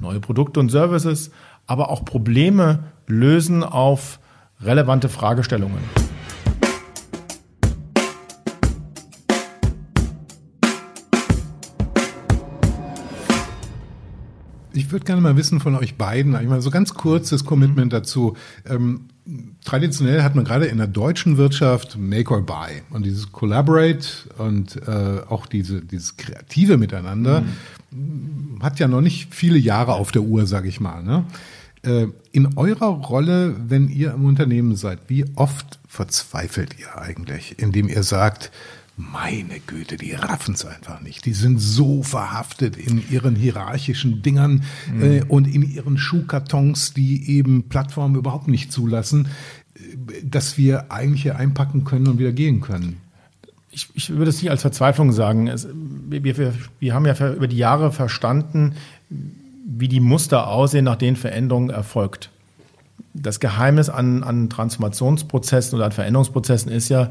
neue 0.00 0.18
Produkte 0.18 0.60
und 0.60 0.70
Services, 0.70 1.30
aber 1.66 1.90
auch 1.90 2.06
Probleme 2.06 2.84
lösen 3.06 3.62
auf 3.62 4.18
relevante 4.62 5.10
Fragestellungen. 5.10 6.11
Ich 14.74 14.90
würde 14.90 15.04
gerne 15.04 15.20
mal 15.20 15.36
wissen 15.36 15.60
von 15.60 15.74
euch 15.76 15.96
beiden, 15.96 16.34
einmal 16.34 16.60
so 16.60 16.70
ganz 16.70 16.94
kurzes 16.94 17.44
Commitment 17.44 17.92
dazu. 17.92 18.36
Ähm, 18.68 19.08
traditionell 19.64 20.22
hat 20.22 20.34
man 20.34 20.44
gerade 20.44 20.66
in 20.66 20.78
der 20.78 20.86
deutschen 20.86 21.36
Wirtschaft 21.36 21.96
Make 21.96 22.32
or 22.32 22.42
Buy 22.42 22.82
und 22.90 23.04
dieses 23.04 23.32
Collaborate 23.32 24.06
und 24.38 24.76
äh, 24.88 25.20
auch 25.28 25.46
diese, 25.46 25.82
dieses 25.82 26.16
kreative 26.16 26.76
Miteinander 26.76 27.44
mhm. 27.90 28.58
hat 28.62 28.78
ja 28.78 28.88
noch 28.88 29.00
nicht 29.00 29.34
viele 29.34 29.58
Jahre 29.58 29.94
auf 29.94 30.10
der 30.10 30.22
Uhr, 30.22 30.46
sage 30.46 30.68
ich 30.68 30.80
mal. 30.80 31.02
Ne? 31.02 31.24
Äh, 31.82 32.06
in 32.32 32.56
eurer 32.56 32.86
Rolle, 32.86 33.56
wenn 33.68 33.88
ihr 33.88 34.14
im 34.14 34.24
Unternehmen 34.24 34.76
seid, 34.76 34.98
wie 35.08 35.24
oft 35.36 35.80
verzweifelt 35.86 36.78
ihr 36.78 36.96
eigentlich, 36.96 37.58
indem 37.58 37.88
ihr 37.88 38.02
sagt, 38.02 38.50
meine 38.96 39.60
Güte, 39.66 39.96
die 39.96 40.12
raffen 40.12 40.54
es 40.54 40.64
einfach 40.64 41.00
nicht. 41.00 41.24
Die 41.24 41.32
sind 41.32 41.58
so 41.58 42.02
verhaftet 42.02 42.76
in 42.76 43.02
ihren 43.10 43.36
hierarchischen 43.36 44.22
Dingern 44.22 44.64
mhm. 44.92 45.02
äh, 45.02 45.22
und 45.26 45.46
in 45.46 45.62
ihren 45.62 45.96
Schuhkartons, 45.96 46.92
die 46.92 47.30
eben 47.30 47.68
Plattformen 47.68 48.16
überhaupt 48.16 48.48
nicht 48.48 48.70
zulassen, 48.70 49.28
äh, 49.74 49.80
dass 50.24 50.58
wir 50.58 50.92
eigentlich 50.92 51.22
hier 51.22 51.36
einpacken 51.36 51.84
können 51.84 52.06
und 52.06 52.18
wieder 52.18 52.32
gehen 52.32 52.60
können. 52.60 52.98
Ich, 53.70 53.88
ich 53.94 54.10
würde 54.10 54.28
es 54.28 54.42
nicht 54.42 54.50
als 54.50 54.60
Verzweiflung 54.60 55.12
sagen. 55.12 55.48
Es, 55.48 55.66
wir, 55.72 56.22
wir, 56.22 56.54
wir 56.78 56.94
haben 56.94 57.06
ja 57.06 57.32
über 57.32 57.48
die 57.48 57.56
Jahre 57.56 57.92
verstanden, 57.92 58.74
wie 59.64 59.88
die 59.88 60.00
Muster 60.00 60.48
aussehen, 60.48 60.84
nach 60.84 60.96
denen 60.96 61.16
Veränderung 61.16 61.70
erfolgt. 61.70 62.30
Das 63.14 63.40
Geheimnis 63.40 63.88
an, 63.88 64.22
an 64.22 64.50
Transformationsprozessen 64.50 65.76
oder 65.76 65.86
an 65.86 65.92
Veränderungsprozessen 65.92 66.70
ist 66.70 66.90
ja, 66.90 67.10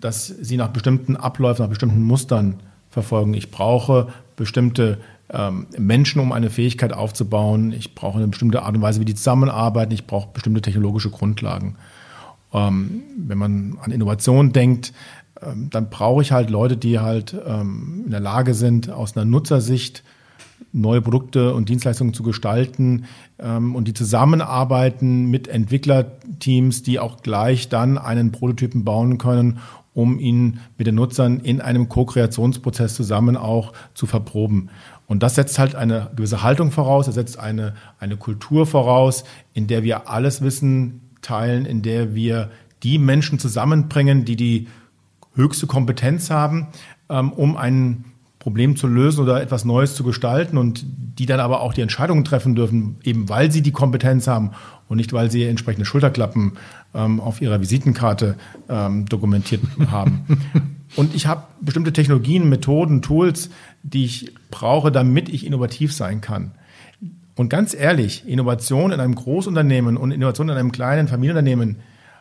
dass 0.00 0.26
sie 0.26 0.56
nach 0.56 0.68
bestimmten 0.68 1.16
Abläufen, 1.16 1.62
nach 1.62 1.70
bestimmten 1.70 2.02
Mustern 2.02 2.60
verfolgen. 2.90 3.34
Ich 3.34 3.50
brauche 3.50 4.08
bestimmte 4.36 4.98
ähm, 5.30 5.66
Menschen, 5.78 6.20
um 6.20 6.32
eine 6.32 6.50
Fähigkeit 6.50 6.92
aufzubauen. 6.92 7.72
Ich 7.72 7.94
brauche 7.94 8.18
eine 8.18 8.28
bestimmte 8.28 8.62
Art 8.62 8.74
und 8.74 8.82
Weise, 8.82 9.00
wie 9.00 9.04
die 9.04 9.14
zusammenarbeiten. 9.14 9.92
Ich 9.92 10.06
brauche 10.06 10.28
bestimmte 10.32 10.62
technologische 10.62 11.10
Grundlagen. 11.10 11.76
Ähm, 12.52 13.02
wenn 13.16 13.38
man 13.38 13.78
an 13.80 13.90
Innovation 13.90 14.52
denkt, 14.52 14.92
dann 15.70 15.90
brauche 15.90 16.22
ich 16.22 16.32
halt 16.32 16.48
Leute, 16.48 16.76
die 16.76 17.00
halt 17.00 17.34
in 17.34 18.10
der 18.10 18.20
Lage 18.20 18.54
sind, 18.54 18.88
aus 18.88 19.14
einer 19.14 19.26
Nutzersicht 19.26 20.02
neue 20.72 21.00
Produkte 21.00 21.54
und 21.54 21.68
Dienstleistungen 21.68 22.14
zu 22.14 22.22
gestalten 22.22 23.04
ähm, 23.38 23.74
und 23.74 23.88
die 23.88 23.94
zusammenarbeiten 23.94 25.26
mit 25.26 25.48
Entwicklerteams, 25.48 26.82
die 26.82 26.98
auch 26.98 27.22
gleich 27.22 27.68
dann 27.68 27.98
einen 27.98 28.32
Prototypen 28.32 28.84
bauen 28.84 29.18
können, 29.18 29.58
um 29.94 30.18
ihn 30.18 30.60
mit 30.76 30.86
den 30.86 30.96
Nutzern 30.96 31.40
in 31.40 31.60
einem 31.60 31.88
Co-Kreationsprozess 31.88 32.94
zusammen 32.94 33.36
auch 33.36 33.72
zu 33.94 34.06
verproben. 34.06 34.70
Und 35.06 35.22
das 35.22 35.36
setzt 35.36 35.58
halt 35.58 35.74
eine 35.74 36.10
gewisse 36.16 36.42
Haltung 36.42 36.70
voraus, 36.70 37.06
das 37.06 37.14
setzt 37.14 37.38
eine, 37.38 37.74
eine 37.98 38.16
Kultur 38.16 38.66
voraus, 38.66 39.24
in 39.52 39.66
der 39.66 39.82
wir 39.82 40.08
alles 40.08 40.42
Wissen 40.42 41.00
teilen, 41.22 41.66
in 41.66 41.82
der 41.82 42.14
wir 42.14 42.50
die 42.82 42.98
Menschen 42.98 43.38
zusammenbringen, 43.38 44.24
die 44.24 44.36
die 44.36 44.68
höchste 45.34 45.66
Kompetenz 45.66 46.30
haben, 46.30 46.68
ähm, 47.08 47.32
um 47.32 47.56
einen 47.56 48.04
Problem 48.44 48.76
zu 48.76 48.86
lösen 48.86 49.22
oder 49.22 49.40
etwas 49.40 49.64
Neues 49.64 49.94
zu 49.94 50.04
gestalten 50.04 50.58
und 50.58 50.84
die 51.18 51.24
dann 51.24 51.40
aber 51.40 51.62
auch 51.62 51.72
die 51.72 51.80
Entscheidungen 51.80 52.26
treffen 52.26 52.54
dürfen, 52.54 52.96
eben 53.02 53.30
weil 53.30 53.50
sie 53.50 53.62
die 53.62 53.72
Kompetenz 53.72 54.26
haben 54.28 54.50
und 54.86 54.98
nicht 54.98 55.14
weil 55.14 55.30
sie 55.30 55.44
entsprechende 55.44 55.86
Schulterklappen 55.86 56.52
ähm, 56.94 57.20
auf 57.20 57.40
ihrer 57.40 57.62
Visitenkarte 57.62 58.36
ähm, 58.68 59.06
dokumentiert 59.06 59.62
haben. 59.90 60.26
Und 60.94 61.14
ich 61.14 61.26
habe 61.26 61.44
bestimmte 61.62 61.94
Technologien, 61.94 62.50
Methoden, 62.50 63.00
Tools, 63.00 63.48
die 63.82 64.04
ich 64.04 64.34
brauche, 64.50 64.92
damit 64.92 65.30
ich 65.30 65.46
innovativ 65.46 65.94
sein 65.94 66.20
kann. 66.20 66.52
Und 67.36 67.48
ganz 67.48 67.72
ehrlich, 67.72 68.28
Innovation 68.28 68.92
in 68.92 69.00
einem 69.00 69.14
Großunternehmen 69.14 69.96
und 69.96 70.10
Innovation 70.10 70.50
in 70.50 70.58
einem 70.58 70.70
kleinen 70.70 71.08
Familienunternehmen 71.08 71.76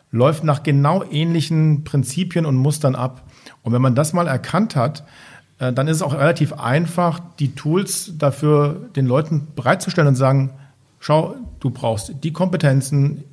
läuft 0.10 0.46
nach 0.46 0.64
genau 0.64 1.04
ähnlichen 1.04 1.84
Prinzipien 1.84 2.46
und 2.46 2.56
Mustern 2.56 2.96
ab. 2.96 3.30
Und 3.62 3.74
wenn 3.74 3.82
man 3.82 3.94
das 3.94 4.14
mal 4.14 4.28
erkannt 4.28 4.78
hat, 4.78 5.04
dann 5.60 5.88
ist 5.88 5.98
es 5.98 6.02
auch 6.02 6.14
relativ 6.14 6.54
einfach, 6.54 7.22
die 7.40 7.54
Tools 7.56 8.14
dafür 8.18 8.90
den 8.96 9.06
Leuten 9.06 9.48
bereitzustellen 9.56 10.08
und 10.08 10.16
sagen, 10.16 10.52
schau, 11.00 11.36
du 11.60 11.70
brauchst 11.70 12.14
die 12.24 12.34
Kompetenzen, 12.34 13.24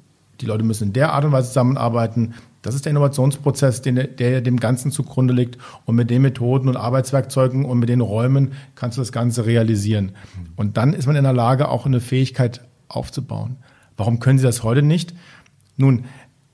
die 0.41 0.47
Leute 0.47 0.65
müssen 0.65 0.89
in 0.89 0.93
der 0.93 1.13
Art 1.13 1.25
und 1.25 1.33
Weise 1.33 1.49
zusammenarbeiten. 1.49 2.35
Das 2.63 2.75
ist 2.75 2.85
der 2.85 2.91
Innovationsprozess, 2.91 3.81
den, 3.83 4.17
der 4.19 4.41
dem 4.43 4.61
Ganzen 4.61 4.91
zugrunde 4.91 5.33
liegt. 5.33 5.59
Und 5.87 5.97
mit 5.97 6.11
den 6.11 6.23
Methoden 6.23 6.69
und 6.69 6.77
Arbeitswerkzeugen 6.77 7.65
und 7.65 7.79
mit 7.79 7.89
den 7.89 8.01
Räumen 8.01 8.53
kannst 8.75 8.99
du 8.99 9.01
das 9.01 9.13
Ganze 9.13 9.47
realisieren. 9.47 10.13
Und 10.57 10.77
dann 10.77 10.93
ist 10.93 11.07
man 11.07 11.17
in 11.17 11.25
der 11.25 11.33
Lage, 11.33 11.69
auch 11.69 11.87
eine 11.87 12.01
Fähigkeit 12.01 12.61
aufzubauen. 12.89 13.57
Warum 13.97 14.21
können 14.21 14.39
sie 14.39 14.45
das 14.45 14.63
heute 14.63 14.83
nicht? 14.83 15.15
Nun, 15.77 16.05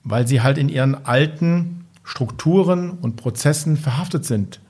weil 0.05 0.29
sie 0.29 0.43
halt 0.43 0.59
in 0.59 0.69
ihren 0.69 1.07
alten 1.07 1.87
Strukturen 2.05 2.91
und 2.91 3.17
Prozessen 3.17 3.77
verhaftet 3.77 4.25
sind. 4.25 4.61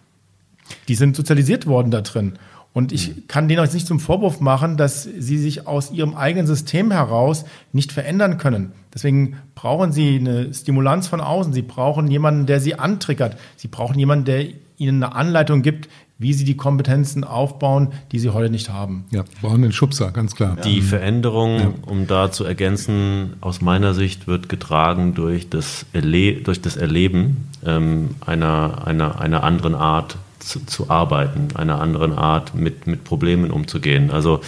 Die 0.88 0.94
sind 0.94 1.16
sozialisiert 1.16 1.66
worden 1.66 1.90
da 1.90 2.00
drin. 2.00 2.34
Und 2.72 2.92
ich 2.92 3.08
mhm. 3.08 3.22
kann 3.26 3.48
denen 3.48 3.66
auch 3.66 3.72
nicht 3.72 3.86
zum 3.86 4.00
Vorwurf 4.00 4.40
machen, 4.40 4.76
dass 4.76 5.04
sie 5.04 5.38
sich 5.38 5.66
aus 5.66 5.90
ihrem 5.92 6.14
eigenen 6.14 6.46
System 6.46 6.90
heraus 6.90 7.46
nicht 7.72 7.90
verändern 7.90 8.36
können. 8.36 8.72
Deswegen 8.92 9.36
brauchen 9.54 9.92
sie 9.92 10.16
eine 10.16 10.52
Stimulanz 10.52 11.08
von 11.08 11.22
außen. 11.22 11.54
Sie 11.54 11.62
brauchen 11.62 12.06
jemanden, 12.08 12.44
der 12.44 12.60
sie 12.60 12.78
antriggert. 12.78 13.38
Sie 13.56 13.68
brauchen 13.68 13.98
jemanden, 13.98 14.26
der 14.26 14.46
ihnen 14.76 15.02
eine 15.02 15.14
Anleitung 15.14 15.62
gibt, 15.62 15.88
wie 16.18 16.32
sie 16.32 16.44
die 16.44 16.56
Kompetenzen 16.56 17.24
aufbauen, 17.24 17.92
die 18.12 18.18
sie 18.18 18.30
heute 18.30 18.50
nicht 18.50 18.70
haben. 18.70 19.04
Ja, 19.10 19.24
brauchen 19.40 19.62
den 19.62 19.72
Schubser, 19.72 20.12
ganz 20.12 20.34
klar. 20.34 20.56
Die 20.64 20.80
Veränderung, 20.80 21.58
ja. 21.58 21.72
um 21.86 22.06
da 22.06 22.30
zu 22.30 22.44
ergänzen, 22.44 23.34
aus 23.40 23.60
meiner 23.60 23.92
Sicht 23.92 24.26
wird 24.26 24.48
getragen 24.48 25.14
durch 25.14 25.48
das, 25.50 25.84
Erle 25.92 26.34
durch 26.42 26.60
das 26.60 26.76
Erleben 26.76 27.48
ähm, 27.64 28.16
einer, 28.24 28.86
einer, 28.86 29.20
einer 29.20 29.44
anderen 29.44 29.74
Art 29.74 30.16
zu, 30.46 30.64
zu 30.64 30.90
arbeiten, 30.90 31.48
einer 31.54 31.80
anderen 31.80 32.12
Art 32.12 32.54
mit, 32.54 32.86
mit 32.86 33.04
Problemen 33.04 33.50
umzugehen. 33.50 34.10
Also 34.10 34.40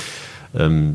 ähm, 0.54 0.94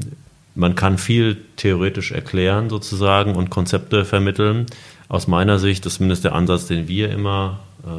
man 0.55 0.75
kann 0.75 0.97
viel 0.97 1.37
theoretisch 1.57 2.11
erklären 2.11 2.69
sozusagen 2.69 3.35
und 3.35 3.49
Konzepte 3.49 4.05
vermitteln. 4.05 4.65
Aus 5.09 5.27
meiner 5.27 5.59
Sicht 5.59 5.85
ist 5.85 5.95
zumindest 5.95 6.23
der 6.23 6.33
Ansatz, 6.33 6.67
den 6.67 6.87
wir 6.87 7.11
immer 7.11 7.59
äh, 7.85 7.89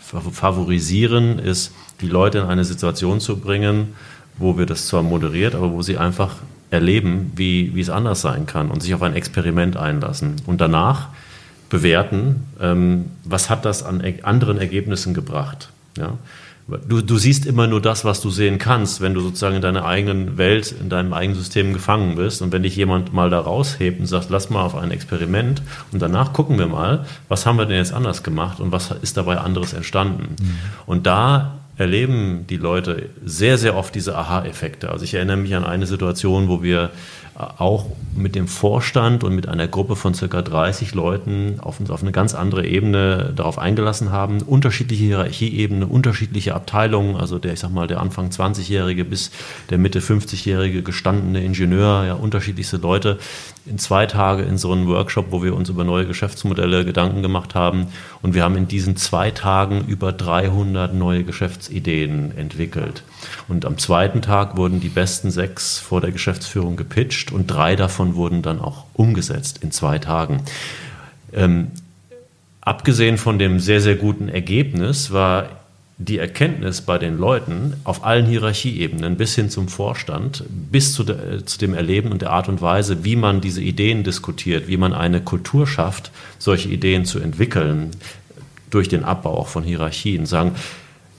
favorisieren, 0.00 1.38
ist, 1.38 1.72
die 2.00 2.08
Leute 2.08 2.38
in 2.38 2.44
eine 2.44 2.64
Situation 2.64 3.20
zu 3.20 3.38
bringen, 3.38 3.94
wo 4.38 4.58
wir 4.58 4.66
das 4.66 4.86
zwar 4.86 5.02
moderiert, 5.02 5.54
aber 5.54 5.72
wo 5.72 5.82
sie 5.82 5.98
einfach 5.98 6.36
erleben, 6.70 7.32
wie, 7.36 7.74
wie 7.74 7.80
es 7.80 7.90
anders 7.90 8.20
sein 8.20 8.46
kann 8.46 8.70
und 8.70 8.82
sich 8.82 8.94
auf 8.94 9.02
ein 9.02 9.14
Experiment 9.14 9.76
einlassen. 9.76 10.36
Und 10.46 10.60
danach 10.60 11.08
bewerten, 11.68 12.46
ähm, 12.60 13.06
was 13.24 13.50
hat 13.50 13.64
das 13.64 13.82
an 13.82 14.02
anderen 14.22 14.58
Ergebnissen 14.58 15.14
gebracht. 15.14 15.70
Ja? 15.96 16.18
Du, 16.88 17.00
du 17.00 17.16
siehst 17.16 17.46
immer 17.46 17.68
nur 17.68 17.80
das, 17.80 18.04
was 18.04 18.20
du 18.20 18.30
sehen 18.30 18.58
kannst, 18.58 19.00
wenn 19.00 19.14
du 19.14 19.20
sozusagen 19.20 19.54
in 19.54 19.62
deiner 19.62 19.84
eigenen 19.84 20.36
Welt, 20.36 20.74
in 20.80 20.88
deinem 20.88 21.12
eigenen 21.12 21.38
System 21.38 21.72
gefangen 21.72 22.16
bist. 22.16 22.42
Und 22.42 22.50
wenn 22.50 22.64
dich 22.64 22.74
jemand 22.74 23.12
mal 23.12 23.30
da 23.30 23.38
raushebt 23.38 24.00
und 24.00 24.06
sagt, 24.06 24.30
lass 24.30 24.50
mal 24.50 24.62
auf 24.62 24.74
ein 24.74 24.90
Experiment 24.90 25.62
und 25.92 26.02
danach 26.02 26.32
gucken 26.32 26.58
wir 26.58 26.66
mal, 26.66 27.06
was 27.28 27.46
haben 27.46 27.56
wir 27.56 27.66
denn 27.66 27.76
jetzt 27.76 27.92
anders 27.92 28.24
gemacht 28.24 28.58
und 28.58 28.72
was 28.72 28.90
ist 28.90 29.16
dabei 29.16 29.38
anderes 29.38 29.74
entstanden. 29.74 30.34
Mhm. 30.40 30.56
Und 30.86 31.06
da 31.06 31.58
erleben 31.76 32.46
die 32.48 32.56
Leute 32.56 33.10
sehr, 33.24 33.58
sehr 33.58 33.76
oft 33.76 33.94
diese 33.94 34.16
Aha-Effekte. 34.16 34.90
Also 34.90 35.04
ich 35.04 35.14
erinnere 35.14 35.36
mich 35.36 35.54
an 35.54 35.64
eine 35.64 35.86
Situation, 35.86 36.48
wo 36.48 36.64
wir 36.64 36.90
auch 37.38 37.86
mit 38.14 38.34
dem 38.34 38.48
Vorstand 38.48 39.22
und 39.22 39.34
mit 39.34 39.46
einer 39.46 39.68
Gruppe 39.68 39.94
von 39.94 40.14
circa 40.14 40.40
30 40.40 40.94
Leuten 40.94 41.60
auf, 41.60 41.78
auf 41.90 42.02
eine 42.02 42.12
ganz 42.12 42.34
andere 42.34 42.66
Ebene 42.66 43.32
darauf 43.36 43.58
eingelassen 43.58 44.10
haben. 44.10 44.40
Unterschiedliche 44.40 45.04
Hierarchieebenen, 45.04 45.86
unterschiedliche 45.86 46.54
Abteilungen, 46.54 47.16
also 47.16 47.38
der, 47.38 47.52
ich 47.52 47.60
sag 47.60 47.72
mal, 47.72 47.86
der 47.86 48.00
Anfang 48.00 48.30
20-Jährige 48.30 49.04
bis 49.04 49.30
der 49.68 49.76
Mitte 49.76 50.00
50-Jährige 50.00 50.82
gestandene 50.82 51.44
Ingenieur, 51.44 52.04
ja, 52.06 52.14
unterschiedlichste 52.14 52.78
Leute 52.78 53.18
in 53.66 53.78
zwei 53.78 54.06
Tage 54.06 54.42
in 54.42 54.56
so 54.56 54.72
einem 54.72 54.86
Workshop, 54.86 55.26
wo 55.30 55.42
wir 55.42 55.54
uns 55.54 55.68
über 55.68 55.84
neue 55.84 56.06
Geschäftsmodelle 56.06 56.86
Gedanken 56.86 57.20
gemacht 57.20 57.54
haben. 57.54 57.88
Und 58.22 58.34
wir 58.34 58.44
haben 58.44 58.56
in 58.56 58.68
diesen 58.68 58.96
zwei 58.96 59.30
Tagen 59.30 59.84
über 59.86 60.12
300 60.12 60.94
neue 60.94 61.24
Geschäftsideen 61.24 62.32
entwickelt. 62.36 63.02
Und 63.48 63.64
am 63.64 63.78
zweiten 63.78 64.22
Tag 64.22 64.56
wurden 64.56 64.80
die 64.80 64.88
besten 64.88 65.30
sechs 65.30 65.78
vor 65.78 66.00
der 66.00 66.12
Geschäftsführung 66.12 66.76
gepitcht 66.76 67.32
und 67.32 67.46
drei 67.46 67.76
davon 67.76 68.14
wurden 68.14 68.42
dann 68.42 68.60
auch 68.60 68.84
umgesetzt 68.94 69.58
in 69.62 69.70
zwei 69.70 69.98
Tagen. 69.98 70.42
Ähm, 71.32 71.68
abgesehen 72.60 73.18
von 73.18 73.38
dem 73.38 73.60
sehr, 73.60 73.80
sehr 73.80 73.96
guten 73.96 74.28
Ergebnis 74.28 75.12
war 75.12 75.48
die 75.98 76.18
Erkenntnis 76.18 76.82
bei 76.82 76.98
den 76.98 77.16
Leuten 77.16 77.74
auf 77.84 78.04
allen 78.04 78.26
Hierarchieebenen 78.26 79.16
bis 79.16 79.34
hin 79.34 79.48
zum 79.48 79.68
Vorstand, 79.68 80.44
bis 80.48 80.92
zu, 80.92 81.04
de, 81.04 81.42
zu, 81.44 81.58
dem 81.58 81.72
Erleben 81.72 82.12
und 82.12 82.20
der 82.20 82.32
Art 82.32 82.48
und 82.48 82.60
Weise, 82.60 83.02
wie 83.02 83.16
man 83.16 83.40
diese 83.40 83.62
Ideen 83.62 84.04
diskutiert, 84.04 84.68
wie 84.68 84.76
man 84.76 84.92
eine 84.92 85.22
Kultur 85.22 85.66
schafft, 85.66 86.10
solche 86.38 86.68
Ideen 86.68 87.06
zu 87.06 87.18
entwickeln, 87.18 87.92
durch 88.68 88.88
den 88.88 89.04
Abbau 89.04 89.38
auch 89.38 89.48
von 89.48 89.64
Hierarchien, 89.64 90.26
sagen, 90.26 90.52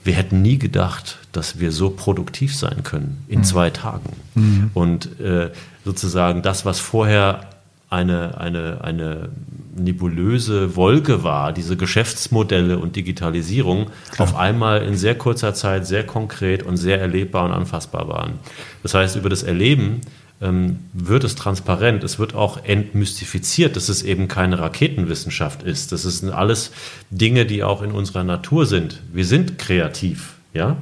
wir 0.08 0.14
hätten 0.14 0.40
nie 0.40 0.58
gedacht, 0.58 1.18
dass 1.32 1.60
wir 1.60 1.70
so 1.70 1.90
produktiv 1.90 2.56
sein 2.56 2.82
können 2.82 3.22
in 3.28 3.40
mhm. 3.40 3.44
zwei 3.44 3.68
Tagen. 3.68 4.16
Mhm. 4.34 4.70
Und 4.72 5.20
äh, 5.20 5.50
sozusagen 5.84 6.40
das, 6.40 6.64
was 6.64 6.80
vorher 6.80 7.50
eine, 7.90 8.40
eine, 8.40 8.80
eine 8.82 9.28
nebulöse 9.76 10.76
Wolke 10.76 11.24
war, 11.24 11.52
diese 11.52 11.76
Geschäftsmodelle 11.76 12.78
und 12.78 12.96
Digitalisierung, 12.96 13.90
Klar. 14.10 14.28
auf 14.28 14.34
einmal 14.34 14.82
in 14.82 14.96
sehr 14.96 15.14
kurzer 15.14 15.52
Zeit 15.52 15.86
sehr 15.86 16.06
konkret 16.06 16.62
und 16.62 16.78
sehr 16.78 16.98
erlebbar 17.02 17.44
und 17.44 17.52
anfassbar 17.52 18.08
waren. 18.08 18.38
Das 18.82 18.94
heißt, 18.94 19.14
über 19.14 19.28
das 19.28 19.42
Erleben 19.42 20.00
wird 20.40 21.24
es 21.24 21.34
transparent, 21.34 22.04
es 22.04 22.20
wird 22.20 22.34
auch 22.34 22.64
entmystifiziert, 22.64 23.74
dass 23.74 23.88
es 23.88 24.02
eben 24.02 24.28
keine 24.28 24.60
Raketenwissenschaft 24.60 25.64
ist. 25.64 25.90
Das 25.90 26.02
sind 26.02 26.30
alles 26.30 26.70
Dinge, 27.10 27.44
die 27.44 27.64
auch 27.64 27.82
in 27.82 27.90
unserer 27.90 28.22
Natur 28.22 28.64
sind. 28.64 29.02
Wir 29.12 29.24
sind 29.24 29.58
kreativ, 29.58 30.34
ja, 30.54 30.76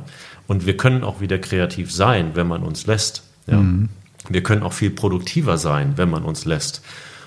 und 0.47 0.67
wir 0.67 0.77
können 0.77 1.05
auch 1.05 1.21
wieder 1.21 1.39
kreativ 1.39 1.91
sein, 1.93 2.33
wenn 2.35 2.47
man 2.47 2.63
uns 2.63 2.87
lässt. 2.87 3.23
Ja? 3.47 3.59
Mhm. 3.59 3.89
Wir 4.29 4.43
können 4.43 4.63
auch 4.63 4.73
viel 4.73 4.91
produktiver 4.91 5.57
sein, 5.57 5.95
wenn 5.97 6.11
man 6.11 6.25
uns 6.25 6.45
lässt. 6.45 6.83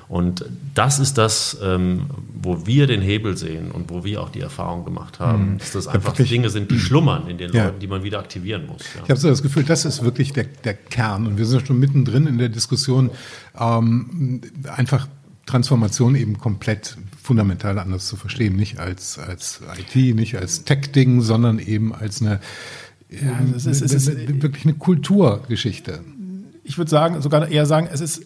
Und 0.09 0.43
das 0.73 0.97
ist 0.97 1.19
das, 1.19 1.55
ähm, 1.63 2.07
wo 2.41 2.65
wir 2.65 2.87
den 2.87 2.99
Hebel 2.99 3.37
sehen 3.37 3.69
und 3.69 3.91
wo 3.91 4.03
wir 4.03 4.23
auch 4.23 4.29
die 4.29 4.41
Erfahrung 4.41 4.83
gemacht 4.83 5.19
haben, 5.19 5.53
mhm. 5.53 5.57
dass 5.59 5.73
das 5.73 5.87
einfach 5.87 6.17
ja, 6.17 6.25
Dinge 6.25 6.49
sind, 6.49 6.71
die 6.71 6.79
schlummern 6.79 7.27
in 7.27 7.37
den 7.37 7.53
ja. 7.53 7.65
Leuten, 7.65 7.79
die 7.79 7.85
man 7.85 8.03
wieder 8.03 8.17
aktivieren 8.17 8.65
muss. 8.65 8.81
Ja. 8.95 9.03
Ich 9.03 9.09
habe 9.11 9.19
so 9.19 9.29
das 9.29 9.43
Gefühl, 9.43 9.63
das 9.63 9.85
ist 9.85 10.03
wirklich 10.03 10.33
der, 10.33 10.45
der 10.45 10.73
Kern. 10.73 11.27
Und 11.27 11.37
wir 11.37 11.45
sind 11.45 11.67
schon 11.67 11.77
mittendrin 11.77 12.25
in 12.25 12.39
der 12.39 12.49
Diskussion, 12.49 13.11
ähm, 13.59 14.41
einfach 14.75 15.07
Transformation 15.45 16.15
eben 16.15 16.39
komplett 16.39 16.97
fundamental 17.21 17.77
anders 17.77 18.07
zu 18.07 18.15
verstehen. 18.15 18.55
Nicht 18.55 18.79
als, 18.79 19.19
als 19.19 19.61
IT, 19.77 20.15
nicht 20.15 20.35
als 20.35 20.63
Tech-Ding, 20.63 21.21
sondern 21.21 21.59
eben 21.59 21.93
als 21.93 22.19
eine, 22.19 22.39
ja, 23.11 23.39
es 23.55 23.67
ist, 23.67 23.81
es 23.83 23.91
ist, 23.93 24.07
wirklich 24.41 24.65
eine 24.65 24.73
Kulturgeschichte. 24.73 26.01
Ich 26.63 26.79
würde 26.79 26.89
sagen, 26.89 27.21
sogar 27.21 27.47
eher 27.47 27.67
sagen, 27.67 27.87
es 27.91 28.01
ist 28.01 28.25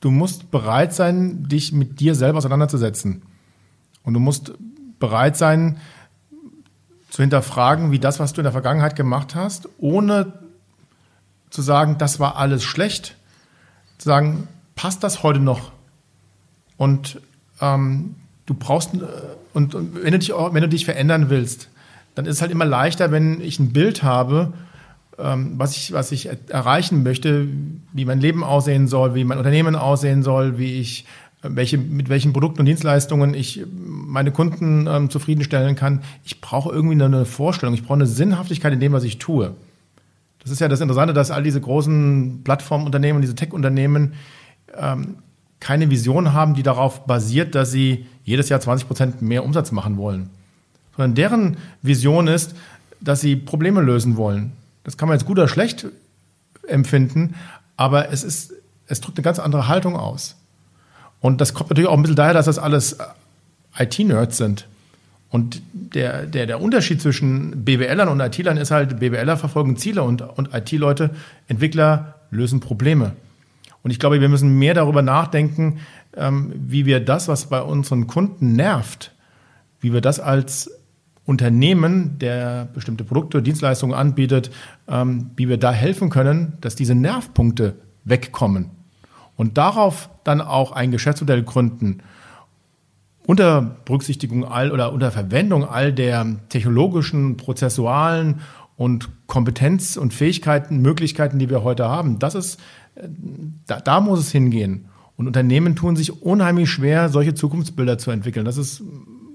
du 0.00 0.10
musst 0.10 0.50
bereit 0.50 0.94
sein, 0.94 1.48
dich 1.48 1.72
mit 1.72 2.00
dir 2.00 2.14
selber 2.14 2.38
auseinanderzusetzen. 2.38 3.22
Und 4.02 4.14
du 4.14 4.20
musst 4.20 4.52
bereit 4.98 5.36
sein, 5.36 5.78
zu 7.10 7.22
hinterfragen, 7.22 7.90
wie 7.90 7.98
das, 7.98 8.20
was 8.20 8.32
du 8.32 8.40
in 8.40 8.44
der 8.44 8.52
Vergangenheit 8.52 8.96
gemacht 8.96 9.34
hast, 9.34 9.68
ohne 9.78 10.32
zu 11.50 11.60
sagen, 11.62 11.98
das 11.98 12.20
war 12.20 12.36
alles 12.36 12.62
schlecht, 12.62 13.16
zu 13.98 14.08
sagen, 14.08 14.48
passt 14.76 15.02
das 15.02 15.22
heute 15.22 15.40
noch? 15.40 15.72
Und 16.76 17.20
ähm, 17.60 18.14
du 18.46 18.54
brauchst, 18.54 18.94
äh, 18.94 18.98
und, 19.52 19.74
und 19.74 20.02
wenn, 20.02 20.12
du 20.12 20.18
dich, 20.18 20.30
wenn 20.30 20.62
du 20.62 20.68
dich 20.68 20.84
verändern 20.84 21.28
willst, 21.28 21.68
dann 22.14 22.26
ist 22.26 22.36
es 22.36 22.40
halt 22.42 22.52
immer 22.52 22.64
leichter, 22.64 23.10
wenn 23.10 23.40
ich 23.40 23.58
ein 23.58 23.72
Bild 23.72 24.02
habe, 24.02 24.52
was, 25.22 25.76
ich, 25.76 25.92
was 25.92 26.12
ich 26.12 26.28
erreichen 26.48 27.02
möchte, 27.02 27.46
wie 27.92 28.04
mein 28.04 28.20
Leben 28.20 28.44
aussehen 28.44 28.88
soll, 28.88 29.14
wie 29.14 29.24
mein 29.24 29.38
Unternehmen 29.38 29.76
aussehen 29.76 30.22
soll, 30.22 30.58
wie 30.58 30.80
ich 30.80 31.06
welche, 31.42 31.78
mit 31.78 32.08
welchen 32.08 32.32
Produkten 32.32 32.60
und 32.60 32.66
Dienstleistungen 32.66 33.34
ich 33.34 33.64
meine 33.72 34.30
Kunden 34.30 34.86
ähm, 34.86 35.10
zufriedenstellen 35.10 35.74
kann. 35.74 36.02
Ich 36.24 36.40
brauche 36.40 36.70
irgendwie 36.70 37.02
eine 37.02 37.24
Vorstellung, 37.24 37.74
ich 37.74 37.82
brauche 37.82 37.94
eine 37.94 38.06
Sinnhaftigkeit 38.06 38.72
in 38.72 38.80
dem, 38.80 38.92
was 38.92 39.04
ich 39.04 39.18
tue. 39.18 39.54
Das 40.42 40.50
ist 40.50 40.60
ja 40.60 40.68
das 40.68 40.80
Interessante, 40.80 41.14
dass 41.14 41.30
all 41.30 41.42
diese 41.42 41.60
großen 41.60 42.42
Plattformunternehmen, 42.44 43.22
diese 43.22 43.34
Tech-Unternehmen 43.34 44.14
ähm, 44.76 45.16
keine 45.60 45.90
Vision 45.90 46.32
haben, 46.32 46.54
die 46.54 46.62
darauf 46.62 47.06
basiert, 47.06 47.54
dass 47.54 47.70
sie 47.70 48.06
jedes 48.24 48.48
Jahr 48.48 48.60
20 48.60 48.86
Prozent 48.86 49.22
mehr 49.22 49.44
Umsatz 49.44 49.72
machen 49.72 49.96
wollen. 49.96 50.30
Sondern 50.96 51.14
deren 51.14 51.56
Vision 51.82 52.26
ist, 52.26 52.54
dass 53.00 53.20
sie 53.20 53.36
Probleme 53.36 53.80
lösen 53.80 54.16
wollen. 54.16 54.52
Das 54.84 54.96
kann 54.96 55.08
man 55.08 55.18
jetzt 55.18 55.26
gut 55.26 55.38
oder 55.38 55.48
schlecht 55.48 55.86
empfinden, 56.66 57.34
aber 57.76 58.10
es 58.12 58.22
ist, 58.22 58.52
es 58.86 59.00
drückt 59.00 59.18
eine 59.18 59.24
ganz 59.24 59.38
andere 59.38 59.68
Haltung 59.68 59.96
aus. 59.96 60.36
Und 61.20 61.40
das 61.40 61.54
kommt 61.54 61.70
natürlich 61.70 61.88
auch 61.88 61.96
ein 61.96 62.02
bisschen 62.02 62.16
daher, 62.16 62.34
dass 62.34 62.46
das 62.46 62.58
alles 62.58 62.96
IT-Nerds 63.78 64.36
sind. 64.36 64.66
Und 65.28 65.62
der, 65.72 66.26
der, 66.26 66.46
der 66.46 66.60
Unterschied 66.60 67.00
zwischen 67.00 67.64
BWLern 67.64 68.08
und 68.08 68.20
IT-Lern 68.20 68.56
ist 68.56 68.70
halt, 68.70 68.98
BWLer 68.98 69.36
verfolgen 69.36 69.76
Ziele 69.76 70.02
und, 70.02 70.22
und 70.22 70.52
IT-Leute, 70.52 71.10
Entwickler 71.46 72.16
lösen 72.30 72.60
Probleme. 72.60 73.12
Und 73.82 73.90
ich 73.90 73.98
glaube, 73.98 74.20
wir 74.20 74.28
müssen 74.28 74.58
mehr 74.58 74.74
darüber 74.74 75.02
nachdenken, 75.02 75.80
ähm, 76.16 76.52
wie 76.56 76.84
wir 76.84 77.00
das, 77.00 77.28
was 77.28 77.46
bei 77.46 77.62
unseren 77.62 78.06
Kunden 78.06 78.54
nervt, 78.54 79.12
wie 79.80 79.92
wir 79.92 80.00
das 80.00 80.20
als 80.20 80.70
Unternehmen, 81.30 82.18
der 82.18 82.68
bestimmte 82.74 83.04
Produkte, 83.04 83.40
Dienstleistungen 83.40 83.94
anbietet, 83.94 84.50
ähm, 84.88 85.30
wie 85.36 85.48
wir 85.48 85.58
da 85.58 85.70
helfen 85.70 86.10
können, 86.10 86.54
dass 86.60 86.74
diese 86.74 86.96
Nervpunkte 86.96 87.76
wegkommen. 88.02 88.70
Und 89.36 89.56
darauf 89.56 90.10
dann 90.24 90.40
auch 90.40 90.72
ein 90.72 90.90
Geschäftsmodell 90.90 91.44
gründen, 91.44 91.98
unter 93.28 93.62
Berücksichtigung 93.84 94.44
all 94.44 94.72
oder 94.72 94.92
unter 94.92 95.12
Verwendung 95.12 95.64
all 95.64 95.92
der 95.92 96.26
technologischen, 96.48 97.36
prozessualen 97.36 98.40
und 98.76 99.08
Kompetenz 99.28 99.96
und 99.96 100.12
Fähigkeiten, 100.12 100.82
Möglichkeiten, 100.82 101.38
die 101.38 101.48
wir 101.48 101.62
heute 101.62 101.88
haben. 101.88 102.18
Das 102.18 102.34
ist, 102.34 102.58
äh, 102.96 103.06
da, 103.68 103.78
da 103.78 104.00
muss 104.00 104.18
es 104.18 104.32
hingehen. 104.32 104.86
Und 105.16 105.28
Unternehmen 105.28 105.76
tun 105.76 105.94
sich 105.94 106.22
unheimlich 106.22 106.70
schwer, 106.70 107.08
solche 107.08 107.34
Zukunftsbilder 107.34 107.98
zu 107.98 108.10
entwickeln. 108.10 108.44
Das 108.44 108.56
ist 108.56 108.82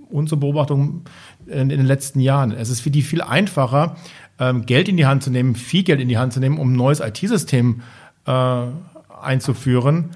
unsere 0.10 0.40
Beobachtung 0.40 1.04
in, 1.48 1.70
den 1.70 1.86
letzten 1.86 2.20
Jahren. 2.20 2.52
Es 2.52 2.70
ist 2.70 2.82
für 2.82 2.92
die 2.92 3.02
viel 3.02 3.22
einfacher, 3.22 3.96
ähm, 4.40 4.66
Geld 4.66 4.90
in 4.90 4.98
die 4.98 5.06
Hand 5.06 5.24
zu 5.24 5.32
nehmen, 5.32 5.56
viel 5.56 5.84
Geld 5.84 6.02
in 6.02 6.10
die 6.10 6.18
Hand 6.18 6.34
zu 6.34 6.40
nehmen, 6.40 6.58
um 6.58 6.74
ein 6.74 6.76
neues 6.76 7.00
IT-System 7.00 7.82
äh, 8.26 8.66
einzuführen 9.22 10.12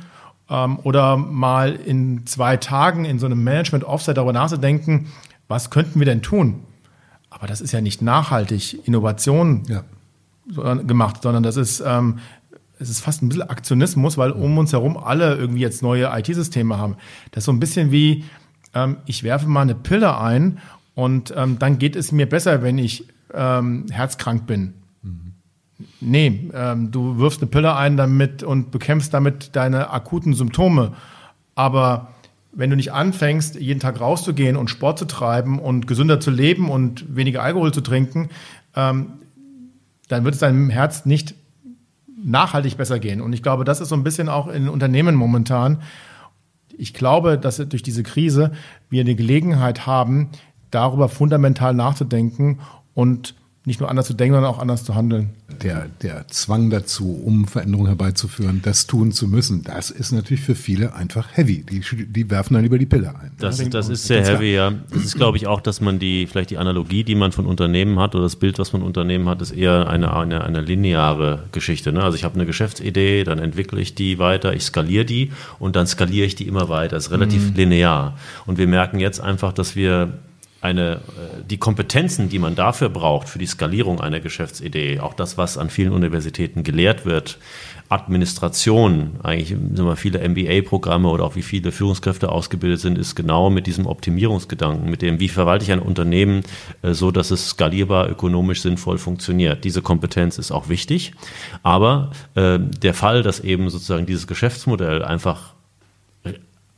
ähm, 0.50 0.80
oder 0.84 1.18
mal 1.18 1.76
in 1.76 2.26
zwei 2.26 2.58
Tagen 2.58 3.06
in 3.06 3.20
so 3.20 3.26
einem 3.26 3.44
Management-Offset 3.44 4.18
darüber 4.18 4.34
nachzudenken, 4.34 5.08
was 5.48 5.70
könnten 5.70 6.00
wir 6.00 6.06
denn 6.06 6.22
tun? 6.22 6.64
Aber 7.30 7.48
das 7.48 7.62
ist 7.62 7.72
ja 7.72 7.82
nicht 7.82 8.02
nachhaltig 8.02 8.88
Innovation 8.88 9.64
ja. 9.68 9.84
gemacht, 10.76 11.22
sondern 11.22 11.44
das 11.44 11.58
ist, 11.58 11.82
ähm, 11.86 12.20
es 12.80 12.90
ist 12.90 13.02
fast 13.02 13.22
ein 13.22 13.30
bisschen 13.30 13.50
Aktionismus, 13.50 14.18
weil 14.18 14.32
um 14.32 14.58
uns 14.58 14.74
herum 14.74 14.98
alle 14.98 15.36
irgendwie 15.36 15.62
jetzt 15.62 15.84
neue 15.84 16.10
IT-Systeme 16.12 16.78
haben. 16.78 16.96
Das 17.32 17.42
ist 17.42 17.46
so 17.46 17.52
ein 17.52 17.60
bisschen 17.60 17.92
wie, 17.92 18.26
ähm, 18.74 18.98
ich 19.06 19.24
werfe 19.24 19.48
mal 19.48 19.62
eine 19.62 19.76
Pille 19.76 20.18
ein 20.18 20.60
und 21.00 21.34
ähm, 21.38 21.58
dann 21.60 21.80
geht 21.80 21.95
es 21.95 22.12
mir 22.12 22.28
besser, 22.28 22.62
wenn 22.62 22.78
ich 22.78 23.06
ähm, 23.34 23.86
herzkrank 23.89 24.45
bin. 24.45 24.74
Mhm. 25.02 25.34
Nee, 26.02 26.50
ähm, 26.54 26.91
du 26.91 27.18
wirfst 27.20 27.41
eine 27.41 27.50
Pille 27.50 27.74
ein 27.74 27.95
damit 27.95 28.43
und 28.43 28.72
bekämpfst 28.72 29.14
damit 29.14 29.56
deine 29.56 29.91
akuten 29.91 30.34
Symptome. 30.34 30.91
Aber 31.56 32.10
wenn 32.52 32.70
du 32.70 32.76
nicht 32.76 32.91
anfängst, 32.91 33.56
jeden 33.56 33.80
Tag 33.80 34.02
rauszugehen 34.02 34.58
und 34.58 34.70
Sport 34.70 35.00
zu 35.00 35.06
treiben 35.06 35.58
und 35.58 35.88
gesünder 35.88 36.20
zu 36.20 36.32
leben 36.32 36.70
und 36.70 37.16
weniger 37.16 37.43
Alkohol 37.43 37.74
zu 37.74 37.80
trinken, 37.80 38.28
ähm, 38.76 39.14
dann 40.10 40.26
wird 40.26 40.34
es 40.34 40.41
deinem 40.41 40.70
Herz 40.70 41.06
nicht 41.06 41.34
nachhaltig 42.22 42.76
besser 42.76 43.00
gehen. 43.00 43.22
Und 43.22 43.32
ich 43.32 43.41
glaube, 43.41 43.64
das 43.64 43.80
ist 43.80 43.88
so 43.88 43.95
ein 43.95 44.04
bisschen 44.04 44.28
auch 44.28 44.50
in 44.50 44.68
Unternehmen 44.68 45.16
momentan, 45.16 45.82
ich 46.80 46.93
glaube, 46.93 47.38
dass 47.38 47.58
durch 47.58 47.84
diese 47.84 48.04
Krise 48.04 48.52
wir 48.89 49.02
eine 49.02 49.16
Gelegenheit 49.16 49.86
haben, 49.86 50.30
darüber 50.72 51.10
fundamental 51.10 51.74
nachzudenken 51.74 52.60
und 52.94 53.36
nicht 53.70 53.82
nur 53.82 53.90
anders 53.90 54.08
zu 54.08 54.14
denken, 54.14 54.34
sondern 54.34 54.52
auch 54.52 54.58
anders 54.58 54.84
zu 54.84 54.96
handeln. 54.96 55.30
Der, 55.62 55.88
der 56.02 56.28
Zwang 56.30 56.70
dazu, 56.70 57.22
um 57.24 57.46
Veränderungen 57.46 57.88
herbeizuführen, 57.88 58.62
das 58.64 58.88
tun 58.88 59.12
zu 59.12 59.28
müssen, 59.28 59.64
das 59.64 59.92
ist 59.92 60.12
natürlich 60.12 60.42
für 60.42 60.56
viele 60.56 60.96
einfach 60.96 61.28
heavy. 61.38 61.64
Die, 61.64 61.82
die 62.08 62.30
werfen 62.32 62.54
dann 62.54 62.64
lieber 62.64 62.78
die 62.80 62.86
Pille 62.86 63.10
ein. 63.10 63.32
Das, 63.38 63.60
ist, 63.60 63.74
das 63.74 63.90
ist 63.90 64.06
sehr 64.06 64.26
heavy, 64.26 64.56
ja. 64.56 64.74
Das 64.92 65.04
ist, 65.04 65.16
glaube 65.16 65.38
ich, 65.38 65.46
auch, 65.46 65.62
dass 65.62 65.82
man 65.82 66.00
die, 66.00 66.26
vielleicht 66.26 66.50
die 66.52 66.58
Analogie, 66.58 67.04
die 67.04 67.16
man 67.16 67.32
von 67.34 67.46
Unternehmen 67.46 68.00
hat 68.00 68.16
oder 68.16 68.24
das 68.24 68.38
Bild, 68.38 68.58
was 68.58 68.72
man 68.72 68.82
Unternehmen 68.82 69.30
hat, 69.30 69.42
ist 69.42 69.52
eher 69.52 69.88
eine, 69.90 70.16
eine, 70.16 70.44
eine 70.44 70.62
lineare 70.62 71.44
Geschichte. 71.52 71.92
Ne? 71.92 72.02
Also 72.02 72.16
ich 72.18 72.24
habe 72.24 72.36
eine 72.36 72.46
Geschäftsidee, 72.46 73.24
dann 73.26 73.40
entwickle 73.40 73.82
ich 73.82 73.94
die 73.94 74.20
weiter, 74.20 74.54
ich 74.54 74.64
skaliere 74.64 75.06
die 75.06 75.32
und 75.60 75.76
dann 75.76 75.86
skaliere 75.86 76.26
ich 76.26 76.34
die 76.34 76.48
immer 76.48 76.70
weiter. 76.70 76.96
Das 76.96 77.08
ist 77.08 77.12
relativ 77.12 77.50
mhm. 77.50 77.56
linear. 77.56 78.18
Und 78.46 78.58
wir 78.58 78.68
merken 78.68 79.00
jetzt 79.00 79.20
einfach, 79.20 79.52
dass 79.52 79.76
wir 79.76 80.14
eine, 80.62 80.95
äh, 80.95 81.43
die 81.49 81.57
Kompetenzen, 81.57 82.30
die 82.30 82.39
man 82.39 82.55
dafür 82.55 82.89
braucht, 82.89 83.30
für 83.30 83.39
die 83.39 83.45
Skalierung 83.45 84.01
einer 84.01 84.20
Geschäftsidee, 84.20 84.99
auch 84.99 85.14
das, 85.14 85.38
was 85.38 85.57
an 85.57 85.70
vielen 85.70 85.91
Universitäten 85.91 86.64
gelehrt 86.64 87.05
wird, 87.05 87.39
Administration, 87.89 89.20
eigentlich 89.24 89.49
sind 89.49 89.84
wir 89.84 89.95
viele 89.95 90.28
MBA-Programme 90.28 91.10
oder 91.10 91.24
auch 91.24 91.36
wie 91.36 91.41
viele 91.41 91.72
Führungskräfte 91.72 92.30
ausgebildet 92.30 92.80
sind, 92.80 92.99
ist 92.99 93.16
genau 93.16 93.49
mit 93.49 93.66
diesem 93.66 93.88
Optimierungsgedanken, 93.88 94.88
mit 94.89 95.01
dem, 95.01 95.20
wie 95.20 95.28
verwalte 95.28 95.66
ich 95.66 95.72
ein 95.72 95.80
Unternehmen 95.80 96.43
äh, 96.84 96.93
so, 96.93 97.10
dass 97.10 97.32
es 97.32 97.49
skalierbar, 97.49 98.07
ökonomisch 98.07 98.62
sinnvoll 98.62 98.99
funktioniert. 98.99 99.64
Diese 99.64 99.82
Kompetenz 99.82 100.38
ist 100.38 100.51
auch 100.51 100.70
wichtig, 100.70 101.14
aber 101.64 102.12
äh, 102.36 102.60
der 102.60 102.93
Fall, 102.93 103.24
dass 103.24 103.39
eben 103.39 103.72
sozusagen 103.72 104.05
dieses 104.05 104.28
Geschäftsmodell 104.28 105.03
einfach 105.03 105.53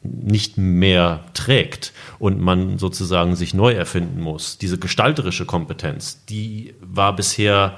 nicht 0.04 0.58
mehr 0.58 1.22
trägt 1.34 1.94
und 2.18 2.40
man 2.40 2.78
sozusagen 2.78 3.36
sich 3.36 3.54
neu 3.54 3.74
erfinden 3.74 4.22
muss. 4.22 4.58
Diese 4.58 4.80
gestalterische 4.80 5.46
Kompetenz, 5.46 6.26
die 6.26 6.74
war 6.82 7.16
bisher 7.16 7.78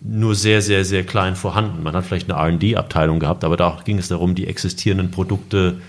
nur 0.00 0.34
sehr, 0.34 0.62
sehr, 0.62 0.84
sehr 0.84 1.04
klein 1.04 1.36
vorhanden. 1.36 1.82
Man 1.82 1.94
hat 1.94 2.06
vielleicht 2.06 2.30
eine 2.30 2.56
RD-Abteilung 2.56 3.20
gehabt, 3.20 3.44
aber 3.44 3.56
da 3.56 3.78
ging 3.84 3.98
es 3.98 4.08
darum, 4.08 4.34
die 4.34 4.46
existierenden 4.46 5.10
Produkte 5.10 5.80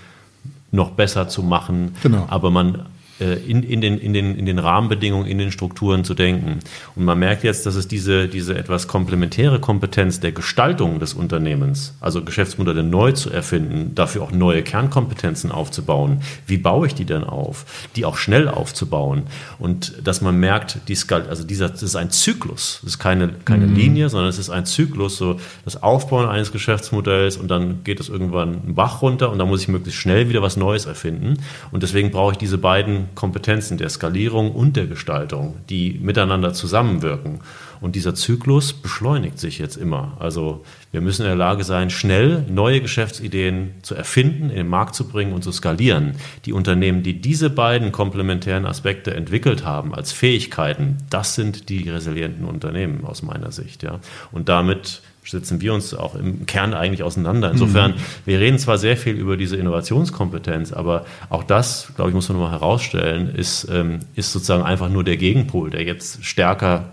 noch 0.72 0.92
besser 0.92 1.28
zu 1.28 1.44
machen. 1.44 1.96
Genau. 2.04 2.28
Aber 2.30 2.52
man 2.52 2.86
in, 3.26 3.64
in, 3.64 3.82
den, 3.82 3.98
in, 3.98 4.14
den, 4.14 4.36
in 4.36 4.46
den 4.46 4.60
Rahmenbedingungen, 4.60 5.28
in 5.28 5.38
den 5.38 5.52
Strukturen 5.52 6.04
zu 6.04 6.14
denken. 6.14 6.60
Und 6.96 7.06
man 7.06 7.20
merkt 7.20 7.44
jetzt, 7.44 7.66
dass 7.66 7.76
es 7.76 7.88
diese, 7.88 8.28
diese 8.28 8.58
etwas 8.58 8.88
komplementäre 8.88 9.60
Kompetenz 9.60 10.20
der 10.20 10.32
Gestaltung 10.32 11.00
des 11.00 11.14
Unternehmens, 11.14 11.94
also 12.00 12.24
Geschäftsmodelle 12.24 12.84
neu 12.84 13.12
zu 13.12 13.30
erfinden, 13.30 13.96
dafür 13.96 14.24
auch 14.24 14.32
neue 14.32 14.64
Kernkompetenzen 14.64 15.52
aufzubauen. 15.52 16.22
Wie 16.48 16.58
baue 16.58 16.88
ich 16.88 16.96
die 16.96 17.06
denn 17.06 17.24
auf? 17.24 17.66
Die 17.96 18.06
auch 18.06 18.18
schnell 18.18 18.48
aufzubauen. 18.48 19.24
Und 19.60 19.94
dass 20.04 20.22
man 20.22 20.40
merkt, 20.40 20.80
die 20.88 20.96
Skal 20.96 21.28
also 21.30 21.44
dieser, 21.44 21.70
das 21.70 21.84
ist 21.84 21.96
ein 21.96 22.12
Zyklus. 22.12 22.80
Das 22.82 22.94
ist 22.94 23.00
keine, 23.00 23.30
keine 23.46 23.68
mhm. 23.68 23.76
Linie, 23.76 24.10
sondern 24.10 24.30
es 24.30 24.38
ist 24.38 24.50
ein 24.50 24.66
Zyklus, 24.66 25.18
so 25.18 25.40
das 25.66 25.82
Aufbauen 25.82 26.28
eines 26.28 26.52
Geschäftsmodells 26.52 27.38
und 27.38 27.50
dann 27.50 27.84
geht 27.84 28.00
es 28.00 28.10
irgendwann 28.10 28.62
einen 28.62 28.76
Bach 28.76 29.02
runter 29.02 29.32
und 29.32 29.40
dann 29.40 29.48
muss 29.48 29.62
ich 29.62 29.68
möglichst 29.68 30.00
schnell 30.00 30.30
wieder 30.30 30.42
was 30.42 30.58
Neues 30.58 30.86
erfinden. 30.86 31.38
Und 31.72 31.84
deswegen 31.84 32.12
brauche 32.12 32.34
ich 32.34 32.38
diese 32.38 32.58
beiden 32.58 33.10
Kompetenzen 33.16 33.78
der 33.78 33.90
Skalierung 33.90 34.52
und 34.52 34.76
der 34.76 34.88
Gestaltung, 34.88 35.56
die 35.70 36.00
miteinander 36.02 36.54
zusammenwirken. 36.54 37.40
Und 37.82 37.96
dieser 37.96 38.14
Zyklus 38.14 38.74
beschleunigt 38.74 39.40
sich 39.40 39.58
jetzt 39.58 39.76
immer. 39.76 40.16
Also 40.20 40.64
wir 40.92 41.02
müssen 41.02 41.24
in 41.24 41.30
der 41.30 41.36
Lage 41.36 41.64
sein, 41.64 41.90
schnell 41.90 42.46
neue 42.48 42.80
Geschäftsideen 42.80 43.72
zu 43.82 43.96
erfinden, 43.96 44.52
in 44.52 44.56
den 44.56 44.68
Markt 44.68 44.94
zu 44.94 45.08
bringen 45.08 45.34
und 45.34 45.44
zu 45.44 45.52
skalieren. 45.52 46.14
Die 46.46 46.54
Unternehmen, 46.54 47.02
die 47.02 47.20
diese 47.20 47.50
beiden 47.50 47.92
komplementären 47.92 48.68
Aspekte 48.68 49.16
entwickelt 49.16 49.66
haben 49.66 49.96
als 49.96 50.12
Fähigkeiten, 50.12 50.98
das 51.10 51.34
sind 51.34 51.70
die 51.70 51.90
resilienten 51.90 52.46
Unternehmen 52.46 53.04
aus 53.04 53.24
meiner 53.24 53.52
Sicht. 53.52 53.82
Ja. 53.82 54.00
Und 54.32 54.48
damit 54.48 55.02
setzen 55.32 55.62
wir 55.62 55.74
uns 55.74 55.94
auch 55.94 56.16
im 56.16 56.46
Kern 56.46 56.74
eigentlich 56.74 57.04
auseinander. 57.04 57.52
Insofern, 57.52 57.92
mhm. 57.92 57.96
wir 58.26 58.40
reden 58.40 58.60
zwar 58.60 58.78
sehr 58.78 58.98
viel 58.98 59.16
über 59.16 59.38
diese 59.38 59.56
Innovationskompetenz, 59.58 60.74
aber 60.74 61.06
auch 61.30 61.44
das, 61.44 61.92
glaube 61.96 62.12
ich, 62.12 62.16
muss 62.16 62.30
man 62.30 62.38
nochmal 62.38 62.52
herausstellen, 62.52 63.34
ist, 63.34 63.68
ähm, 63.72 64.00
ist 64.16 64.32
sozusagen 64.32 64.64
einfach 64.64 64.90
nur 64.90 65.04
der 65.04 65.18
Gegenpol, 65.18 65.70
der 65.70 65.84
jetzt 65.84 66.24
stärker 66.24 66.92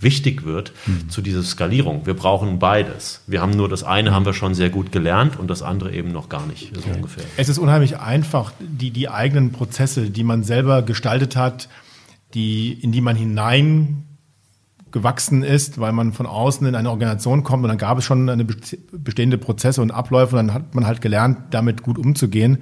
wichtig 0.00 0.44
wird 0.44 0.72
mhm. 0.86 1.10
zu 1.10 1.22
dieser 1.22 1.42
Skalierung. 1.42 2.06
Wir 2.06 2.14
brauchen 2.14 2.58
beides. 2.58 3.22
Wir 3.26 3.40
haben 3.40 3.50
nur 3.52 3.68
das 3.68 3.82
eine 3.82 4.12
haben 4.12 4.24
wir 4.24 4.32
schon 4.32 4.54
sehr 4.54 4.70
gut 4.70 4.92
gelernt 4.92 5.38
und 5.38 5.48
das 5.48 5.62
andere 5.62 5.92
eben 5.92 6.12
noch 6.12 6.28
gar 6.28 6.46
nicht, 6.46 6.72
so 6.76 6.88
ungefähr. 6.90 7.24
Es 7.36 7.48
ist 7.48 7.58
unheimlich 7.58 7.98
einfach, 7.98 8.52
die, 8.60 8.90
die 8.90 9.08
eigenen 9.08 9.50
Prozesse, 9.50 10.10
die 10.10 10.22
man 10.22 10.44
selber 10.44 10.82
gestaltet 10.82 11.34
hat, 11.34 11.68
die, 12.34 12.72
in 12.72 12.92
die 12.92 13.00
man 13.00 13.16
hinein 13.16 14.04
gewachsen 14.92 15.42
ist, 15.42 15.78
weil 15.80 15.92
man 15.92 16.12
von 16.12 16.26
außen 16.26 16.66
in 16.66 16.74
eine 16.74 16.90
Organisation 16.90 17.44
kommt 17.44 17.64
und 17.64 17.68
dann 17.68 17.78
gab 17.78 17.98
es 17.98 18.04
schon 18.04 18.28
eine 18.28 18.44
bestehende 18.44 19.38
Prozesse 19.38 19.82
und 19.82 19.90
Abläufe 19.90 20.36
und 20.36 20.46
dann 20.46 20.54
hat 20.54 20.74
man 20.74 20.86
halt 20.86 21.00
gelernt, 21.00 21.38
damit 21.50 21.82
gut 21.82 21.98
umzugehen. 21.98 22.58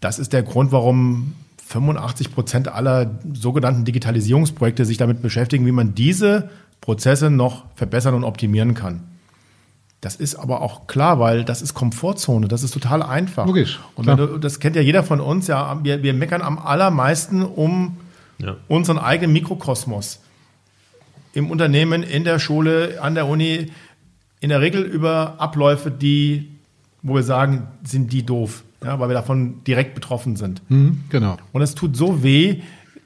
Das 0.00 0.18
ist 0.18 0.32
der 0.32 0.42
Grund, 0.42 0.72
warum 0.72 1.34
85 1.66 2.32
Prozent 2.32 2.68
aller 2.68 3.18
sogenannten 3.32 3.84
Digitalisierungsprojekte 3.84 4.84
sich 4.84 4.96
damit 4.98 5.22
beschäftigen, 5.22 5.66
wie 5.66 5.72
man 5.72 5.94
diese 5.94 6.50
Prozesse 6.80 7.30
noch 7.30 7.64
verbessern 7.74 8.14
und 8.14 8.24
optimieren 8.24 8.74
kann. 8.74 9.02
Das 10.04 10.16
ist 10.16 10.34
aber 10.34 10.60
auch 10.60 10.86
klar, 10.86 11.18
weil 11.18 11.44
das 11.44 11.62
ist 11.62 11.72
Komfortzone, 11.72 12.46
das 12.46 12.62
ist 12.62 12.72
total 12.72 13.02
einfach. 13.02 13.46
Logisch. 13.46 13.80
Und 13.94 14.06
du, 14.06 14.38
das 14.38 14.60
kennt 14.60 14.76
ja 14.76 14.82
jeder 14.82 15.02
von 15.02 15.18
uns, 15.18 15.46
ja, 15.46 15.82
wir, 15.82 16.02
wir 16.02 16.12
meckern 16.12 16.42
am 16.42 16.58
allermeisten 16.58 17.42
um 17.42 17.96
ja. 18.38 18.56
unseren 18.68 18.98
eigenen 18.98 19.32
Mikrokosmos. 19.32 20.20
Im 21.32 21.50
Unternehmen, 21.50 22.02
in 22.02 22.24
der 22.24 22.38
Schule, 22.38 23.00
an 23.00 23.14
der 23.14 23.26
Uni, 23.26 23.70
in 24.40 24.50
der 24.50 24.60
Regel 24.60 24.82
über 24.82 25.34
Abläufe, 25.38 25.90
die, 25.90 26.50
wo 27.02 27.14
wir 27.14 27.22
sagen, 27.22 27.68
sind 27.82 28.12
die 28.12 28.24
doof, 28.24 28.62
ja, 28.84 29.00
weil 29.00 29.08
wir 29.08 29.14
davon 29.14 29.64
direkt 29.64 29.94
betroffen 29.94 30.36
sind. 30.36 30.62
Mhm, 30.68 31.04
genau. 31.08 31.36
Und 31.52 31.62
es 31.62 31.74
tut 31.74 31.96
so 31.96 32.22
weh, 32.22 32.60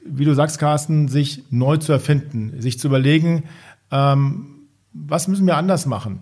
wie 0.05 0.25
du 0.25 0.33
sagst, 0.33 0.59
Carsten, 0.59 1.07
sich 1.07 1.43
neu 1.49 1.77
zu 1.77 1.91
erfinden, 1.91 2.61
sich 2.61 2.79
zu 2.79 2.87
überlegen, 2.87 3.43
ähm, 3.91 4.67
was 4.93 5.27
müssen 5.27 5.45
wir 5.45 5.57
anders 5.57 5.85
machen, 5.85 6.19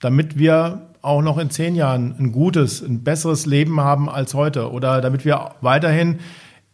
damit 0.00 0.38
wir 0.38 0.88
auch 1.02 1.22
noch 1.22 1.38
in 1.38 1.50
zehn 1.50 1.74
Jahren 1.74 2.14
ein 2.18 2.32
gutes, 2.32 2.82
ein 2.82 3.04
besseres 3.04 3.46
Leben 3.46 3.80
haben 3.80 4.08
als 4.08 4.34
heute 4.34 4.70
oder 4.70 5.00
damit 5.00 5.24
wir 5.24 5.52
weiterhin 5.60 6.18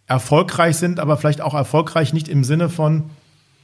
erfolgreich 0.06 0.76
sind, 0.76 1.00
aber 1.00 1.16
vielleicht 1.16 1.40
auch 1.40 1.54
erfolgreich 1.54 2.12
nicht 2.12 2.28
im 2.28 2.44
Sinne 2.44 2.68
von, 2.68 3.04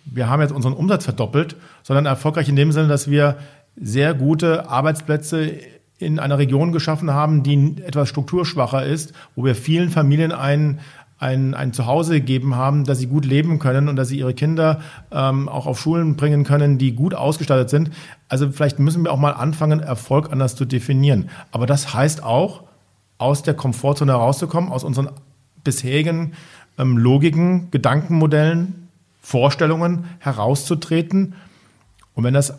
wir 0.05 0.29
haben 0.29 0.41
jetzt 0.41 0.53
unseren 0.53 0.73
Umsatz 0.73 1.05
verdoppelt, 1.05 1.57
sondern 1.83 2.07
erfolgreich 2.07 2.49
in 2.49 2.57
dem 2.57 2.73
Sinne, 2.73 2.89
dass 2.89 3.11
wir 3.11 3.37
sehr 3.77 4.15
gute 4.15 4.69
Arbeitsplätze 4.69 5.53
in 5.99 6.19
einer 6.19 6.39
Region 6.39 6.73
geschaffen 6.73 7.13
haben, 7.13 7.43
die 7.43 7.77
etwas 7.85 8.09
strukturschwacher 8.09 8.85
ist, 8.85 9.13
wo 9.37 9.45
wir 9.45 9.55
vielen 9.55 9.91
Familien 9.91 10.33
ein, 10.33 10.81
ein, 11.19 11.55
ein 11.55 11.75
Zuhause 11.75 12.15
gegeben 12.15 12.57
haben, 12.57 12.85
dass 12.85 12.99
sie 12.99 13.07
gut 13.07 13.27
leben 13.27 13.59
können 13.59 13.89
und 13.89 13.97
dass 13.97 14.09
sie 14.09 14.19
ihre 14.19 14.33
Kinder 14.33 14.81
ähm, 15.13 15.49
auch 15.49 15.67
auf 15.67 15.79
Schulen 15.79 16.17
bringen 16.17 16.45
können, 16.45 16.79
die 16.79 16.93
gut 16.93 17.15
ausgestattet 17.15 17.69
sind. 17.69 17.91
Also 18.29 18.51
vielleicht 18.51 18.79
müssen 18.79 19.05
wir 19.05 19.13
auch 19.13 19.19
mal 19.19 19.33
anfangen, 19.33 19.81
Erfolg 19.81 20.33
anders 20.33 20.57
zu 20.57 20.65
definieren. 20.65 21.29
Aber 21.53 21.67
das 21.67 21.93
heißt 21.93 22.23
auch, 22.23 22.63
aus 23.19 23.43
der 23.43 23.53
Komfortzone 23.53 24.13
herauszukommen, 24.13 24.73
aus 24.73 24.83
unseren 24.83 25.11
bisherigen 25.65 26.33
ähm, 26.79 26.97
Logiken, 26.97 27.71
Gedankenmodellen, 27.71 28.89
Vorstellungen 29.21 30.05
herauszutreten. 30.19 31.35
Und 32.15 32.25
wenn 32.25 32.35
das, 32.35 32.55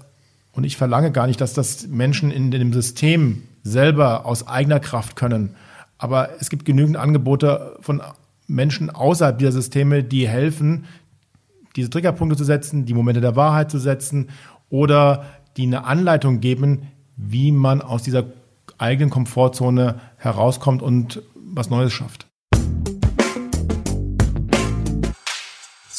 und 0.54 0.64
ich 0.64 0.78
verlange 0.78 1.12
gar 1.12 1.28
nicht, 1.28 1.42
dass 1.42 1.54
das 1.54 1.88
Menschen 1.88 2.32
in 2.32 2.52
dem 2.52 2.74
System 2.74 3.44
selber 3.64 4.26
aus 4.26 4.48
eigener 4.48 4.80
Kraft 4.80 5.16
können, 5.16 5.56
aber 5.98 6.30
es 6.40 6.50
gibt 6.50 6.66
genügend 6.66 6.98
Angebote 6.98 7.78
von 7.82 8.02
Menschen 8.48 8.90
außerhalb 8.90 9.38
dieser 9.38 9.52
Systeme, 9.52 10.04
die 10.04 10.28
helfen, 10.28 10.86
diese 11.76 11.90
Triggerpunkte 11.90 12.36
zu 12.36 12.44
setzen, 12.44 12.86
die 12.86 12.94
Momente 12.94 13.22
der 13.22 13.36
Wahrheit 13.36 13.72
zu 13.72 13.80
setzen 13.80 14.30
oder 14.70 15.26
die 15.58 15.64
eine 15.64 15.86
Anleitung 15.86 16.40
geben, 16.40 16.88
wie 17.18 17.52
man 17.52 17.82
aus 17.82 18.04
dieser 18.04 18.26
eigenen 18.78 19.10
Komfortzone 19.10 20.00
herauskommt 20.18 20.82
und 20.82 21.22
was 21.36 21.70
Neues 21.70 21.94
schafft. 21.94 22.31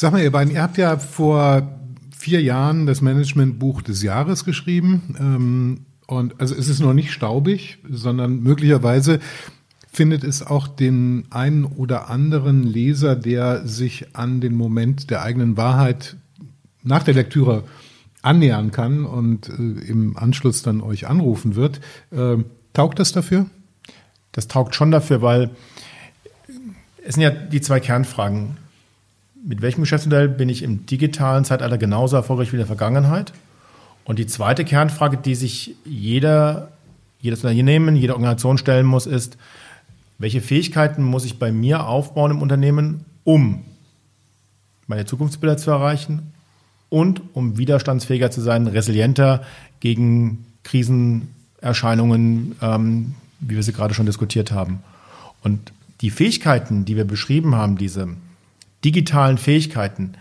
Sag 0.03 0.11
mal, 0.11 0.21
ihr 0.21 0.33
beiden, 0.33 0.53
ihr 0.53 0.61
habt 0.61 0.77
ja 0.77 0.97
vor 0.97 1.79
vier 2.13 2.41
Jahren 2.41 2.85
das 2.85 2.99
Managementbuch 2.99 3.81
des 3.81 4.03
Jahres 4.03 4.43
geschrieben. 4.43 5.15
Ähm, 5.17 5.85
und 6.07 6.41
also 6.41 6.53
es 6.55 6.67
ist 6.67 6.81
noch 6.81 6.93
nicht 6.93 7.13
staubig, 7.13 7.77
sondern 7.89 8.43
möglicherweise 8.43 9.21
findet 9.93 10.25
es 10.25 10.45
auch 10.45 10.67
den 10.67 11.23
einen 11.29 11.63
oder 11.63 12.09
anderen 12.09 12.63
Leser, 12.63 13.15
der 13.15 13.65
sich 13.65 14.13
an 14.13 14.41
den 14.41 14.57
Moment 14.57 15.09
der 15.09 15.21
eigenen 15.21 15.55
Wahrheit 15.55 16.17
nach 16.83 17.03
der 17.03 17.13
Lektüre 17.13 17.63
annähern 18.21 18.71
kann 18.71 19.05
und 19.05 19.47
äh, 19.47 19.53
im 19.87 20.17
Anschluss 20.17 20.63
dann 20.63 20.81
euch 20.81 21.07
anrufen 21.07 21.55
wird. 21.55 21.79
Äh, 22.11 22.43
taugt 22.73 22.99
das 22.99 23.13
dafür? 23.13 23.45
Das 24.33 24.49
taugt 24.49 24.75
schon 24.75 24.91
dafür, 24.91 25.21
weil 25.21 25.51
es 27.05 27.15
sind 27.15 27.23
ja 27.23 27.29
die 27.29 27.61
zwei 27.61 27.79
Kernfragen 27.79 28.57
mit 29.45 29.61
welchem 29.61 29.81
Geschäftsmodell 29.81 30.29
bin 30.29 30.49
ich 30.49 30.63
im 30.63 30.85
digitalen 30.85 31.43
Zeitalter 31.45 31.77
genauso 31.77 32.15
erfolgreich 32.15 32.51
wie 32.51 32.55
in 32.55 32.59
der 32.59 32.67
Vergangenheit? 32.67 33.33
Und 34.05 34.19
die 34.19 34.27
zweite 34.27 34.65
Kernfrage, 34.65 35.17
die 35.17 35.35
sich 35.35 35.75
jeder, 35.85 36.69
jedes 37.19 37.43
Unternehmen, 37.43 37.95
jede 37.95 38.13
Organisation 38.13 38.57
stellen 38.57 38.85
muss, 38.85 39.05
ist, 39.05 39.37
welche 40.17 40.41
Fähigkeiten 40.41 41.03
muss 41.03 41.25
ich 41.25 41.39
bei 41.39 41.51
mir 41.51 41.87
aufbauen 41.87 42.31
im 42.31 42.41
Unternehmen, 42.41 43.05
um 43.23 43.63
meine 44.87 45.05
Zukunftsbilder 45.05 45.57
zu 45.57 45.71
erreichen 45.71 46.33
und 46.89 47.21
um 47.33 47.57
widerstandsfähiger 47.57 48.31
zu 48.31 48.41
sein, 48.41 48.67
resilienter 48.67 49.43
gegen 49.79 50.45
Krisenerscheinungen, 50.63 52.55
ähm, 52.61 53.15
wie 53.39 53.55
wir 53.55 53.63
sie 53.63 53.73
gerade 53.73 53.93
schon 53.93 54.05
diskutiert 54.05 54.51
haben. 54.51 54.79
Und 55.41 55.73
die 56.01 56.09
Fähigkeiten, 56.09 56.85
die 56.85 56.95
wir 56.95 57.05
beschrieben 57.05 57.55
haben, 57.55 57.77
diese 57.77 58.07
digitalen 58.83 59.37
Fähigkeiten, 59.37 60.13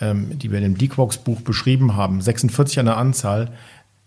ähm, 0.00 0.38
die 0.38 0.50
wir 0.50 0.58
in 0.58 0.64
dem 0.64 0.78
DeQuox-Buch 0.78 1.40
beschrieben 1.42 1.96
haben, 1.96 2.20
46 2.20 2.78
an 2.80 2.86
der 2.86 2.96
Anzahl, 2.96 3.52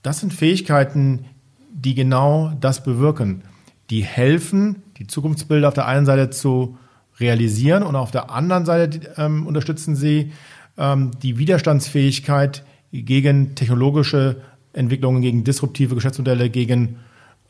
das 0.01 0.19
sind 0.19 0.33
Fähigkeiten, 0.33 1.25
die 1.71 1.95
genau 1.95 2.53
das 2.59 2.83
bewirken. 2.83 3.43
Die 3.89 4.03
helfen, 4.03 4.83
die 4.97 5.07
Zukunftsbilder 5.07 5.67
auf 5.67 5.73
der 5.73 5.87
einen 5.87 6.05
Seite 6.05 6.29
zu 6.29 6.77
realisieren 7.19 7.83
und 7.83 7.95
auf 7.95 8.11
der 8.11 8.31
anderen 8.31 8.65
Seite 8.65 9.13
ähm, 9.17 9.47
unterstützen 9.47 9.95
sie 9.95 10.31
ähm, 10.77 11.11
die 11.21 11.37
Widerstandsfähigkeit 11.37 12.63
gegen 12.91 13.55
technologische 13.55 14.41
Entwicklungen, 14.73 15.21
gegen 15.21 15.43
disruptive 15.43 15.95
Geschäftsmodelle, 15.95 16.49
gegen 16.49 16.97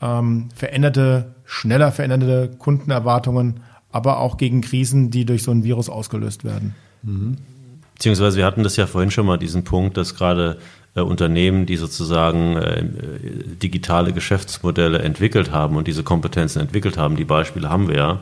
ähm, 0.01 0.49
veränderte, 0.55 1.35
schneller 1.45 1.91
veränderte 1.91 2.55
Kundenerwartungen, 2.57 3.61
aber 3.95 4.19
auch 4.19 4.35
gegen 4.35 4.59
Krisen, 4.59 5.09
die 5.09 5.23
durch 5.23 5.43
so 5.43 5.51
ein 5.51 5.63
Virus 5.63 5.89
ausgelöst 5.89 6.43
werden. 6.43 6.75
Mhm. 7.01 7.37
Beziehungsweise 7.93 8.37
wir 8.37 8.45
hatten 8.45 8.61
das 8.61 8.75
ja 8.75 8.87
vorhin 8.87 9.09
schon 9.09 9.25
mal, 9.25 9.37
diesen 9.37 9.63
Punkt, 9.63 9.95
dass 9.95 10.15
gerade 10.15 10.57
äh, 10.95 10.99
Unternehmen, 10.99 11.65
die 11.65 11.77
sozusagen 11.77 12.57
äh, 12.57 12.83
digitale 13.63 14.11
Geschäftsmodelle 14.11 14.99
entwickelt 14.99 15.53
haben 15.53 15.77
und 15.77 15.87
diese 15.87 16.03
Kompetenzen 16.03 16.59
entwickelt 16.59 16.97
haben, 16.97 17.15
die 17.15 17.23
Beispiele 17.23 17.69
haben 17.69 17.87
wir 17.87 17.95
ja, 17.95 18.19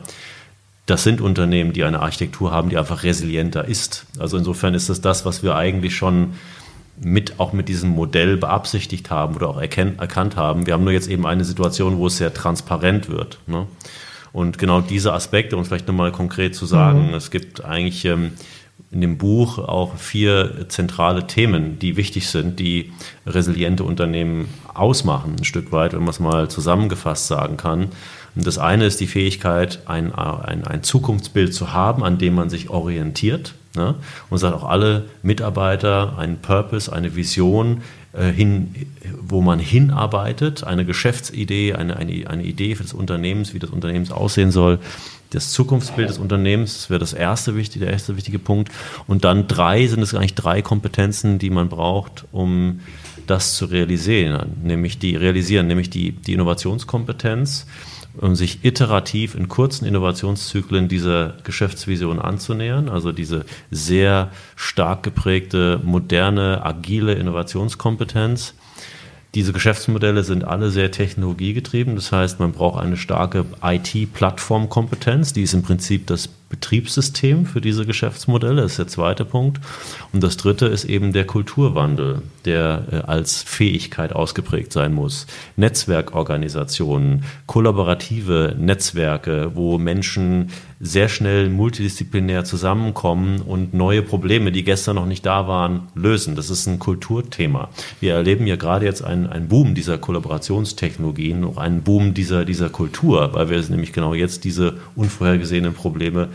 das 0.86 1.02
sind 1.02 1.20
Unternehmen, 1.20 1.72
die 1.72 1.82
eine 1.82 1.98
Architektur 1.98 2.52
haben, 2.52 2.68
die 2.68 2.78
einfach 2.78 3.02
resilienter 3.02 3.64
ist. 3.64 4.06
Also 4.20 4.36
insofern 4.36 4.74
ist 4.74 4.88
das 4.88 5.00
das, 5.00 5.26
was 5.26 5.42
wir 5.42 5.56
eigentlich 5.56 5.96
schon 5.96 6.34
mit, 7.00 7.40
auch 7.40 7.52
mit 7.52 7.68
diesem 7.68 7.90
Modell 7.90 8.36
beabsichtigt 8.36 9.10
haben 9.10 9.34
oder 9.34 9.48
auch 9.48 9.60
erkennt, 9.60 9.98
erkannt 9.98 10.36
haben. 10.36 10.66
Wir 10.66 10.74
haben 10.74 10.84
nur 10.84 10.92
jetzt 10.92 11.08
eben 11.08 11.26
eine 11.26 11.44
Situation, 11.44 11.98
wo 11.98 12.06
es 12.06 12.18
sehr 12.18 12.32
transparent 12.32 13.08
wird. 13.08 13.40
Ne? 13.48 13.66
Und 14.34 14.58
genau 14.58 14.80
diese 14.80 15.12
Aspekte, 15.12 15.56
um 15.56 15.64
vielleicht 15.64 15.86
nochmal 15.86 16.10
konkret 16.10 16.56
zu 16.56 16.66
sagen, 16.66 17.08
mhm. 17.08 17.14
es 17.14 17.30
gibt 17.30 17.64
eigentlich 17.64 18.04
ähm, 18.04 18.32
in 18.90 19.00
dem 19.00 19.16
Buch 19.16 19.58
auch 19.58 19.96
vier 19.96 20.66
zentrale 20.68 21.28
Themen, 21.28 21.78
die 21.78 21.96
wichtig 21.96 22.28
sind, 22.28 22.58
die 22.58 22.92
resiliente 23.28 23.84
Unternehmen 23.84 24.48
ausmachen, 24.74 25.36
ein 25.38 25.44
Stück 25.44 25.70
weit, 25.70 25.92
wenn 25.92 26.00
man 26.00 26.08
es 26.08 26.18
mal 26.18 26.50
zusammengefasst 26.50 27.28
sagen 27.28 27.56
kann. 27.56 27.90
Und 28.34 28.44
das 28.44 28.58
eine 28.58 28.86
ist 28.86 28.98
die 28.98 29.06
Fähigkeit, 29.06 29.82
ein, 29.86 30.12
ein, 30.12 30.64
ein 30.64 30.82
Zukunftsbild 30.82 31.54
zu 31.54 31.72
haben, 31.72 32.02
an 32.02 32.18
dem 32.18 32.34
man 32.34 32.50
sich 32.50 32.70
orientiert. 32.70 33.54
Ne? 33.76 33.94
Und 34.30 34.38
sagt 34.38 34.56
auch 34.56 34.68
alle 34.68 35.04
Mitarbeiter 35.22 36.18
einen 36.18 36.38
Purpose, 36.38 36.92
eine 36.92 37.14
Vision, 37.14 37.78
äh, 37.78 37.80
hin, 38.22 38.74
wo 39.20 39.40
man 39.40 39.58
hinarbeitet, 39.58 40.64
eine 40.64 40.84
Geschäftsidee, 40.84 41.74
eine, 41.74 41.96
eine, 41.96 42.28
eine 42.28 42.44
Idee 42.44 42.74
für 42.76 42.84
das 42.84 42.92
Unternehmens, 42.92 43.54
wie 43.54 43.58
das 43.58 43.70
Unternehmen 43.70 44.10
aussehen 44.12 44.50
soll. 44.50 44.78
Das 45.30 45.50
Zukunftsbild 45.50 46.08
des 46.08 46.18
Unternehmens, 46.18 46.74
das 46.74 46.90
wäre 46.90 47.00
das 47.00 47.12
erste 47.12 47.56
wichtige, 47.56 47.86
der 47.86 47.92
erste 47.92 48.16
wichtige 48.16 48.38
Punkt. 48.38 48.70
Und 49.08 49.24
dann 49.24 49.48
drei 49.48 49.86
sind 49.88 50.00
es 50.00 50.14
eigentlich 50.14 50.34
drei 50.34 50.62
Kompetenzen, 50.62 51.40
die 51.40 51.50
man 51.50 51.68
braucht, 51.68 52.24
um 52.30 52.80
das 53.26 53.54
zu 53.56 53.64
realisieren, 53.64 54.52
nämlich 54.62 54.98
die 54.98 55.16
realisieren, 55.16 55.66
nämlich 55.66 55.90
die, 55.90 56.12
die 56.12 56.34
Innovationskompetenz, 56.34 57.66
um 58.16 58.34
sich 58.34 58.64
iterativ 58.64 59.34
in 59.34 59.48
kurzen 59.48 59.86
Innovationszyklen 59.86 60.88
dieser 60.88 61.34
Geschäftsvision 61.44 62.18
anzunähern, 62.18 62.88
also 62.88 63.12
diese 63.12 63.44
sehr 63.70 64.30
stark 64.56 65.02
geprägte, 65.02 65.80
moderne, 65.82 66.64
agile 66.64 67.14
Innovationskompetenz. 67.14 68.54
Diese 69.34 69.52
Geschäftsmodelle 69.52 70.22
sind 70.22 70.44
alle 70.44 70.70
sehr 70.70 70.92
technologiegetrieben. 70.92 71.96
Das 71.96 72.12
heißt, 72.12 72.38
man 72.38 72.52
braucht 72.52 72.80
eine 72.80 72.96
starke 72.96 73.44
IT-Plattformkompetenz. 73.62 75.32
Die 75.32 75.42
ist 75.42 75.54
im 75.54 75.62
Prinzip 75.62 76.06
das 76.06 76.28
Betriebssystem 76.48 77.46
für 77.46 77.60
diese 77.60 77.84
Geschäftsmodelle, 77.84 78.62
ist 78.62 78.78
der 78.78 78.86
zweite 78.86 79.24
Punkt. 79.24 79.60
Und 80.12 80.22
das 80.22 80.36
dritte 80.36 80.66
ist 80.66 80.84
eben 80.84 81.12
der 81.12 81.26
Kulturwandel, 81.26 82.22
der 82.44 82.84
äh, 82.90 82.96
als 82.96 83.42
Fähigkeit 83.42 84.12
ausgeprägt 84.12 84.72
sein 84.72 84.92
muss. 84.92 85.26
Netzwerkorganisationen, 85.56 87.24
kollaborative 87.46 88.54
Netzwerke, 88.58 89.52
wo 89.54 89.78
Menschen 89.78 90.50
sehr 90.80 91.08
schnell 91.08 91.48
multidisziplinär 91.48 92.44
zusammenkommen 92.44 93.40
und 93.40 93.72
neue 93.72 94.02
Probleme, 94.02 94.52
die 94.52 94.64
gestern 94.64 94.96
noch 94.96 95.06
nicht 95.06 95.24
da 95.24 95.48
waren, 95.48 95.88
lösen. 95.94 96.36
Das 96.36 96.50
ist 96.50 96.66
ein 96.66 96.78
Kulturthema. 96.78 97.70
Wir 98.00 98.14
erleben 98.14 98.46
ja 98.46 98.56
gerade 98.56 98.84
jetzt 98.84 99.02
einen, 99.02 99.26
einen 99.26 99.48
Boom 99.48 99.74
dieser 99.74 99.96
Kollaborationstechnologien, 99.98 101.42
auch 101.44 101.56
einen 101.56 101.82
Boom 101.82 102.12
dieser, 102.12 102.44
dieser 102.44 102.68
Kultur, 102.68 103.30
weil 103.32 103.48
wir 103.48 103.64
nämlich 103.70 103.94
genau 103.94 104.12
jetzt 104.12 104.44
diese 104.44 104.74
unvorhergesehenen 104.94 105.72
Probleme 105.72 106.28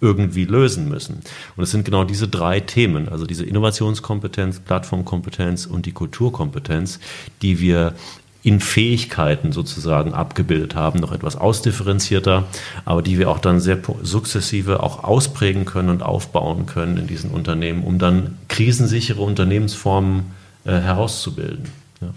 irgendwie 0.00 0.44
lösen 0.44 0.88
müssen. 0.88 1.22
Und 1.56 1.64
es 1.64 1.70
sind 1.70 1.84
genau 1.84 2.04
diese 2.04 2.28
drei 2.28 2.60
Themen, 2.60 3.08
also 3.08 3.26
diese 3.26 3.44
Innovationskompetenz, 3.44 4.60
Plattformkompetenz 4.60 5.66
und 5.66 5.86
die 5.86 5.92
Kulturkompetenz, 5.92 7.00
die 7.42 7.60
wir 7.60 7.94
in 8.42 8.60
Fähigkeiten 8.60 9.50
sozusagen 9.50 10.14
abgebildet 10.14 10.76
haben, 10.76 11.00
noch 11.00 11.10
etwas 11.10 11.34
ausdifferenzierter, 11.34 12.44
aber 12.84 13.02
die 13.02 13.18
wir 13.18 13.28
auch 13.28 13.40
dann 13.40 13.58
sehr 13.58 13.78
sukzessive 14.02 14.84
auch 14.84 15.02
ausprägen 15.02 15.64
können 15.64 15.88
und 15.88 16.02
aufbauen 16.02 16.66
können 16.66 16.96
in 16.96 17.08
diesen 17.08 17.30
Unternehmen, 17.30 17.82
um 17.82 17.98
dann 17.98 18.38
krisensichere 18.46 19.20
Unternehmensformen 19.20 20.26
äh, 20.64 20.72
herauszubilden. 20.72 21.64
Ja. 22.00 22.08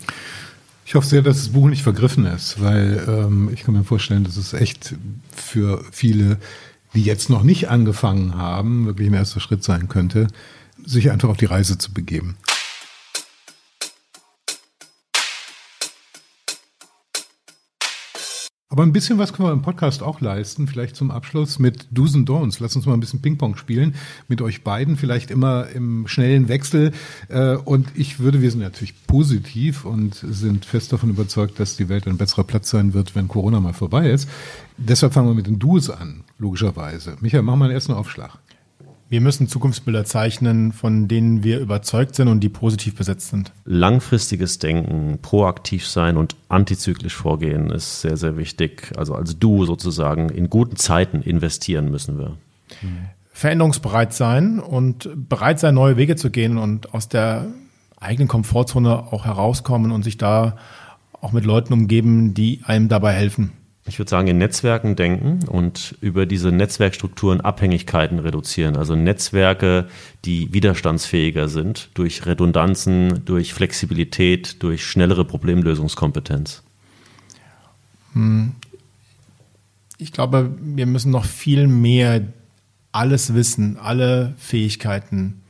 Ich 0.86 0.96
hoffe 0.96 1.08
sehr, 1.08 1.22
dass 1.22 1.38
das 1.38 1.50
Buch 1.50 1.68
nicht 1.68 1.84
vergriffen 1.84 2.26
ist, 2.26 2.62
weil 2.62 3.04
ähm, 3.08 3.50
ich 3.54 3.64
kann 3.64 3.74
mir 3.76 3.84
vorstellen, 3.84 4.24
dass 4.24 4.38
es 4.38 4.54
echt 4.54 4.96
für 5.36 5.84
viele 5.92 6.38
die 6.94 7.04
jetzt 7.04 7.30
noch 7.30 7.44
nicht 7.44 7.70
angefangen 7.70 8.36
haben, 8.36 8.86
wirklich 8.86 9.10
ein 9.10 9.14
erster 9.14 9.40
Schritt 9.40 9.64
sein 9.64 9.88
könnte, 9.88 10.28
sich 10.86 11.12
einfach 11.12 11.30
auf 11.30 11.38
die 11.38 11.46
Reise 11.46 11.78
zu 11.78 11.94
begeben. 11.94 12.38
Aber 18.72 18.84
ein 18.84 18.94
bisschen 18.94 19.18
was 19.18 19.34
können 19.34 19.50
wir 19.50 19.52
im 19.52 19.64
Podcast 19.64 20.04
auch 20.04 20.22
leisten, 20.22 20.68
vielleicht 20.68 20.96
zum 20.96 21.10
Abschluss 21.10 21.58
mit 21.58 21.88
Do's 21.90 22.14
and 22.14 22.30
Don'ts. 22.30 22.58
Lass 22.60 22.76
uns 22.76 22.86
mal 22.86 22.94
ein 22.94 23.00
bisschen 23.00 23.20
Ping-Pong 23.20 23.58
spielen 23.58 23.96
mit 24.28 24.44
euch 24.44 24.64
beiden, 24.64 24.96
vielleicht 24.96 25.32
immer 25.32 25.68
im 25.70 26.08
schnellen 26.08 26.48
Wechsel. 26.50 26.92
Äh, 27.30 27.56
und 27.56 27.88
ich 27.96 28.20
würde, 28.20 28.44
wir 28.44 28.52
sind 28.52 28.60
natürlich 28.60 28.94
positiv 29.08 29.86
und 29.86 30.14
sind 30.16 30.66
fest 30.66 30.94
davon 30.94 31.10
überzeugt, 31.10 31.60
dass 31.60 31.78
die 31.78 31.90
Welt 31.90 32.08
ein 32.08 32.18
besserer 32.18 32.44
Platz 32.44 32.70
sein 32.70 32.94
wird, 32.94 33.16
wenn 33.16 33.28
Corona 33.28 33.60
mal 33.60 33.74
vorbei 33.74 34.12
ist. 34.12 34.30
Deshalb 34.82 35.14
fangen 35.14 35.28
wir 35.28 35.36
mit 35.36 35.46
den 35.46 35.60
Do's 35.60 35.90
an, 35.90 36.24
logischerweise. 36.38 37.18
Michael, 37.20 37.44
mach 37.44 37.56
mal 37.56 37.66
einen 37.66 37.74
ersten 37.74 37.94
Aufschlag. 37.94 38.40
Wir 39.10 39.22
müssen 39.22 39.48
Zukunftsbilder 39.48 40.06
zeichnen, 40.06 40.72
von 40.72 41.08
denen 41.08 41.44
wir 41.44 41.60
überzeugt 41.60 42.16
sind 42.16 42.28
und 42.28 42.42
die 42.42 42.50
positiv 42.50 42.96
besetzt 42.96 43.30
sind. 43.30 43.52
Langfristiges 43.66 44.60
Denken, 44.60 45.18
proaktiv 45.22 45.88
sein 45.88 46.16
und 46.16 46.36
antizyklisch 46.48 47.16
vorgehen 47.16 47.72
ist 47.72 48.02
sehr, 48.02 48.18
sehr 48.18 48.38
wichtig. 48.38 48.94
Also 48.98 49.16
als 49.16 49.38
Du 49.40 49.66
sozusagen 49.66 50.30
in 50.30 50.50
guten 50.50 50.76
Zeiten 50.76 51.24
investieren 51.24 51.90
müssen 51.90 52.20
wir. 52.20 52.38
Veränderungsbereit 53.34 54.14
sein 54.14 54.60
und 54.60 55.10
bereit 55.28 55.60
sein, 55.60 55.74
neue 55.74 55.98
Wege 55.98 56.16
zu 56.16 56.30
gehen 56.30 56.58
und 56.58 56.94
aus 56.94 57.10
der 57.10 57.48
eigenen 58.00 58.28
Komfortzone 58.28 59.12
auch 59.12 59.26
herauskommen 59.26 59.92
und 59.92 60.04
sich 60.04 60.18
da 60.18 60.56
auch 61.20 61.32
mit 61.32 61.46
Leuten 61.46 61.74
umgeben, 61.74 62.34
die 62.34 62.62
einem 62.64 62.90
dabei 62.90 63.14
helfen 63.14 63.54
ich 63.90 64.00
würde 64.00 64.10
sagen, 64.10 64.28
in 64.28 64.38
Netzwerken 64.38 64.96
denken 64.96 65.48
und 65.48 65.98
über 66.02 66.26
diese 66.26 66.52
Netzwerkstrukturen 66.52 67.42
Abhängigkeiten 67.42 68.20
reduzieren. 68.20 68.78
Also 68.78 68.96
Netzwerke, 68.96 69.88
die 70.26 70.54
widerstandsfähiger 70.54 71.50
sind 71.50 71.90
durch 71.96 72.26
Redundanzen, 72.26 73.26
durch 73.26 73.54
Flexibilität, 73.54 74.62
durch 74.64 74.86
schnellere 74.86 75.26
Problemlösungskompetenz. 75.26 76.64
Hm. 78.14 78.54
Ich 79.98 80.14
glaube, 80.14 80.56
wir 80.62 80.86
müssen 80.86 81.12
noch 81.12 81.26
viel 81.26 81.68
mehr 81.68 82.22
alles 82.92 83.34
wissen, 83.34 83.78
alle 83.78 84.34
Fähigkeiten, 84.38 85.42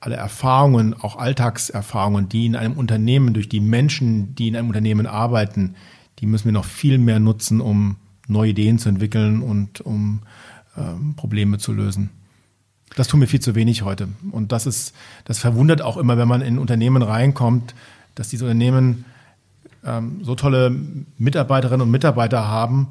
alle 0.00 0.16
Erfahrungen, 0.16 0.94
auch 0.94 1.16
Alltagserfahrungen, 1.16 2.28
die 2.28 2.46
in 2.46 2.56
einem 2.56 2.74
Unternehmen, 2.74 3.34
durch 3.34 3.48
die 3.48 3.60
Menschen, 3.60 4.34
die 4.34 4.48
in 4.48 4.56
einem 4.56 4.68
Unternehmen 4.68 5.06
arbeiten, 5.06 5.74
die 6.18 6.26
müssen 6.26 6.46
wir 6.46 6.52
noch 6.52 6.64
viel 6.64 6.98
mehr 6.98 7.20
nutzen, 7.20 7.60
um 7.60 7.96
neue 8.28 8.50
Ideen 8.50 8.78
zu 8.78 8.88
entwickeln 8.88 9.42
und 9.42 9.80
um 9.80 10.22
ähm, 10.76 11.14
Probleme 11.16 11.58
zu 11.58 11.72
lösen. 11.72 12.10
Das 12.96 13.08
tun 13.08 13.20
wir 13.20 13.28
viel 13.28 13.40
zu 13.40 13.54
wenig 13.54 13.82
heute. 13.82 14.08
Und 14.30 14.52
das 14.52 14.66
ist, 14.66 14.94
das 15.24 15.38
verwundert 15.38 15.82
auch 15.82 15.96
immer, 15.96 16.16
wenn 16.16 16.28
man 16.28 16.42
in 16.42 16.58
Unternehmen 16.58 17.02
reinkommt, 17.02 17.74
dass 18.14 18.28
diese 18.28 18.44
Unternehmen 18.44 19.04
ähm, 19.84 20.20
so 20.22 20.34
tolle 20.34 20.74
Mitarbeiterinnen 21.18 21.82
und 21.82 21.90
Mitarbeiter 21.90 22.46
haben 22.46 22.88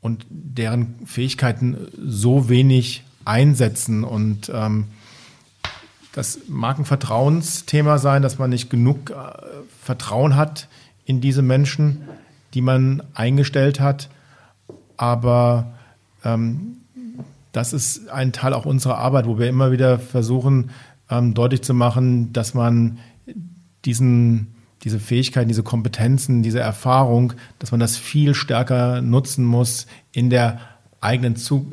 und 0.00 0.26
deren 0.30 0.94
Fähigkeiten 1.06 1.76
so 1.96 2.48
wenig 2.48 3.04
einsetzen. 3.24 4.04
Und 4.04 4.50
ähm, 4.54 4.86
das 6.12 6.40
mag 6.48 6.78
ein 6.78 6.84
Vertrauensthema 6.84 7.98
sein, 7.98 8.22
dass 8.22 8.38
man 8.38 8.50
nicht 8.50 8.70
genug 8.70 9.10
äh, 9.10 9.14
Vertrauen 9.82 10.36
hat 10.36 10.68
in 11.04 11.20
diese 11.20 11.42
Menschen 11.42 12.02
die 12.54 12.62
man 12.62 13.02
eingestellt 13.14 13.80
hat. 13.80 14.08
Aber 14.96 15.72
ähm, 16.24 16.78
das 17.52 17.72
ist 17.72 18.08
ein 18.08 18.32
Teil 18.32 18.54
auch 18.54 18.66
unserer 18.66 18.98
Arbeit, 18.98 19.26
wo 19.26 19.38
wir 19.38 19.48
immer 19.48 19.72
wieder 19.72 19.98
versuchen, 19.98 20.70
ähm, 21.10 21.34
deutlich 21.34 21.62
zu 21.62 21.74
machen, 21.74 22.32
dass 22.32 22.54
man 22.54 22.98
diesen, 23.84 24.54
diese 24.82 24.98
Fähigkeiten, 24.98 25.48
diese 25.48 25.62
Kompetenzen, 25.62 26.42
diese 26.42 26.60
Erfahrung, 26.60 27.34
dass 27.58 27.70
man 27.70 27.80
das 27.80 27.96
viel 27.96 28.34
stärker 28.34 29.02
nutzen 29.02 29.44
muss 29.44 29.86
in 30.12 30.30
der 30.30 30.60
eigenen 31.00 31.36
Zu 31.36 31.72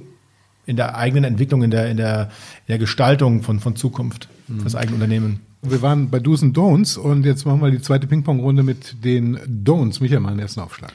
in 0.70 0.76
der 0.76 0.96
eigenen 0.96 1.24
Entwicklung, 1.24 1.64
in 1.64 1.72
der, 1.72 1.90
in 1.90 1.98
der, 1.98 2.30
in 2.68 2.68
der 2.68 2.78
Gestaltung 2.78 3.42
von, 3.42 3.60
von 3.60 3.76
Zukunft 3.76 4.30
für 4.46 4.64
das 4.64 4.76
eigene 4.76 4.96
Unternehmen. 4.96 5.40
Wir 5.62 5.82
waren 5.82 6.10
bei 6.10 6.20
Do's 6.20 6.41
und 6.41 6.57
Don'ts 6.57 6.97
und 6.97 7.26
jetzt 7.26 7.45
machen 7.45 7.62
wir 7.62 7.70
die 7.70 7.82
zweite 7.82 8.07
Ping-Pong-Runde 8.07 8.64
mit 8.64 9.03
den 9.03 9.38
Don'ts. 9.39 10.01
Michael, 10.01 10.22
mal 10.22 10.30
einen 10.30 10.39
ersten 10.39 10.62
Aufschlag. 10.62 10.93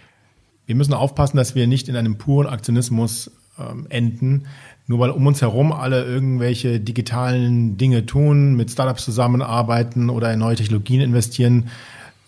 wir 0.66 0.74
müssen 0.74 0.94
aufpassen, 0.94 1.36
dass 1.36 1.54
wir 1.54 1.66
nicht 1.66 1.88
in 1.88 1.96
einem 1.96 2.16
puren 2.16 2.46
Aktionismus 2.46 3.30
ähm, 3.58 3.86
enden, 3.90 4.46
nur 4.86 4.98
weil 5.00 5.10
um 5.10 5.26
uns 5.26 5.42
herum 5.42 5.72
alle 5.72 6.04
irgendwelche 6.04 6.80
digitalen 6.80 7.76
Dinge 7.76 8.06
tun, 8.06 8.54
mit 8.54 8.70
Startups 8.70 9.04
zusammenarbeiten 9.04 10.10
oder 10.10 10.32
in 10.32 10.38
neue 10.38 10.56
Technologien 10.56 11.00
investieren. 11.00 11.68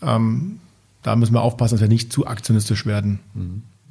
Ähm, 0.02 0.60
da 1.02 1.16
müssen 1.16 1.34
wir 1.34 1.42
aufpassen, 1.42 1.74
dass 1.74 1.80
wir 1.80 1.88
nicht 1.88 2.12
zu 2.12 2.26
aktionistisch 2.26 2.84
werden. 2.84 3.20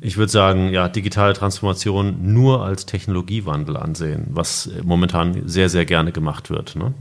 Ich 0.02 0.18
würde 0.18 0.32
sagen, 0.32 0.70
ja, 0.70 0.90
digitale 0.90 1.34
Transformation 1.34 2.34
nur 2.34 2.64
als 2.64 2.86
Technologiewandel 2.86 3.78
ansehen, 3.78 4.28
was 4.32 4.70
momentan 4.84 5.48
sehr, 5.48 5.70
sehr 5.70 5.86
gerne 5.86 6.12
gemacht 6.12 6.50
wird. 6.50 6.76
Ne? 6.76 6.94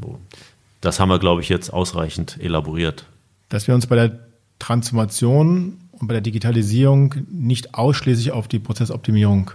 Das 0.84 1.00
haben 1.00 1.08
wir, 1.08 1.18
glaube 1.18 1.40
ich, 1.40 1.48
jetzt 1.48 1.72
ausreichend 1.72 2.38
elaboriert. 2.40 3.06
Dass 3.48 3.66
wir 3.66 3.74
uns 3.74 3.86
bei 3.86 3.96
der 3.96 4.18
Transformation 4.58 5.78
und 5.92 6.08
bei 6.08 6.14
der 6.14 6.20
Digitalisierung 6.20 7.14
nicht 7.30 7.74
ausschließlich 7.74 8.32
auf 8.32 8.48
die 8.48 8.58
Prozessoptimierung 8.58 9.52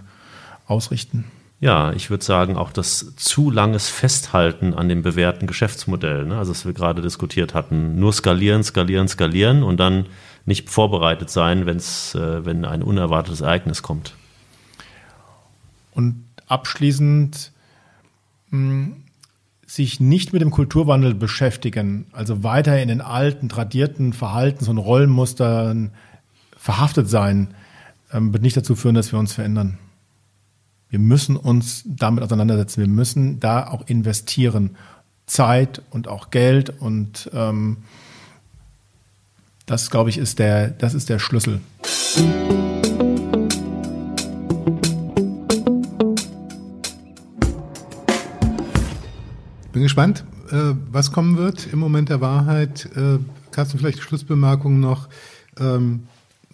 ausrichten. 0.66 1.24
Ja, 1.60 1.92
ich 1.92 2.10
würde 2.10 2.24
sagen, 2.24 2.56
auch 2.56 2.72
das 2.72 3.14
zu 3.16 3.50
langes 3.50 3.88
Festhalten 3.88 4.74
an 4.74 4.88
dem 4.88 5.02
bewährten 5.02 5.46
Geschäftsmodell, 5.46 6.24
ne? 6.24 6.38
also 6.38 6.50
was 6.50 6.64
wir 6.64 6.72
gerade 6.72 7.02
diskutiert 7.02 7.54
hatten, 7.54 8.00
nur 8.00 8.12
skalieren, 8.12 8.64
skalieren, 8.64 9.06
skalieren 9.06 9.62
und 9.62 9.78
dann 9.78 10.06
nicht 10.46 10.70
vorbereitet 10.70 11.30
sein, 11.30 11.66
wenn's, 11.66 12.14
äh, 12.14 12.44
wenn 12.44 12.64
ein 12.64 12.82
unerwartetes 12.82 13.42
Ereignis 13.42 13.82
kommt. 13.82 14.14
Und 15.92 16.24
abschließend 16.46 17.52
mh, 18.50 18.58
hm, 18.58 18.96
sich 19.70 20.00
nicht 20.00 20.32
mit 20.32 20.42
dem 20.42 20.50
Kulturwandel 20.50 21.14
beschäftigen, 21.14 22.06
also 22.10 22.42
weiter 22.42 22.82
in 22.82 22.88
den 22.88 23.00
alten, 23.00 23.48
tradierten 23.48 24.12
Verhaltens- 24.12 24.68
und 24.68 24.78
Rollenmustern 24.78 25.92
verhaftet 26.56 27.08
sein, 27.08 27.54
ähm, 28.12 28.32
wird 28.32 28.42
nicht 28.42 28.56
dazu 28.56 28.74
führen, 28.74 28.96
dass 28.96 29.12
wir 29.12 29.18
uns 29.20 29.32
verändern. 29.32 29.78
Wir 30.88 30.98
müssen 30.98 31.36
uns 31.36 31.84
damit 31.86 32.24
auseinandersetzen. 32.24 32.80
Wir 32.80 32.88
müssen 32.88 33.38
da 33.38 33.68
auch 33.68 33.86
investieren. 33.86 34.76
Zeit 35.26 35.80
und 35.90 36.08
auch 36.08 36.30
Geld 36.30 36.70
und 36.80 37.30
ähm, 37.32 37.76
das, 39.66 39.88
glaube 39.88 40.10
ich, 40.10 40.18
ist 40.18 40.40
der, 40.40 40.70
das 40.70 40.94
ist 40.94 41.08
der 41.08 41.20
Schlüssel. 41.20 41.60
Bin 49.80 49.86
gespannt, 49.86 50.24
äh, 50.50 50.74
was 50.92 51.10
kommen 51.10 51.38
wird 51.38 51.68
im 51.72 51.78
Moment 51.78 52.10
der 52.10 52.20
Wahrheit. 52.20 52.86
Äh, 52.96 53.16
Carsten, 53.50 53.78
vielleicht 53.78 54.02
Schlussbemerkung 54.02 54.78
noch. 54.78 55.08
Ähm, 55.58 56.00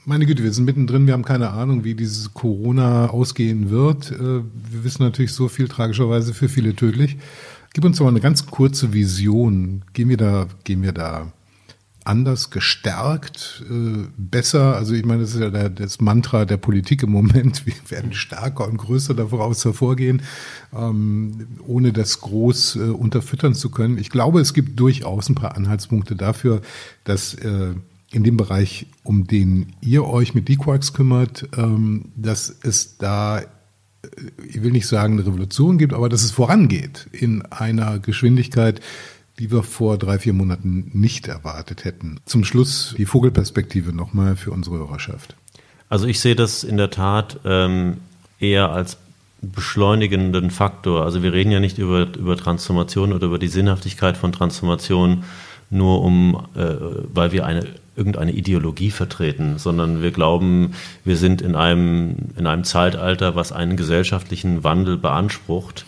meine 0.04 0.26
Güte, 0.26 0.44
wir 0.44 0.52
sind 0.52 0.64
mittendrin, 0.64 1.08
wir 1.08 1.12
haben 1.12 1.24
keine 1.24 1.50
Ahnung, 1.50 1.82
wie 1.82 1.96
dieses 1.96 2.34
Corona 2.34 3.08
ausgehen 3.10 3.68
wird. 3.68 4.12
Äh, 4.12 4.20
wir 4.20 4.84
wissen 4.84 5.02
natürlich 5.02 5.32
so 5.32 5.48
viel, 5.48 5.66
tragischerweise 5.66 6.34
für 6.34 6.48
viele 6.48 6.76
tödlich. 6.76 7.16
Gib 7.74 7.84
uns 7.84 7.96
doch 7.96 8.04
mal 8.04 8.10
eine 8.10 8.20
ganz 8.20 8.46
kurze 8.46 8.92
Vision. 8.92 9.82
Gehen 9.92 10.08
wir 10.08 10.18
da, 10.18 10.46
gehen 10.62 10.84
wir 10.84 10.92
da 10.92 11.32
anders 12.06 12.50
gestärkt, 12.50 13.64
äh, 13.70 14.06
besser? 14.16 14.76
Also 14.76 14.94
ich 14.94 15.04
meine, 15.04 15.22
das 15.22 15.34
ist 15.34 15.40
ja 15.40 15.50
der, 15.50 15.70
das 15.70 16.00
Mantra 16.00 16.44
der 16.44 16.56
Politik 16.56 17.02
im 17.02 17.10
Moment. 17.10 17.66
Wir 17.66 17.74
werden 17.88 18.12
stärker 18.12 18.66
und 18.66 18.76
größer 18.76 19.14
daraus 19.14 19.64
hervorgehen, 19.64 20.22
ähm, 20.74 21.46
ohne 21.66 21.92
das 21.92 22.20
groß 22.20 22.76
äh, 22.76 22.78
unterfüttern 22.80 23.54
zu 23.54 23.70
können. 23.70 23.98
Ich 23.98 24.10
glaube, 24.10 24.40
es 24.40 24.54
gibt 24.54 24.78
durchaus 24.78 25.28
ein 25.28 25.34
paar 25.34 25.56
Anhaltspunkte 25.56 26.16
dafür, 26.16 26.62
dass 27.04 27.34
äh, 27.34 27.74
in 28.12 28.24
dem 28.24 28.36
Bereich, 28.36 28.86
um 29.02 29.26
den 29.26 29.74
ihr 29.80 30.04
euch 30.04 30.34
mit 30.34 30.48
D-Quarks 30.48 30.92
kümmert, 30.92 31.48
ähm, 31.56 32.12
dass 32.16 32.54
es 32.62 32.98
da, 32.98 33.42
ich 34.48 34.62
will 34.62 34.72
nicht 34.72 34.86
sagen, 34.86 35.14
eine 35.14 35.26
Revolution 35.26 35.76
gibt, 35.76 35.92
aber 35.92 36.08
dass 36.08 36.22
es 36.22 36.30
vorangeht 36.30 37.08
in 37.12 37.42
einer 37.42 37.98
Geschwindigkeit, 37.98 38.80
die 39.38 39.50
wir 39.50 39.62
vor 39.62 39.98
drei, 39.98 40.18
vier 40.18 40.32
Monaten 40.32 40.90
nicht 40.94 41.28
erwartet 41.28 41.84
hätten. 41.84 42.20
Zum 42.24 42.44
Schluss 42.44 42.94
die 42.96 43.06
Vogelperspektive 43.06 43.92
nochmal 43.92 44.36
für 44.36 44.50
unsere 44.50 44.78
Hörerschaft. 44.78 45.36
Also 45.88 46.06
ich 46.06 46.20
sehe 46.20 46.34
das 46.34 46.64
in 46.64 46.76
der 46.76 46.90
Tat 46.90 47.40
ähm, 47.44 47.98
eher 48.40 48.70
als 48.70 48.96
beschleunigenden 49.42 50.50
Faktor. 50.50 51.04
Also 51.04 51.22
wir 51.22 51.32
reden 51.32 51.52
ja 51.52 51.60
nicht 51.60 51.78
über, 51.78 52.08
über 52.16 52.36
Transformation 52.36 53.12
oder 53.12 53.26
über 53.26 53.38
die 53.38 53.48
Sinnhaftigkeit 53.48 54.16
von 54.16 54.32
Transformation, 54.32 55.24
nur 55.70 56.02
um, 56.02 56.46
äh, 56.54 56.74
weil 57.12 57.32
wir 57.32 57.44
eine 57.44 57.66
irgendeine 57.96 58.32
Ideologie 58.32 58.90
vertreten, 58.90 59.58
sondern 59.58 60.02
wir 60.02 60.10
glauben, 60.10 60.74
wir 61.04 61.16
sind 61.16 61.40
in 61.40 61.56
einem, 61.56 62.16
in 62.36 62.46
einem 62.46 62.64
Zeitalter, 62.64 63.34
was 63.36 63.52
einen 63.52 63.76
gesellschaftlichen 63.76 64.64
Wandel 64.64 64.98
beansprucht 64.98 65.86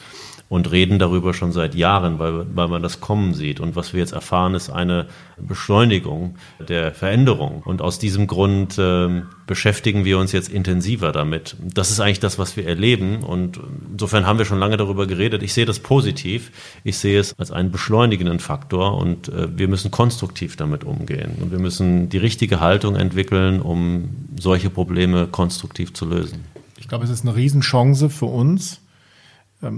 und 0.49 0.71
reden 0.71 0.99
darüber 0.99 1.35
schon 1.35 1.53
seit 1.53 1.75
Jahren, 1.75 2.19
weil, 2.19 2.47
weil 2.55 2.69
man 2.69 2.83
das 2.83 3.01
kommen 3.01 3.35
sieht. 3.35 3.61
Und 3.61 3.77
was 3.77 3.93
wir 3.93 4.01
jetzt 4.01 4.13
erfahren, 4.13 4.55
ist 4.55 4.71
eine 4.71 5.07
Beschleunigung 5.37 6.37
der 6.67 6.93
Veränderung. 6.93 7.63
Und 7.65 7.83
aus 7.83 7.99
diesem 7.99 8.27
Grund 8.27 8.79
äh, 8.79 9.23
beschäftigen 9.47 10.07
wir 10.07 10.19
uns 10.19 10.33
jetzt 10.33 10.49
intensiver 10.49 11.13
damit. 11.13 11.57
Das 11.61 11.91
ist 11.91 12.01
eigentlich 12.01 12.21
das, 12.21 12.39
was 12.39 12.57
wir 12.57 12.67
erleben. 12.67 13.23
Und 13.23 13.61
insofern 13.93 14.27
haben 14.27 14.39
wir 14.39 14.47
schon 14.47 14.59
lange 14.59 14.79
darüber 14.79 15.07
geredet. 15.07 15.43
Ich 15.43 15.53
sehe 15.53 15.67
das 15.67 15.81
positiv. 15.81 16.51
Ich 16.83 16.97
sehe 16.97 17.21
es 17.21 17.39
als 17.39 17.51
einen 17.51 17.71
beschleunigenden 17.71 18.39
Faktor 18.39 18.97
und 18.97 19.29
äh, 19.29 19.49
wir 19.59 19.69
müssen 19.69 19.91
konstruktiv 19.91 20.57
damit 20.57 20.83
umgehen. 20.83 21.33
Und 21.41 21.51
wir 21.51 21.59
müssen 21.59 22.09
die 22.09 22.19
richtige 22.19 22.61
Haltung 22.61 22.97
entwickeln, 22.97 23.61
um 23.61 24.09
solche 24.41 24.71
Probleme 24.71 25.27
konstruktiv 25.27 25.93
zu 25.93 26.07
lösen. 26.07 26.45
Ich 26.79 26.89
glaube, 26.89 27.05
es 27.05 27.11
ist 27.11 27.27
eine 27.27 27.37
Riesenchance 27.37 28.09
für 28.09 28.27
uns, 28.27 28.81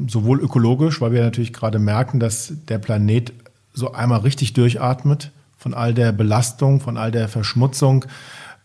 sowohl 0.09 0.41
ökologisch, 0.41 1.01
weil 1.01 1.13
wir 1.13 1.23
natürlich 1.23 1.53
gerade 1.53 1.79
merken, 1.79 2.21
dass 2.21 2.53
der 2.69 2.79
Planet 2.79 3.33
so 3.73 3.93
einmal 3.93 4.21
richtig 4.21 4.53
durchatmet 4.53 5.31
von 5.57 5.75
all 5.75 5.95
der 5.95 6.13
Belastung, 6.13 6.81
von 6.81 6.97
all 6.97 7.11
der 7.11 7.29
Verschmutzung, 7.29 8.05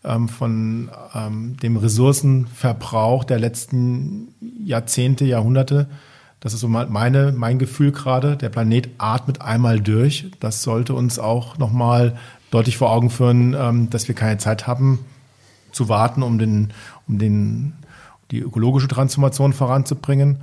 ähm, 0.04 0.28
von 0.28 0.90
ähm, 1.14 1.56
dem 1.58 1.76
Ressourcenverbrauch 1.76 3.24
der 3.24 3.38
letzten 3.38 4.28
Jahrzehnte, 4.64 5.24
Jahrhunderte. 5.24 5.88
Das 6.40 6.52
ist 6.52 6.60
so 6.60 6.68
meine, 6.68 7.32
mein 7.36 7.58
Gefühl 7.58 7.92
gerade. 7.92 8.36
Der 8.36 8.50
Planet 8.50 8.90
atmet 8.98 9.40
einmal 9.40 9.80
durch. 9.80 10.30
Das 10.38 10.62
sollte 10.62 10.94
uns 10.94 11.18
auch 11.18 11.58
nochmal 11.58 12.16
deutlich 12.50 12.76
vor 12.76 12.92
Augen 12.92 13.10
führen, 13.10 13.88
dass 13.90 14.06
wir 14.06 14.14
keine 14.14 14.38
Zeit 14.38 14.66
haben 14.66 15.00
zu 15.72 15.88
warten, 15.88 16.22
um 16.22 16.38
den, 16.38 16.72
um 17.08 17.18
den, 17.18 17.72
die 18.30 18.40
ökologische 18.40 18.86
Transformation 18.86 19.54
voranzubringen. 19.54 20.42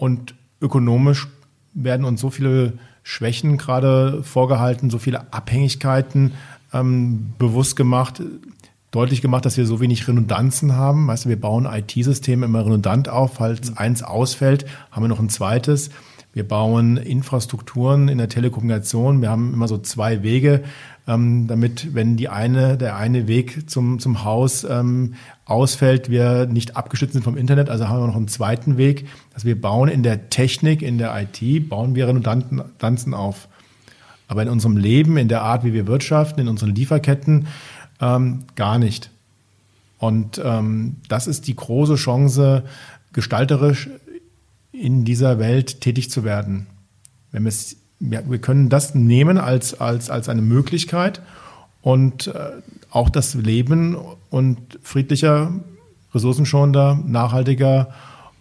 Und 0.00 0.34
ökonomisch 0.62 1.28
werden 1.74 2.06
uns 2.06 2.22
so 2.22 2.30
viele 2.30 2.72
Schwächen 3.02 3.58
gerade 3.58 4.22
vorgehalten, 4.22 4.88
so 4.88 4.98
viele 4.98 5.30
Abhängigkeiten 5.30 6.32
ähm, 6.72 7.34
bewusst 7.38 7.76
gemacht, 7.76 8.22
deutlich 8.92 9.20
gemacht, 9.20 9.44
dass 9.44 9.58
wir 9.58 9.66
so 9.66 9.78
wenig 9.78 10.08
Redundanzen 10.08 10.74
haben. 10.74 11.06
Weißt 11.06 11.26
du, 11.26 11.28
wir 11.28 11.38
bauen 11.38 11.66
IT-Systeme 11.66 12.46
immer 12.46 12.64
redundant 12.64 13.10
auf. 13.10 13.34
Falls 13.34 13.72
mhm. 13.72 13.76
eins 13.76 14.02
ausfällt, 14.02 14.64
haben 14.90 15.04
wir 15.04 15.08
noch 15.08 15.20
ein 15.20 15.28
zweites. 15.28 15.90
Wir 16.32 16.46
bauen 16.46 16.96
Infrastrukturen 16.96 18.08
in 18.08 18.18
der 18.18 18.28
Telekommunikation. 18.28 19.20
Wir 19.20 19.30
haben 19.30 19.52
immer 19.52 19.66
so 19.66 19.78
zwei 19.78 20.22
Wege, 20.22 20.62
ähm, 21.08 21.48
damit, 21.48 21.92
wenn 21.92 22.16
die 22.16 22.28
eine, 22.28 22.78
der 22.78 22.96
eine 22.96 23.26
Weg 23.26 23.68
zum, 23.68 23.98
zum 23.98 24.22
Haus 24.22 24.62
ähm, 24.62 25.14
ausfällt, 25.44 26.08
wir 26.08 26.46
nicht 26.46 26.76
abgeschnitten 26.76 27.14
sind 27.14 27.24
vom 27.24 27.36
Internet. 27.36 27.68
Also 27.68 27.88
haben 27.88 28.00
wir 28.00 28.06
noch 28.06 28.14
einen 28.14 28.28
zweiten 28.28 28.76
Weg. 28.76 29.08
Also 29.34 29.48
wir 29.48 29.60
bauen 29.60 29.88
in 29.88 30.04
der 30.04 30.30
Technik, 30.30 30.82
in 30.82 30.98
der 30.98 31.20
IT, 31.20 31.68
bauen 31.68 31.96
wir 31.96 32.06
Redundanzen 32.06 33.12
auf. 33.12 33.48
Aber 34.28 34.42
in 34.42 34.48
unserem 34.48 34.76
Leben, 34.76 35.16
in 35.16 35.26
der 35.26 35.42
Art, 35.42 35.64
wie 35.64 35.72
wir 35.72 35.88
wirtschaften, 35.88 36.40
in 36.40 36.48
unseren 36.48 36.72
Lieferketten, 36.76 37.48
ähm, 38.00 38.44
gar 38.54 38.78
nicht. 38.78 39.10
Und 39.98 40.40
ähm, 40.44 40.96
das 41.08 41.26
ist 41.26 41.48
die 41.48 41.56
große 41.56 41.96
Chance, 41.96 42.62
gestalterisch 43.12 43.90
in 44.72 45.04
dieser 45.04 45.38
Welt 45.38 45.80
tätig 45.80 46.10
zu 46.10 46.24
werden. 46.24 46.66
Wenn 47.32 47.44
wir, 47.44 47.48
es, 47.48 47.76
ja, 48.00 48.20
wir 48.28 48.38
können 48.38 48.68
das 48.68 48.94
nehmen 48.94 49.38
als, 49.38 49.80
als, 49.80 50.10
als 50.10 50.28
eine 50.28 50.42
Möglichkeit 50.42 51.20
und 51.82 52.28
äh, 52.28 52.50
auch 52.90 53.08
das 53.08 53.34
Leben 53.34 53.96
und 54.30 54.78
friedlicher, 54.82 55.52
ressourcenschonender, 56.14 57.02
nachhaltiger 57.06 57.90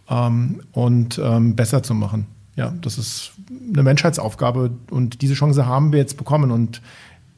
ähm, 0.09 0.61
und 0.71 1.19
ähm, 1.23 1.55
besser 1.55 1.83
zu 1.83 1.93
machen. 1.93 2.25
Ja, 2.55 2.73
das 2.81 2.97
ist 2.97 3.31
eine 3.73 3.83
Menschheitsaufgabe 3.83 4.71
und 4.89 5.21
diese 5.21 5.33
Chance 5.33 5.65
haben 5.65 5.91
wir 5.91 5.99
jetzt 5.99 6.17
bekommen. 6.17 6.51
Und 6.51 6.81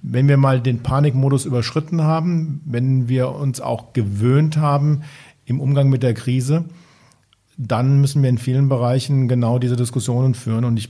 wenn 0.01 0.27
wir 0.27 0.37
mal 0.37 0.61
den 0.61 0.79
Panikmodus 0.79 1.45
überschritten 1.45 2.01
haben, 2.01 2.61
wenn 2.65 3.07
wir 3.07 3.35
uns 3.35 3.61
auch 3.61 3.93
gewöhnt 3.93 4.57
haben 4.57 5.01
im 5.45 5.59
Umgang 5.59 5.89
mit 5.89 6.01
der 6.01 6.13
Krise, 6.13 6.65
dann 7.67 8.01
müssen 8.01 8.23
wir 8.23 8.29
in 8.29 8.37
vielen 8.37 8.69
Bereichen 8.69 9.27
genau 9.27 9.59
diese 9.59 9.75
Diskussionen 9.75 10.33
führen. 10.33 10.65
Und 10.65 10.77
ich 10.77 10.89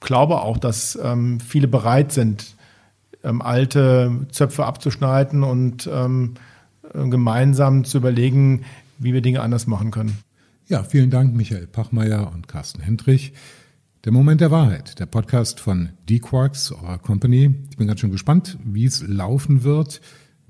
glaube 0.00 0.40
auch, 0.40 0.58
dass 0.58 0.98
ähm, 1.02 1.40
viele 1.40 1.68
bereit 1.68 2.12
sind, 2.12 2.54
ähm, 3.22 3.42
alte 3.42 4.26
Zöpfe 4.30 4.64
abzuschneiden 4.64 5.42
und 5.42 5.88
ähm, 5.92 6.34
äh, 6.94 7.08
gemeinsam 7.08 7.84
zu 7.84 7.98
überlegen, 7.98 8.64
wie 8.98 9.12
wir 9.12 9.20
Dinge 9.20 9.42
anders 9.42 9.66
machen 9.66 9.90
können. 9.90 10.16
Ja, 10.68 10.82
vielen 10.82 11.10
Dank, 11.10 11.34
Michael 11.34 11.66
Pachmeier 11.66 12.32
und 12.34 12.48
Carsten 12.48 12.82
Hendrich. 12.82 13.32
Der 14.04 14.12
Moment 14.12 14.40
der 14.40 14.50
Wahrheit, 14.50 14.98
der 15.00 15.06
Podcast 15.06 15.60
von 15.60 15.90
D-Quarks, 16.08 16.72
eurer 16.72 16.98
Company. 16.98 17.54
Ich 17.70 17.76
bin 17.76 17.86
ganz 17.86 18.00
schön 18.00 18.12
gespannt, 18.12 18.56
wie 18.64 18.84
es 18.84 19.06
laufen 19.06 19.64
wird 19.64 20.00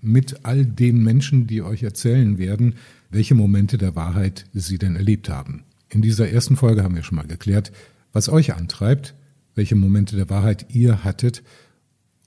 mit 0.00 0.44
all 0.44 0.64
den 0.64 1.02
Menschen, 1.02 1.46
die 1.46 1.62
euch 1.62 1.82
erzählen 1.82 2.38
werden, 2.38 2.74
welche 3.10 3.34
Momente 3.34 3.78
der 3.78 3.96
Wahrheit 3.96 4.46
sie 4.52 4.78
denn 4.78 4.96
erlebt 4.96 5.28
haben. 5.28 5.64
In 5.88 6.02
dieser 6.02 6.28
ersten 6.28 6.56
Folge 6.56 6.82
haben 6.82 6.96
wir 6.96 7.02
schon 7.02 7.16
mal 7.16 7.26
geklärt, 7.26 7.72
was 8.12 8.28
euch 8.28 8.54
antreibt, 8.54 9.14
welche 9.54 9.76
Momente 9.76 10.16
der 10.16 10.30
Wahrheit 10.30 10.66
ihr 10.74 11.04
hattet 11.04 11.42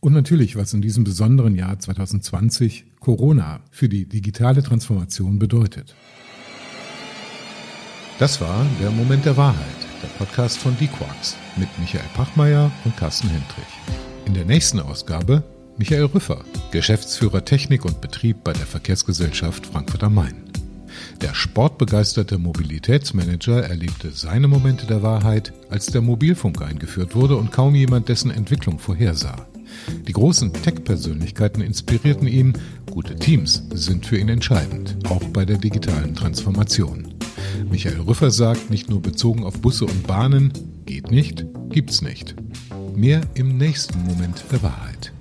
und 0.02 0.14
natürlich, 0.14 0.56
was 0.56 0.74
in 0.74 0.82
diesem 0.82 1.04
besonderen 1.04 1.56
Jahr 1.56 1.78
2020 1.78 2.86
Corona 3.00 3.62
für 3.70 3.90
die 3.90 4.08
digitale 4.08 4.64
Transformation 4.64 5.40
bedeutet. 5.40 5.96
Das 8.18 8.42
war 8.42 8.66
der 8.82 8.92
Moment 8.92 9.26
der 9.26 9.38
Wahrheit, 9.38 9.66
der 10.02 10.08
Podcast 10.24 10.58
von 10.58 10.78
D-Quarks 10.78 11.36
mit 11.58 11.70
Michael 11.80 12.04
Pachmeier 12.14 12.72
und 12.86 12.96
Carsten 12.98 13.30
Hendrich. 13.30 13.68
In 14.26 14.34
der 14.34 14.46
nächsten 14.46 14.80
Ausgabe 14.80 15.44
Michael 15.78 16.06
Rüffer, 16.06 16.44
Geschäftsführer 16.72 17.46
Technik 17.46 17.86
und 17.86 18.02
Betrieb 18.02 18.44
bei 18.44 18.52
der 18.52 18.66
Verkehrsgesellschaft 18.66 19.66
Frankfurt 19.66 20.04
am 20.04 20.16
Main. 20.16 20.49
Der 21.22 21.36
sportbegeisterte 21.36 22.38
Mobilitätsmanager 22.38 23.64
erlebte 23.64 24.12
seine 24.12 24.48
Momente 24.48 24.88
der 24.88 25.04
Wahrheit, 25.04 25.52
als 25.70 25.88
der 25.88 26.02
Mobilfunk 26.02 26.62
eingeführt 26.62 27.14
wurde 27.14 27.36
und 27.36 27.52
kaum 27.52 27.76
jemand 27.76 28.08
dessen 28.08 28.32
Entwicklung 28.32 28.80
vorhersah. 28.80 29.48
Die 30.08 30.14
großen 30.14 30.54
Tech-Persönlichkeiten 30.54 31.62
inspirierten 31.62 32.28
ihn, 32.28 32.54
gute 32.90 33.16
Teams 33.16 33.64
sind 33.74 34.06
für 34.06 34.18
ihn 34.18 34.30
entscheidend, 34.30 34.98
auch 35.10 35.24
bei 35.26 35.44
der 35.44 35.58
digitalen 35.58 36.16
Transformation. 36.16 37.14
Michael 37.70 38.00
Rüffer 38.02 38.32
sagt, 38.32 38.70
nicht 38.70 38.90
nur 38.90 39.02
bezogen 39.02 39.44
auf 39.44 39.60
Busse 39.62 39.86
und 39.86 40.08
Bahnen, 40.08 40.54
geht 40.86 41.12
nicht, 41.12 41.46
gibt's 41.70 42.02
nicht. 42.02 42.36
Mehr 42.96 43.22
im 43.34 43.58
nächsten 43.58 44.04
Moment 44.06 44.46
der 44.52 44.64
Wahrheit. 44.64 45.14